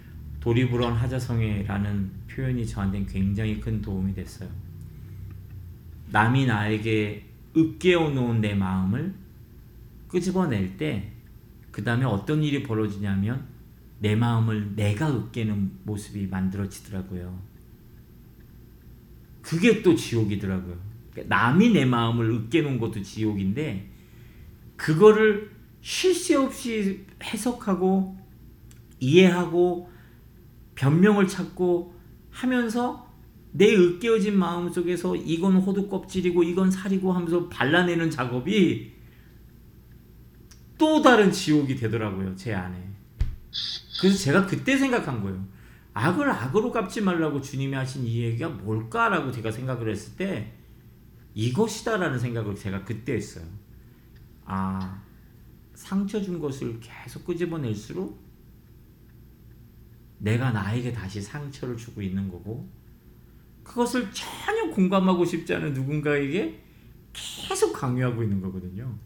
도리불언 0.46 0.92
하자성회라는 0.92 2.12
표현이 2.30 2.64
저한테는 2.64 3.08
굉장히 3.08 3.58
큰 3.58 3.82
도움이 3.82 4.14
됐어요. 4.14 4.48
남이 6.10 6.46
나에게 6.46 7.24
으깨어 7.56 8.10
놓은 8.10 8.40
내 8.40 8.54
마음을 8.54 9.12
끄집어낼 10.06 10.76
때, 10.76 11.10
그 11.72 11.82
다음에 11.82 12.04
어떤 12.04 12.44
일이 12.44 12.62
벌어지냐면, 12.62 13.44
내 13.98 14.14
마음을 14.14 14.76
내가 14.76 15.12
으깨는 15.12 15.80
모습이 15.82 16.28
만들어지더라고요. 16.28 17.36
그게 19.42 19.82
또 19.82 19.96
지옥이더라고요. 19.96 20.78
그러니까 21.10 21.36
남이 21.36 21.70
내 21.70 21.84
마음을 21.84 22.30
으깨놓은 22.30 22.78
것도 22.78 23.02
지옥인데, 23.02 23.90
그거를 24.76 25.50
쉴 25.80 26.14
새 26.14 26.36
없이 26.36 27.04
해석하고, 27.20 28.16
이해하고, 29.00 29.95
변명을 30.76 31.26
찾고 31.26 31.94
하면서 32.30 33.06
내 33.52 33.74
으깨어진 33.74 34.38
마음 34.38 34.70
속에서 34.70 35.16
이건 35.16 35.56
호두 35.56 35.88
껍질이고 35.88 36.42
이건 36.42 36.70
살이고 36.70 37.12
하면서 37.12 37.48
발라내는 37.48 38.10
작업이 38.10 38.92
또 40.78 41.00
다른 41.00 41.32
지옥이 41.32 41.74
되더라고요 41.74 42.36
제 42.36 42.54
안에. 42.54 42.76
그래서 44.00 44.18
제가 44.18 44.46
그때 44.46 44.76
생각한 44.76 45.22
거예요. 45.22 45.42
악을 45.94 46.28
악으로 46.28 46.70
갚지 46.70 47.00
말라고 47.00 47.40
주님이 47.40 47.74
하신 47.74 48.06
이 48.06 48.20
얘기가 48.20 48.50
뭘까라고 48.50 49.32
제가 49.32 49.50
생각을 49.50 49.90
했을 49.90 50.16
때 50.16 50.52
이것이다라는 51.32 52.18
생각을 52.18 52.54
제가 52.54 52.84
그때 52.84 53.14
했어요. 53.14 53.46
아 54.44 55.02
상처 55.74 56.20
준 56.20 56.38
것을 56.38 56.78
계속 56.80 57.24
끄집어낼수록 57.24 58.18
내가 60.18 60.50
나에게 60.50 60.92
다시 60.92 61.20
상처를 61.20 61.76
주고 61.76 62.02
있는 62.02 62.28
거고 62.30 62.68
그것을 63.62 64.10
전혀 64.12 64.70
공감하고 64.70 65.24
싶지 65.24 65.54
않은 65.54 65.74
누군가에게 65.74 66.62
계속 67.12 67.72
강요하고 67.72 68.22
있는 68.22 68.40
거거든요. 68.40 68.96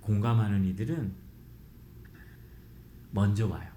공감하는 0.00 0.64
이들은 0.64 1.14
먼저 3.10 3.46
와요. 3.46 3.70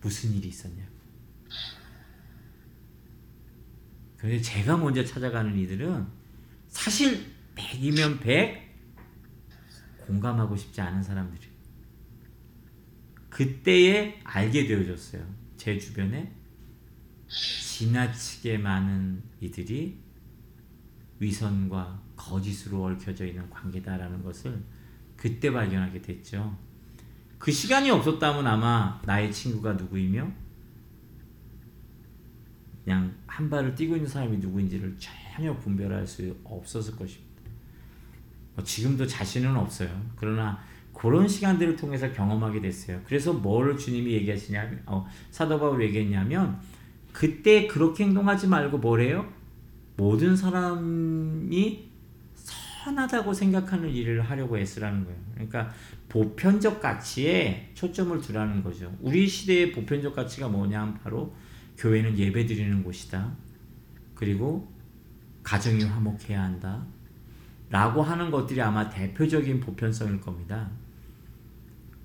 무슨 0.00 0.32
일이 0.32 0.48
있었냐고. 0.48 0.92
그런데 4.18 4.40
제가 4.40 4.76
먼저 4.76 5.04
찾아가는 5.04 5.56
이들은 5.56 6.06
사실 6.68 7.32
100이면 7.54 8.20
100 8.20 8.64
공감하고 10.06 10.56
싶지 10.56 10.80
않은 10.80 11.02
사람들이에요. 11.02 11.53
그때에 13.34 14.20
알게 14.22 14.68
되어졌어요. 14.68 15.26
제 15.56 15.76
주변에 15.76 16.32
지나치게 17.26 18.58
많은 18.58 19.24
이들이 19.40 19.98
위선과 21.18 22.00
거짓으로 22.14 22.84
얽혀져 22.84 23.26
있는 23.26 23.50
관계다라는 23.50 24.22
것을 24.22 24.62
그때 25.16 25.50
발견하게 25.50 26.00
됐죠. 26.00 26.56
그 27.38 27.50
시간이 27.50 27.90
없었다면 27.90 28.46
아마 28.46 29.02
나의 29.04 29.32
친구가 29.32 29.72
누구이며 29.72 30.30
그냥 32.84 33.16
한 33.26 33.50
발을 33.50 33.74
뛰고 33.74 33.96
있는 33.96 34.08
사람이 34.08 34.38
누구인지를 34.38 34.96
전혀 34.96 35.56
분별할 35.58 36.06
수 36.06 36.36
없었을 36.44 36.94
것입니다. 36.94 37.34
뭐 38.54 38.64
지금도 38.64 39.08
자신은 39.08 39.56
없어요. 39.56 39.90
그러나 40.14 40.62
그런 40.94 41.28
시간들을 41.28 41.76
통해서 41.76 42.10
경험하게 42.12 42.60
됐어요. 42.60 43.00
그래서 43.04 43.32
뭘 43.32 43.76
주님이 43.76 44.12
얘기하시냐면 44.12 44.82
어, 44.86 45.06
사도 45.30 45.58
바울 45.58 45.82
얘기했냐면 45.82 46.58
그때 47.12 47.66
그렇게 47.66 48.04
행동하지 48.04 48.46
말고 48.46 48.78
뭐래요? 48.78 49.30
모든 49.96 50.36
사람이 50.36 51.90
선하다고 52.34 53.32
생각하는 53.32 53.90
일을 53.90 54.22
하려고 54.22 54.58
애쓰라는 54.58 55.04
거예요. 55.04 55.18
그러니까 55.34 55.72
보편적 56.08 56.80
가치에 56.80 57.70
초점을 57.74 58.20
두라는 58.20 58.62
거죠. 58.62 58.94
우리 59.00 59.26
시대의 59.26 59.72
보편적 59.72 60.14
가치가 60.14 60.48
뭐냐 60.48 61.00
바로 61.02 61.34
교회는 61.76 62.18
예배 62.18 62.46
드리는 62.46 62.82
곳이다. 62.82 63.32
그리고 64.14 64.72
가정이 65.42 65.84
화목해야 65.84 66.42
한다. 66.42 66.86
라고 67.70 68.02
하는 68.02 68.30
것들이 68.30 68.60
아마 68.60 68.88
대표적인 68.88 69.60
보편성일 69.60 70.20
겁니다. 70.20 70.70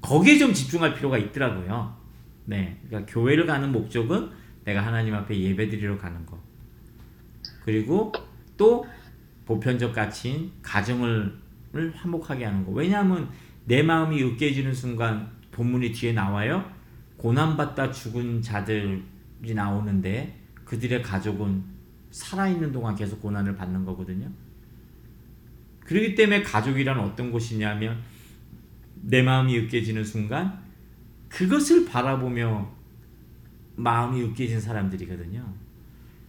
거기에 0.01 0.37
좀 0.37 0.53
집중할 0.53 0.95
필요가 0.95 1.17
있더라고요. 1.17 1.95
네. 2.45 2.79
그러니까 2.87 3.11
교회를 3.11 3.45
가는 3.45 3.71
목적은 3.71 4.29
내가 4.63 4.85
하나님 4.85 5.13
앞에 5.13 5.39
예배드리러 5.39 5.97
가는 5.97 6.25
거. 6.25 6.37
그리고 7.63 8.11
또 8.57 8.85
보편적 9.45 9.93
가치인 9.93 10.51
가정을 10.61 11.37
화목하게 11.93 12.45
하는 12.45 12.65
거. 12.65 12.71
왜냐하면 12.71 13.29
내 13.65 13.83
마음이 13.83 14.21
으깨지는 14.23 14.73
순간 14.73 15.31
본문이 15.51 15.91
뒤에 15.91 16.13
나와요. 16.13 16.71
고난받다 17.17 17.91
죽은 17.91 18.41
자들이 18.41 19.03
나오는데 19.53 20.39
그들의 20.65 21.01
가족은 21.01 21.63
살아있는 22.11 22.71
동안 22.71 22.95
계속 22.95 23.21
고난을 23.21 23.55
받는 23.55 23.85
거거든요. 23.85 24.29
그렇기 25.81 26.15
때문에 26.15 26.43
가족이란 26.43 26.99
어떤 26.99 27.31
곳이냐면 27.31 28.01
내 29.01 29.21
마음이 29.21 29.57
으깨지는 29.57 30.03
순간 30.03 30.61
그것을 31.29 31.85
바라보며 31.85 32.69
마음이 33.75 34.21
으깨진 34.21 34.59
사람들이거든요. 34.59 35.45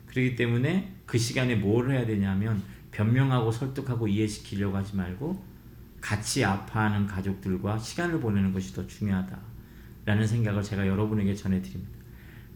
그렇기 0.07 0.37
때문에 0.37 0.95
그 1.07 1.19
시간에 1.19 1.57
뭘 1.57 1.91
해야 1.91 2.07
되냐면 2.07 2.63
변명하고 2.91 3.51
설득하고 3.51 4.09
이해시키려고 4.09 4.77
하지 4.77 4.97
말고 4.97 5.43
같이 6.01 6.45
아파하는 6.45 7.07
가족들과 7.07 7.79
시간을 7.79 8.21
보내는 8.21 8.53
것이 8.53 8.75
더 8.75 8.87
중요하다라는 8.87 10.27
생각을 10.27 10.63
제가 10.63 10.87
여러분에게 10.87 11.35
전해드립니다. 11.35 12.01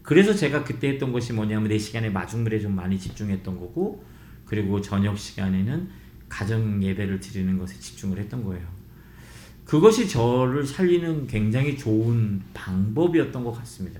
그래서 0.01 0.33
제가 0.33 0.63
그때 0.63 0.89
했던 0.89 1.11
것이 1.11 1.33
뭐냐면 1.33 1.67
내 1.67 1.77
시간에 1.77 2.09
마중물에 2.09 2.59
좀 2.59 2.75
많이 2.75 2.99
집중했던 2.99 3.59
거고 3.59 4.05
그리고 4.45 4.79
저녁 4.79 5.17
시간에는 5.17 5.89
가정 6.29 6.81
예배를 6.83 7.19
드리는 7.19 7.57
것에 7.57 7.79
집중을 7.79 8.19
했던 8.19 8.43
거예요. 8.43 8.67
그것이 9.65 10.07
저를 10.07 10.65
살리는 10.65 11.27
굉장히 11.27 11.77
좋은 11.77 12.41
방법이었던 12.53 13.43
것 13.43 13.51
같습니다. 13.59 13.99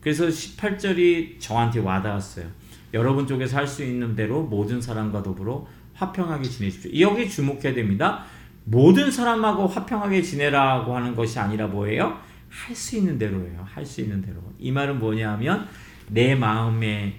그래서 0.00 0.26
18절이 0.26 1.38
저한테 1.38 1.80
와닿았어요. 1.80 2.46
여러분 2.94 3.26
쪽에서 3.26 3.56
할 3.58 3.66
수 3.66 3.84
있는 3.84 4.14
대로 4.16 4.42
모든 4.42 4.80
사람과 4.80 5.22
더불어 5.22 5.66
화평하게 5.94 6.48
지내십시오. 6.48 6.90
여기 7.00 7.28
주목해야 7.28 7.74
됩니다. 7.74 8.24
모든 8.64 9.10
사람하고 9.10 9.66
화평하게 9.66 10.22
지내라고 10.22 10.96
하는 10.96 11.14
것이 11.14 11.38
아니라 11.38 11.66
뭐예요? 11.66 12.18
할 12.48 12.74
수 12.76 12.96
있는 12.96 13.18
대로예요. 13.18 13.64
할 13.64 13.84
수 13.86 14.00
있는 14.00 14.20
대로. 14.22 14.40
이 14.58 14.70
말은 14.72 14.98
뭐냐 14.98 15.32
하면 15.32 15.68
내 16.08 16.34
마음을 16.34 17.14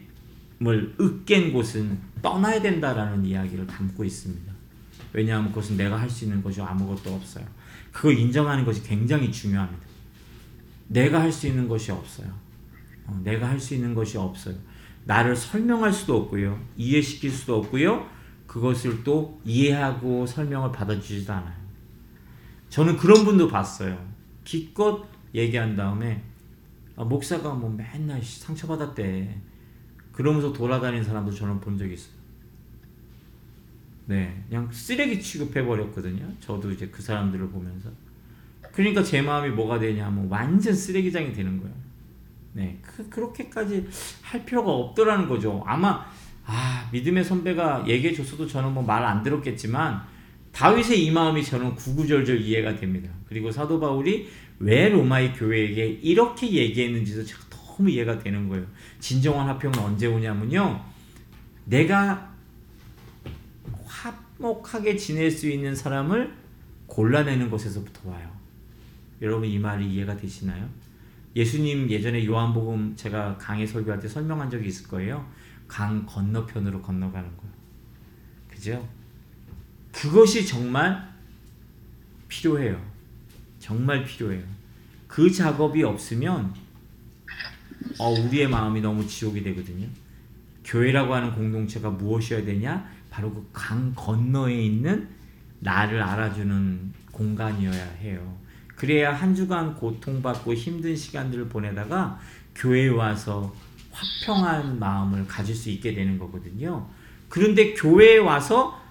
으깬 0.99 1.53
곳은 1.53 1.97
떠나야 2.21 2.61
된다라는 2.61 3.25
이야기를 3.25 3.65
담고 3.67 4.03
있습니다. 4.03 4.53
왜냐하면 5.13 5.49
그것은 5.49 5.77
내가 5.77 5.99
할 5.99 6.09
수 6.09 6.25
있는 6.25 6.41
것이 6.41 6.61
아무것도 6.61 7.13
없어요. 7.13 7.45
그걸 7.93 8.17
인정하는 8.17 8.65
것이 8.65 8.83
굉장히 8.83 9.31
중요합니다. 9.31 9.83
내가 10.89 11.21
할 11.21 11.31
수 11.31 11.47
있는 11.47 11.69
것이 11.69 11.91
없어요. 11.91 12.27
어, 13.05 13.21
내가 13.23 13.47
할 13.47 13.59
수 13.59 13.73
있는 13.75 13.93
것이 13.95 14.17
없어요. 14.17 14.55
나를 15.05 15.35
설명할 15.35 15.93
수도 15.93 16.17
없고요. 16.17 16.59
이해시킬 16.75 17.31
수도 17.31 17.57
없고요. 17.59 18.05
그것을 18.47 19.03
또 19.03 19.39
이해하고 19.45 20.25
설명을 20.25 20.71
받아주지도 20.71 21.31
않아요. 21.33 21.63
저는 22.69 22.97
그런 22.97 23.23
분도 23.23 23.47
봤어요. 23.47 23.97
기껏 24.43 25.05
얘기한 25.33 25.75
다음에 25.75 26.23
아, 26.95 27.03
목사가 27.03 27.53
뭐 27.53 27.69
맨날 27.69 28.21
상처받았대. 28.21 29.41
그러면서 30.11 30.53
돌아다니는 30.53 31.03
사람도 31.03 31.31
저는 31.31 31.59
본 31.59 31.77
적이 31.77 31.93
있어요. 31.93 32.13
네, 34.05 34.43
그냥 34.49 34.69
쓰레기 34.71 35.21
취급해 35.21 35.63
버렸거든요. 35.65 36.25
저도 36.39 36.71
이제 36.71 36.87
그 36.87 37.01
사람들을 37.01 37.49
보면서. 37.49 37.89
그러니까 38.73 39.03
제 39.03 39.21
마음이 39.21 39.49
뭐가 39.51 39.79
되냐면 39.79 40.27
완전 40.29 40.73
쓰레기장이 40.73 41.31
되는 41.33 41.59
거예요. 41.59 41.73
네, 42.53 42.79
그, 42.81 43.07
그렇게까지 43.09 43.87
할 44.21 44.45
필요가 44.45 44.71
없더라는 44.71 45.27
거죠. 45.27 45.63
아마 45.65 46.05
아 46.45 46.89
믿음의 46.91 47.23
선배가 47.23 47.85
얘기해 47.87 48.13
줬어도 48.13 48.45
저는 48.47 48.73
뭐 48.73 48.83
말 48.83 49.05
안 49.05 49.23
들었겠지만 49.23 50.01
다윗의 50.51 51.03
이 51.05 51.11
마음이 51.11 51.43
저는 51.43 51.75
구구절절 51.75 52.41
이해가 52.41 52.75
됩니다. 52.75 53.09
그리고 53.27 53.51
사도 53.51 53.79
바울이 53.79 54.27
왜 54.59 54.89
로마의 54.89 55.33
교회에게 55.33 55.87
이렇게 56.01 56.51
얘기했는지도 56.51 57.23
제가 57.23 57.41
너무 57.49 57.89
이해가 57.89 58.19
되는 58.19 58.49
거예요. 58.49 58.65
진정한 58.99 59.47
화평은 59.47 59.79
언제 59.79 60.05
오냐면요. 60.07 60.83
내가 61.65 62.32
화목하게 64.39 64.97
지낼 64.97 65.31
수 65.31 65.49
있는 65.49 65.75
사람을 65.75 66.33
골라내는 66.87 67.49
것에서부터 67.49 68.09
와요. 68.09 68.31
여러분 69.21 69.47
이 69.47 69.57
말이 69.57 69.91
이해가 69.93 70.17
되시나요? 70.17 70.69
예수님 71.35 71.89
예전에 71.89 72.25
요한복음 72.25 72.95
제가 72.95 73.37
강의 73.37 73.65
설교할 73.65 73.99
때 73.99 74.07
설명한 74.07 74.49
적이 74.49 74.67
있을 74.67 74.87
거예요. 74.87 75.27
강 75.67 76.05
건너편으로 76.05 76.81
건너가는 76.81 77.37
거예요. 77.37 77.53
그죠? 78.49 78.89
그것이 79.91 80.45
정말 80.45 81.13
필요해요. 82.27 82.79
정말 83.59 84.03
필요해요. 84.03 84.43
그 85.07 85.31
작업이 85.31 85.83
없으면 85.83 86.53
어, 87.99 88.09
우리의 88.09 88.47
마음이 88.47 88.81
너무 88.81 89.07
지옥이 89.07 89.43
되거든요. 89.43 89.87
교회라고 90.63 91.13
하는 91.13 91.33
공동체가 91.33 91.89
무엇이어야 91.89 92.43
되냐? 92.45 92.89
바로 93.13 93.31
그 93.31 93.47
강 93.53 93.93
건너에 93.95 94.59
있는 94.59 95.07
나를 95.59 96.01
알아주는 96.01 96.93
공간이어야 97.11 97.85
해요. 98.01 98.37
그래야 98.75 99.13
한 99.13 99.35
주간 99.35 99.75
고통받고 99.75 100.55
힘든 100.55 100.95
시간들을 100.95 101.47
보내다가 101.47 102.19
교회에 102.55 102.87
와서 102.87 103.53
화평한 103.91 104.79
마음을 104.79 105.27
가질 105.27 105.53
수 105.53 105.69
있게 105.69 105.93
되는 105.93 106.17
거거든요. 106.17 106.89
그런데 107.29 107.73
교회에 107.75 108.17
와서 108.17 108.81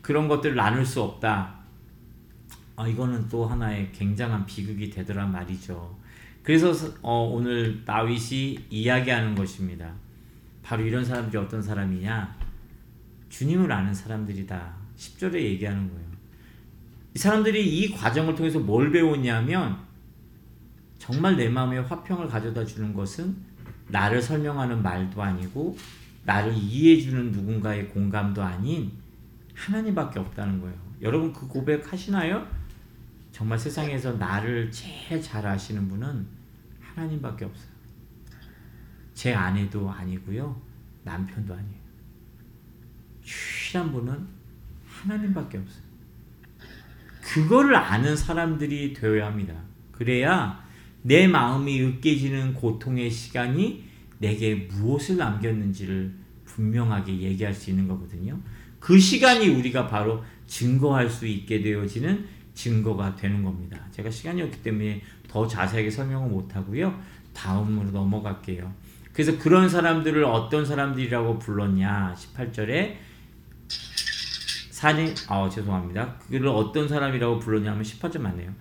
그런 0.00 0.26
것들을 0.26 0.56
나눌 0.56 0.86
수 0.86 1.02
없다. 1.02 1.54
아, 2.76 2.88
이거는 2.88 3.28
또 3.28 3.44
하나의 3.44 3.92
굉장한 3.92 4.46
비극이 4.46 4.88
되더란 4.88 5.30
말이죠. 5.32 5.94
그래서 6.42 6.72
어, 7.02 7.30
오늘 7.30 7.84
다윗이 7.84 8.66
이야기하는 8.70 9.34
것입니다. 9.34 9.92
바로 10.62 10.82
이런 10.82 11.04
사람들이 11.04 11.36
어떤 11.36 11.60
사람이냐? 11.60 12.45
주님을 13.36 13.70
아는 13.70 13.92
사람들이다. 13.92 14.74
10절에 14.96 15.34
얘기하는 15.34 15.90
거예요. 15.90 16.06
이 17.14 17.18
사람들이 17.18 17.80
이 17.80 17.92
과정을 17.92 18.34
통해서 18.34 18.58
뭘 18.58 18.90
배웠냐면 18.90 19.78
정말 20.98 21.36
내 21.36 21.50
마음에 21.50 21.76
화평을 21.76 22.28
가져다 22.28 22.64
주는 22.64 22.94
것은 22.94 23.36
나를 23.88 24.22
설명하는 24.22 24.82
말도 24.82 25.22
아니고 25.22 25.76
나를 26.24 26.54
이해해 26.54 26.98
주는 26.98 27.30
누군가의 27.30 27.90
공감도 27.90 28.42
아닌 28.42 28.90
하나님밖에 29.54 30.18
없다는 30.18 30.58
거예요. 30.62 30.74
여러분 31.02 31.30
그 31.30 31.46
고백 31.46 31.92
하시나요? 31.92 32.46
정말 33.32 33.58
세상에서 33.58 34.14
나를 34.14 34.70
제일 34.70 35.20
잘 35.20 35.46
아시는 35.46 35.88
분은 35.88 36.26
하나님밖에 36.80 37.44
없어요. 37.44 37.68
제 39.12 39.34
아내도 39.34 39.90
아니고요. 39.90 40.58
남편도 41.04 41.52
아니에요. 41.52 41.85
유일한 43.26 43.92
분은 43.92 44.26
하나님밖에 44.86 45.58
없어요. 45.58 45.86
그거를 47.20 47.74
아는 47.74 48.16
사람들이 48.16 48.92
되어야 48.92 49.26
합니다. 49.26 49.54
그래야 49.90 50.64
내 51.02 51.26
마음이 51.26 51.82
으깨지는 51.82 52.54
고통의 52.54 53.10
시간이 53.10 53.84
내게 54.18 54.54
무엇을 54.54 55.16
남겼는지를 55.16 56.14
분명하게 56.44 57.20
얘기할 57.20 57.52
수 57.52 57.70
있는 57.70 57.86
거거든요. 57.88 58.38
그 58.78 58.98
시간이 58.98 59.48
우리가 59.48 59.88
바로 59.88 60.24
증거할 60.46 61.10
수 61.10 61.26
있게 61.26 61.60
되어지는 61.60 62.26
증거가 62.54 63.14
되는 63.14 63.42
겁니다. 63.42 63.78
제가 63.90 64.10
시간이 64.10 64.40
없기 64.42 64.62
때문에 64.62 65.02
더 65.28 65.46
자세하게 65.46 65.90
설명을 65.90 66.30
못 66.30 66.54
하고요. 66.54 66.98
다음으로 67.34 67.90
넘어갈게요. 67.90 68.72
그래서 69.12 69.38
그런 69.38 69.68
사람들을 69.68 70.24
어떤 70.24 70.64
사람들이라고 70.64 71.38
불렀냐? 71.38 72.14
18절에 72.16 72.96
산이 74.76 75.14
아 75.28 75.48
죄송합니다. 75.48 76.18
그를 76.28 76.48
어떤 76.48 76.86
사람이라고 76.86 77.38
불렀냐면 77.38 77.82
18절 77.82 78.20
맞네요. 78.20 78.52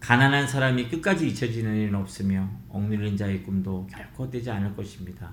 가난한 0.00 0.48
사람이 0.48 0.88
끝까지 0.88 1.28
잊혀지는 1.28 1.82
일은 1.82 1.94
없으며 1.96 2.48
억눌린 2.70 3.14
자의 3.14 3.42
꿈도 3.42 3.86
결코 3.92 4.30
되지 4.30 4.50
않을 4.50 4.74
것입니다. 4.74 5.30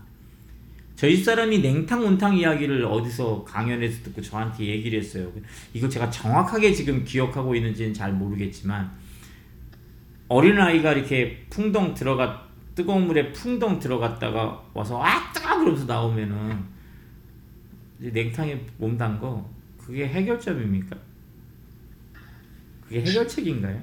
저희 0.97 1.15
사람이 1.15 1.59
냉탕 1.59 2.03
온탕 2.05 2.35
이야기를 2.35 2.83
어디서 2.83 3.45
강연에서 3.45 4.03
듣고 4.03 4.21
저한테 4.21 4.65
얘기를 4.65 4.99
했어요. 4.99 5.31
이거 5.73 5.87
제가 5.87 6.09
정확하게 6.09 6.73
지금 6.73 7.05
기억하고 7.05 7.55
있는지는 7.55 7.93
잘 7.93 8.11
모르겠지만 8.11 8.91
어린 10.27 10.59
아이가 10.59 10.91
이렇게 10.91 11.45
풍덩 11.49 11.93
들어가 11.93 12.49
뜨거운 12.75 13.07
물에 13.07 13.31
풍덩 13.31 13.79
들어갔다가 13.79 14.61
와서 14.73 15.01
아 15.01 15.31
뜨거 15.31 15.57
그러면서 15.59 15.85
나오면은 15.85 16.59
냉탕에 17.99 18.65
몸 18.77 18.97
담거 18.97 19.60
그게 19.91 20.07
해결점입니까? 20.07 20.95
그게 22.83 23.01
해결책인가요? 23.01 23.81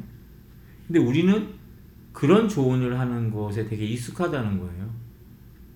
근데 0.86 1.00
우리는 1.00 1.48
그런 2.14 2.48
조언을 2.48 2.98
하는 2.98 3.30
것에 3.30 3.68
되게 3.68 3.84
익숙하다는 3.84 4.58
거예요. 4.58 4.90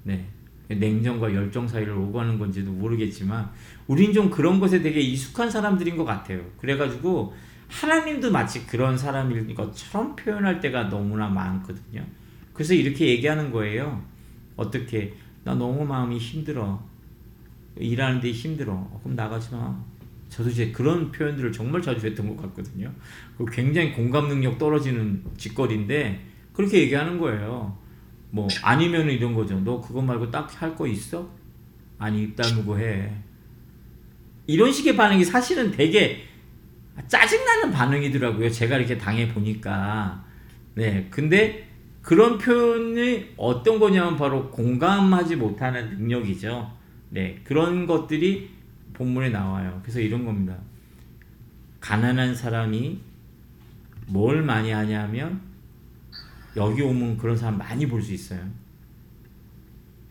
네. 0.05 0.26
냉정과 0.68 1.35
열정 1.35 1.68
사이를 1.68 1.93
오가는 1.93 2.39
건지도 2.39 2.72
모르겠지만 2.72 3.51
우린 3.87 4.14
좀 4.14 4.30
그런 4.30 4.59
것에 4.59 4.80
되게 4.80 5.01
익숙한 5.01 5.51
사람들인 5.51 5.99
것 5.99 6.05
같아요. 6.07 6.43
그래가지고 6.57 7.35
하나님도 7.68 8.30
마치 8.30 8.66
그런 8.66 8.97
사람일 8.97 9.55
것처럼 9.55 10.16
표현할 10.16 10.61
때가 10.61 10.89
너무나 10.89 11.28
많거든요. 11.28 12.07
그래서 12.55 12.72
이렇게 12.72 13.07
얘기하는 13.09 13.51
거예요. 13.51 14.03
어떻게 14.57 15.14
나 15.45 15.55
너무 15.55 15.85
마음이 15.85 16.16
힘들어 16.16 16.83
일하는데 17.76 18.30
힘들어 18.30 18.72
어, 18.72 19.01
그럼 19.03 19.14
나가지 19.14 19.55
마. 19.55 19.91
저도 20.33 20.49
이제 20.49 20.72
그런 20.72 21.12
표현들을 21.12 21.53
정말 21.53 21.83
자주 21.83 22.07
했던 22.07 22.26
것 22.35 22.41
같거든요. 22.41 22.91
굉장히 23.51 23.93
공감 23.93 24.28
능력 24.28 24.57
떨어지는 24.57 25.22
짓거리인데 25.37 26.24
그렇게 26.55 26.80
얘기하는 26.80 27.18
거예요. 27.18 27.76
뭐 28.30 28.49
아니면 28.62 29.11
이런 29.11 29.35
거죠. 29.35 29.61
너 29.61 29.78
그거 29.80 30.01
말고 30.01 30.30
딱 30.30 30.49
할 30.62 30.74
거 30.74 30.87
있어? 30.87 31.28
아니 31.99 32.22
입 32.22 32.35
다물고 32.35 32.78
해. 32.78 33.12
이런 34.47 34.72
식의 34.72 34.97
반응이 34.97 35.22
사실은 35.24 35.70
되게 35.70 36.22
짜증나는 37.07 37.70
반응이더라고요. 37.70 38.49
제가 38.51 38.78
이렇게 38.78 38.97
당해 38.97 39.28
보니까. 39.28 40.24
네. 40.74 41.09
근데 41.11 41.68
그런 42.01 42.39
표현이 42.39 43.35
어떤 43.37 43.78
거냐면 43.78 44.16
바로 44.16 44.51
공감하지 44.51 45.37
못하는 45.37 45.91
능력이죠. 45.99 46.72
네. 47.11 47.39
그런 47.45 47.87
것들이 47.87 48.49
본문에 48.95 49.30
나와요. 49.30 49.78
그래서 49.82 50.01
이런 50.01 50.24
겁니다. 50.24 50.57
가난한 51.80 52.34
사람이 52.34 53.01
뭘 54.09 54.43
많이 54.43 54.70
하냐면 54.70 55.40
여기 56.57 56.82
오면 56.82 57.16
그런 57.18 57.36
사람 57.36 57.59
많이 57.59 57.86
볼 57.86 58.03
수 58.03 58.12
있어요. 58.12 58.47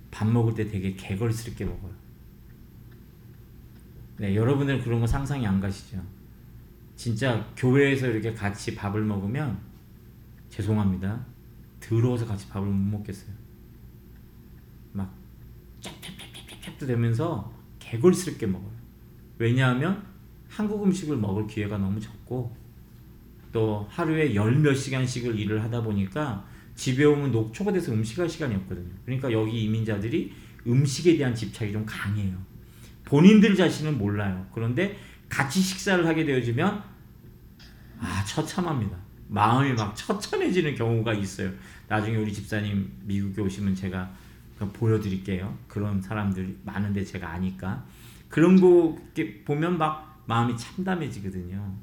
밥 0.10 0.28
먹을 0.28 0.54
때 0.54 0.68
되게 0.68 0.94
개걸스럽게 0.96 1.66
먹어요. 1.66 1.92
네, 4.18 4.36
여러분들은 4.36 4.82
그런 4.84 5.00
거 5.00 5.08
상상이 5.08 5.48
안 5.48 5.60
가시죠? 5.60 6.02
진짜 6.96 7.48
교회에서 7.56 8.08
이렇게 8.08 8.34
같이 8.34 8.76
밥을 8.76 9.04
먹으면 9.04 9.58
죄송합니다. 10.50 11.26
더러워서 11.80 12.28
같이 12.28 12.48
밥을 12.50 12.68
못 12.68 12.98
먹겠어요. 12.98 13.34
막 14.94 15.12
짭짭짭짭짭도 15.80 16.86
되면서 16.86 17.52
개걸스럽게 17.92 18.48
먹어요. 18.48 18.72
왜냐하면 19.38 20.04
한국 20.48 20.84
음식을 20.84 21.18
먹을 21.18 21.48
기회가 21.48 21.78
너무 21.78 22.00
적고 22.00 22.56
또 23.52 23.86
하루에 23.90 24.34
열 24.34 24.62
몇 24.62 24.74
시간씩을 24.74 25.38
일을 25.38 25.62
하다 25.64 25.82
보니까 25.84 26.46
집에 26.76 27.04
오면 27.04 27.32
녹초가 27.32 27.74
돼서 27.74 27.92
음식할 27.92 28.30
시간이 28.30 28.56
없거든요. 28.56 28.90
그러니까 29.06 29.32
여기 29.32 29.64
이민자들이 29.64 30.34
음식에 30.68 31.18
대한 31.18 31.36
집착이 31.36 31.72
좀 31.72 31.86
강해요. 31.86 32.38
본인들 33.06 33.56
자신은 33.56 33.98
몰라요. 33.98 34.48
그런데 34.54 34.98
같이 35.28 35.60
식사를 35.60 36.06
하게 36.06 36.24
되어지면 36.24 36.84
아 38.00 38.26
처참합니다. 38.26 38.98
마음이 39.28 39.74
막 39.74 39.96
처참해지는 39.96 40.76
경우가 40.76 41.14
있어요. 41.14 41.52
나중에 41.88 42.18
우리 42.18 42.32
집사님 42.32 42.90
미국에 43.04 43.42
오시면 43.42 43.76
제가 43.76 44.14
보여드릴게요. 44.70 45.58
그런 45.68 46.02
사람들이 46.02 46.60
많은데 46.64 47.04
제가 47.04 47.30
아니까 47.30 47.86
그런 48.30 48.60
거 48.60 48.98
보면 49.46 49.78
막 49.78 50.24
마음이 50.28 50.58
참담해지거든요. 50.58 51.78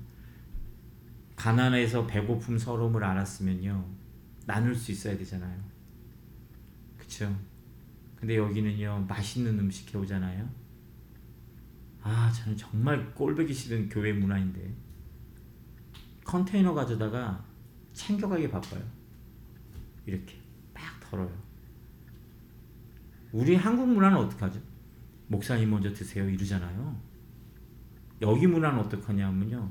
가난해서 1.36 2.06
배고픔 2.06 2.58
서러움을 2.58 3.04
알았으면요 3.04 3.84
나눌 4.46 4.74
수 4.74 4.92
있어야 4.92 5.16
되잖아요. 5.16 5.58
그쵸? 6.96 7.34
근데 8.16 8.36
여기는요 8.36 9.06
맛있는 9.08 9.58
음식 9.58 9.94
해오잖아요. 9.94 10.48
아 12.02 12.32
저는 12.32 12.56
정말 12.56 13.12
꼴보기 13.14 13.52
싫은 13.52 13.88
교회 13.88 14.12
문화인데 14.12 14.74
컨테이너 16.24 16.74
가져다가 16.74 17.44
챙겨가기 17.92 18.50
바빠요. 18.50 18.82
이렇게 20.06 20.40
막 20.74 20.82
덜어요. 21.00 21.47
우리 23.32 23.54
한국 23.56 23.88
문화는 23.88 24.16
어떡하죠? 24.16 24.60
목사님 25.28 25.70
먼저 25.70 25.92
드세요 25.92 26.28
이러잖아요. 26.28 26.98
여기 28.22 28.46
문화는 28.46 28.78
어떡하냐면요. 28.80 29.70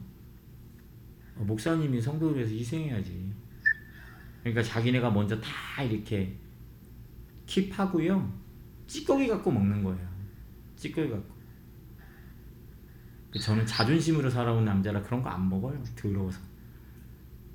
어, 1.36 1.44
목사님이 1.44 2.02
성도를 2.02 2.38
위해서 2.38 2.54
희생해야지. 2.54 3.34
그러니까 4.42 4.64
자기네가 4.64 5.10
먼저 5.12 5.40
다 5.42 5.84
이렇게 5.84 6.38
킵하고요. 7.46 8.32
찌꺼기 8.88 9.28
갖고 9.28 9.52
먹는 9.52 9.84
거예요. 9.84 10.08
찌꺼기 10.76 11.10
갖고. 11.10 11.36
저는 13.42 13.66
자존심으로 13.66 14.30
살아온 14.30 14.64
남자라 14.66 15.02
그런 15.02 15.22
거 15.22 15.30
안 15.30 15.50
먹어요. 15.50 15.84
더러워서. 15.96 16.40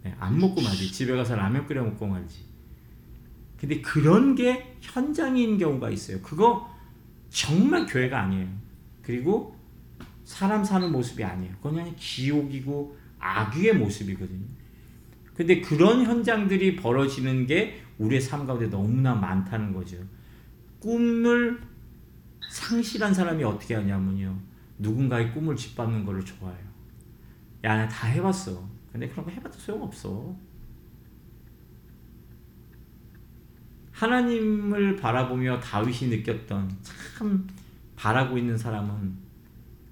네, 0.03 0.15
안 0.19 0.39
먹고 0.39 0.61
말지. 0.61 0.93
집에 0.93 1.15
가서 1.17 1.37
라면 1.37 1.67
끓여 1.67 1.83
먹고 1.83 2.07
말지. 2.07 2.45
근데 3.63 3.81
그런 3.81 4.35
게 4.35 4.77
현장인 4.81 5.57
경우가 5.57 5.89
있어요. 5.91 6.21
그거 6.21 6.69
정말 7.31 7.87
교회가 7.87 8.21
아니에요. 8.21 8.49
그리고 9.03 9.57
사람 10.25 10.65
사는 10.65 10.91
모습이 10.91 11.23
아니에요. 11.23 11.55
그냥 11.63 11.95
지옥이고 11.97 12.97
악귀의 13.21 13.77
모습이거든요. 13.77 14.45
근데 15.35 15.61
그런 15.61 16.05
현장들이 16.05 16.75
벌어지는 16.75 17.47
게 17.47 17.81
우리의 17.99 18.21
삶 18.21 18.47
가운데 18.49 18.67
너무나 18.67 19.15
많다는 19.15 19.73
거죠. 19.73 19.97
꿈을 20.81 21.61
상실한 22.51 23.15
사람이 23.15 23.45
어떻게 23.45 23.77
하냐면요. 23.77 24.41
누군가의 24.79 25.33
꿈을 25.33 25.55
짓밟는 25.55 26.05
거를 26.05 26.25
좋아해요. 26.25 26.67
야, 27.63 27.77
나 27.77 27.89
다 27.89 28.09
해봤어. 28.09 28.69
근데 28.91 29.09
그런 29.09 29.25
거 29.25 29.31
해봐도 29.31 29.57
소용없어. 29.57 30.35
하나님을 34.03 34.97
바라보며 34.97 35.61
다윗이 35.61 36.11
느꼈던 36.11 36.77
참 37.17 37.47
바라고 37.95 38.37
있는 38.37 38.59
사람은 38.59 39.15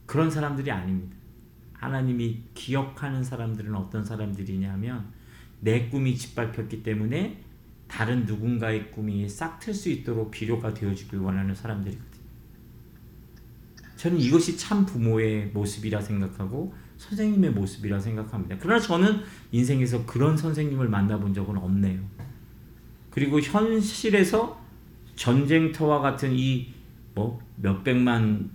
그런 0.05 0.29
사람들이 0.29 0.69
아닙니다. 0.73 1.17
하나님이 1.75 2.43
기억하는 2.55 3.23
사람들은 3.23 3.73
어떤 3.73 4.05
사람들이냐면 4.05 5.05
내 5.61 5.89
꿈이 5.89 6.17
짓밟혔기 6.17 6.83
때문에 6.83 7.41
다른 7.87 8.27
누군가의 8.27 8.91
꿈이 8.91 9.29
싹 9.29 9.61
틀 9.61 9.73
수 9.73 9.89
있도록 9.89 10.33
비료가 10.33 10.75
되어주길 10.75 11.21
원하는 11.21 11.55
사람들이거든요. 11.55 12.11
저는 13.95 14.19
이것이 14.19 14.57
참 14.57 14.85
부모의 14.87 15.51
모습이라 15.55 16.01
생각하고 16.01 16.75
선생님의 16.97 17.53
모습이라 17.53 18.01
생각합니다. 18.01 18.57
그러나 18.59 18.81
저는 18.81 19.21
인생에서 19.53 20.05
그런 20.05 20.37
선생님을 20.37 20.89
만나본 20.89 21.33
적은 21.33 21.57
없네요. 21.57 22.01
그리고 23.11 23.41
현실에서 23.41 24.61
전쟁터와 25.17 26.01
같은 26.01 26.33
이 26.35 26.81
뭐 27.15 27.41
몇백만 27.57 28.51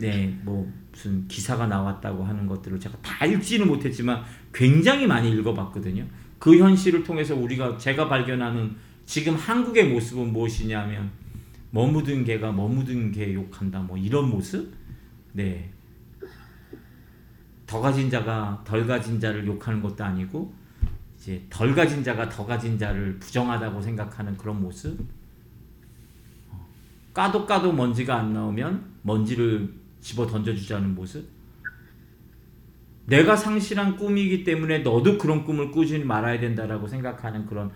네뭐 0.00 0.72
무슨 0.92 1.26
기사가 1.28 1.66
나왔다고 1.66 2.24
하는 2.24 2.46
것들을 2.46 2.78
제가 2.78 2.96
다 3.02 3.24
읽지는 3.26 3.66
못했지만 3.66 4.22
굉장히 4.52 5.06
많이 5.06 5.30
읽어봤거든요. 5.32 6.06
그 6.38 6.58
현실을 6.58 7.02
통해서 7.02 7.34
우리가 7.34 7.78
제가 7.78 8.08
발견하는 8.08 8.76
지금 9.06 9.34
한국의 9.34 9.88
모습은 9.88 10.32
무엇이냐면 10.32 11.10
머무든 11.70 12.24
개가 12.24 12.52
머무든 12.52 13.12
개 13.12 13.34
욕한다 13.34 13.80
뭐 13.80 13.96
이런 13.96 14.30
모습 14.30 14.72
네. 15.32 15.70
더 17.66 17.80
가진 17.80 18.08
자가 18.08 18.62
덜 18.64 18.86
가진 18.86 19.18
자를 19.18 19.46
욕하는 19.46 19.82
것도 19.82 20.04
아니고 20.04 20.54
이제 21.26 21.44
덜 21.50 21.74
가진 21.74 22.04
자가 22.04 22.28
더 22.28 22.46
가진 22.46 22.78
자를 22.78 23.18
부정하다고 23.18 23.82
생각하는 23.82 24.36
그런 24.36 24.62
모습? 24.62 24.96
어, 26.48 26.68
까도 27.12 27.44
까도 27.44 27.72
먼지가 27.72 28.16
안 28.16 28.32
나오면 28.32 28.84
먼지를 29.02 29.74
집어 30.00 30.24
던져주자는 30.24 30.94
모습? 30.94 31.28
내가 33.06 33.34
상실한 33.34 33.96
꿈이기 33.96 34.44
때문에 34.44 34.78
너도 34.78 35.18
그런 35.18 35.44
꿈을 35.44 35.72
꾸지 35.72 35.98
말아야 35.98 36.38
된다라고 36.38 36.86
생각하는 36.86 37.44
그런 37.46 37.72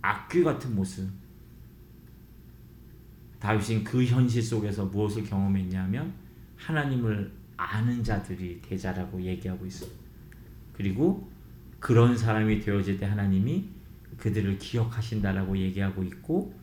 악귀 0.00 0.44
같은 0.44 0.76
모습? 0.76 1.10
다윗은 3.40 3.82
그 3.82 4.04
현실 4.04 4.40
속에서 4.40 4.84
무엇을 4.84 5.24
경험했냐면 5.24 6.12
하나님을 6.56 7.32
아는 7.56 8.04
자들이 8.04 8.60
대자라고 8.62 9.20
얘기하고 9.20 9.66
있어요. 9.66 9.90
그리고 10.72 11.28
그런 11.82 12.16
사람이 12.16 12.60
되어질 12.60 12.96
때 12.96 13.06
하나님이 13.06 13.64
그들을 14.16 14.56
기억하신다라고 14.58 15.58
얘기하고 15.58 16.04
있고 16.04 16.54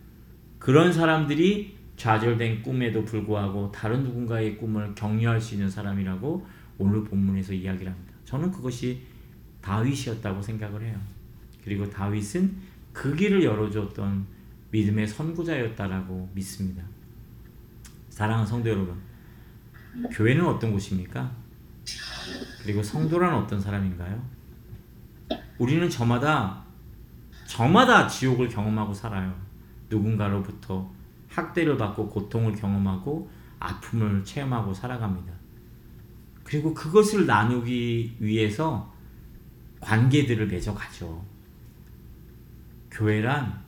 그런 0.60 0.94
사람들이 0.94 1.78
좌절된 1.98 2.64
꿈에도 2.64 3.04
불구하고 3.04 3.70
다른 3.70 4.04
누군가의 4.04 4.58
꿈을 4.58 4.96
격려할 4.96 5.42
수 5.42 5.56
있는 5.56 5.70
사람이라고 5.70 6.48
오늘 6.78 7.04
본문에서 7.04 7.52
이야기를 7.52 7.92
합니다. 7.92 8.14
저는 8.24 8.50
그것이 8.50 9.02
다윗이었다고 9.60 10.42
생각을 10.42 10.84
해요. 10.84 10.98
그리고 11.66 11.90
다윗은 11.90 12.56
그 12.94 13.14
길을 13.14 13.44
열어줬던 13.44 14.26
믿음의 14.72 15.06
선구자였다라고 15.06 16.30
믿습니다. 16.34 16.82
사랑하는 18.08 18.48
성도 18.48 18.70
여러분, 18.70 18.96
교회는 20.14 20.46
어떤 20.46 20.72
곳입니까? 20.72 21.30
그리고 22.64 22.82
성도란 22.82 23.34
어떤 23.34 23.60
사람인가요? 23.60 24.39
우리는 25.60 25.88
저마다 25.90 26.64
저마다 27.46 28.08
지옥을 28.08 28.48
경험하고 28.48 28.94
살아요. 28.94 29.36
누군가로부터 29.90 30.90
학대를 31.28 31.78
받고 31.78 32.10
고통을 32.10 32.56
경험하고 32.56 33.30
아픔을 33.60 34.24
체험하고 34.24 34.74
살아갑니다. 34.74 35.34
그리고 36.44 36.74
그것을 36.74 37.26
나누기 37.26 38.16
위해서 38.20 38.92
관계들을 39.82 40.48
맺어가죠. 40.48 41.24
교회란 42.92 43.62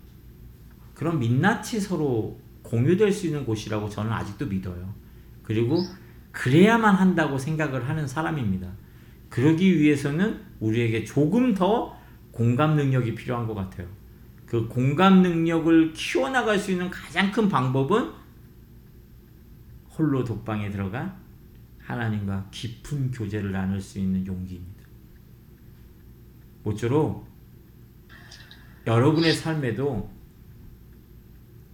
그런 0.95 1.19
민낯이 1.19 1.79
서로 1.79 2.39
공유될 2.63 3.11
수 3.11 3.27
있는 3.27 3.45
곳이라고 3.45 3.89
저는 3.89 4.11
아직도 4.11 4.45
믿어요. 4.45 4.93
그리고 5.43 5.77
그래야만 6.31 6.95
한다고 6.95 7.37
생각을 7.37 7.89
하는 7.89 8.07
사람입니다. 8.07 8.71
그러기 9.29 9.79
위해서는 9.79 10.50
우리에게 10.61 11.03
조금 11.03 11.53
더 11.53 11.99
공감 12.31 12.75
능력이 12.75 13.13
필요한 13.15 13.45
것 13.45 13.53
같아요. 13.53 13.87
그 14.45 14.67
공감 14.67 15.21
능력을 15.21 15.93
키워나갈 15.93 16.57
수 16.57 16.71
있는 16.71 16.89
가장 16.89 17.31
큰 17.31 17.49
방법은 17.49 18.11
홀로 19.97 20.23
독방에 20.23 20.69
들어가 20.69 21.17
하나님과 21.79 22.47
깊은 22.51 23.11
교제를 23.11 23.51
나눌 23.51 23.81
수 23.81 23.99
있는 23.99 24.25
용기입니다. 24.25 24.85
모쪼록 26.63 27.27
여러분의 28.85 29.33
삶에도 29.33 30.09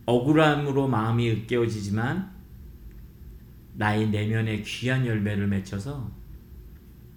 억울함으로 0.06 0.88
마음이 0.88 1.30
으깨어지지만 1.30 2.32
나의 3.74 4.10
내면에 4.10 4.62
귀한 4.62 5.06
열매를 5.06 5.48
맺혀서 5.48 6.10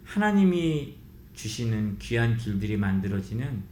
하나님이 0.04 0.99
주시는 1.40 1.98
귀한 1.98 2.36
길들이 2.36 2.76
만들어지는 2.76 3.62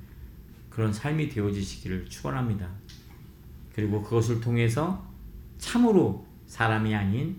그런 0.70 0.90
삶이 0.92 1.28
되어지시기를 1.28 2.06
축원합니다. 2.08 2.66
그리고 3.74 4.02
그것을 4.02 4.40
통해서 4.40 5.06
참으로 5.58 6.26
사람이 6.46 6.94
아닌 6.94 7.36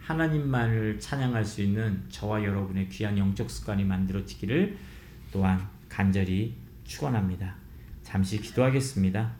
하나님만을 0.00 0.98
찬양할 0.98 1.44
수 1.44 1.62
있는 1.62 2.02
저와 2.08 2.42
여러분의 2.42 2.88
귀한 2.88 3.16
영적 3.16 3.48
습관이 3.48 3.84
만들어지기를 3.84 4.76
또한 5.30 5.68
간절히 5.88 6.56
축원합니다. 6.84 7.54
잠시 8.02 8.40
기도하겠습니다. 8.40 9.39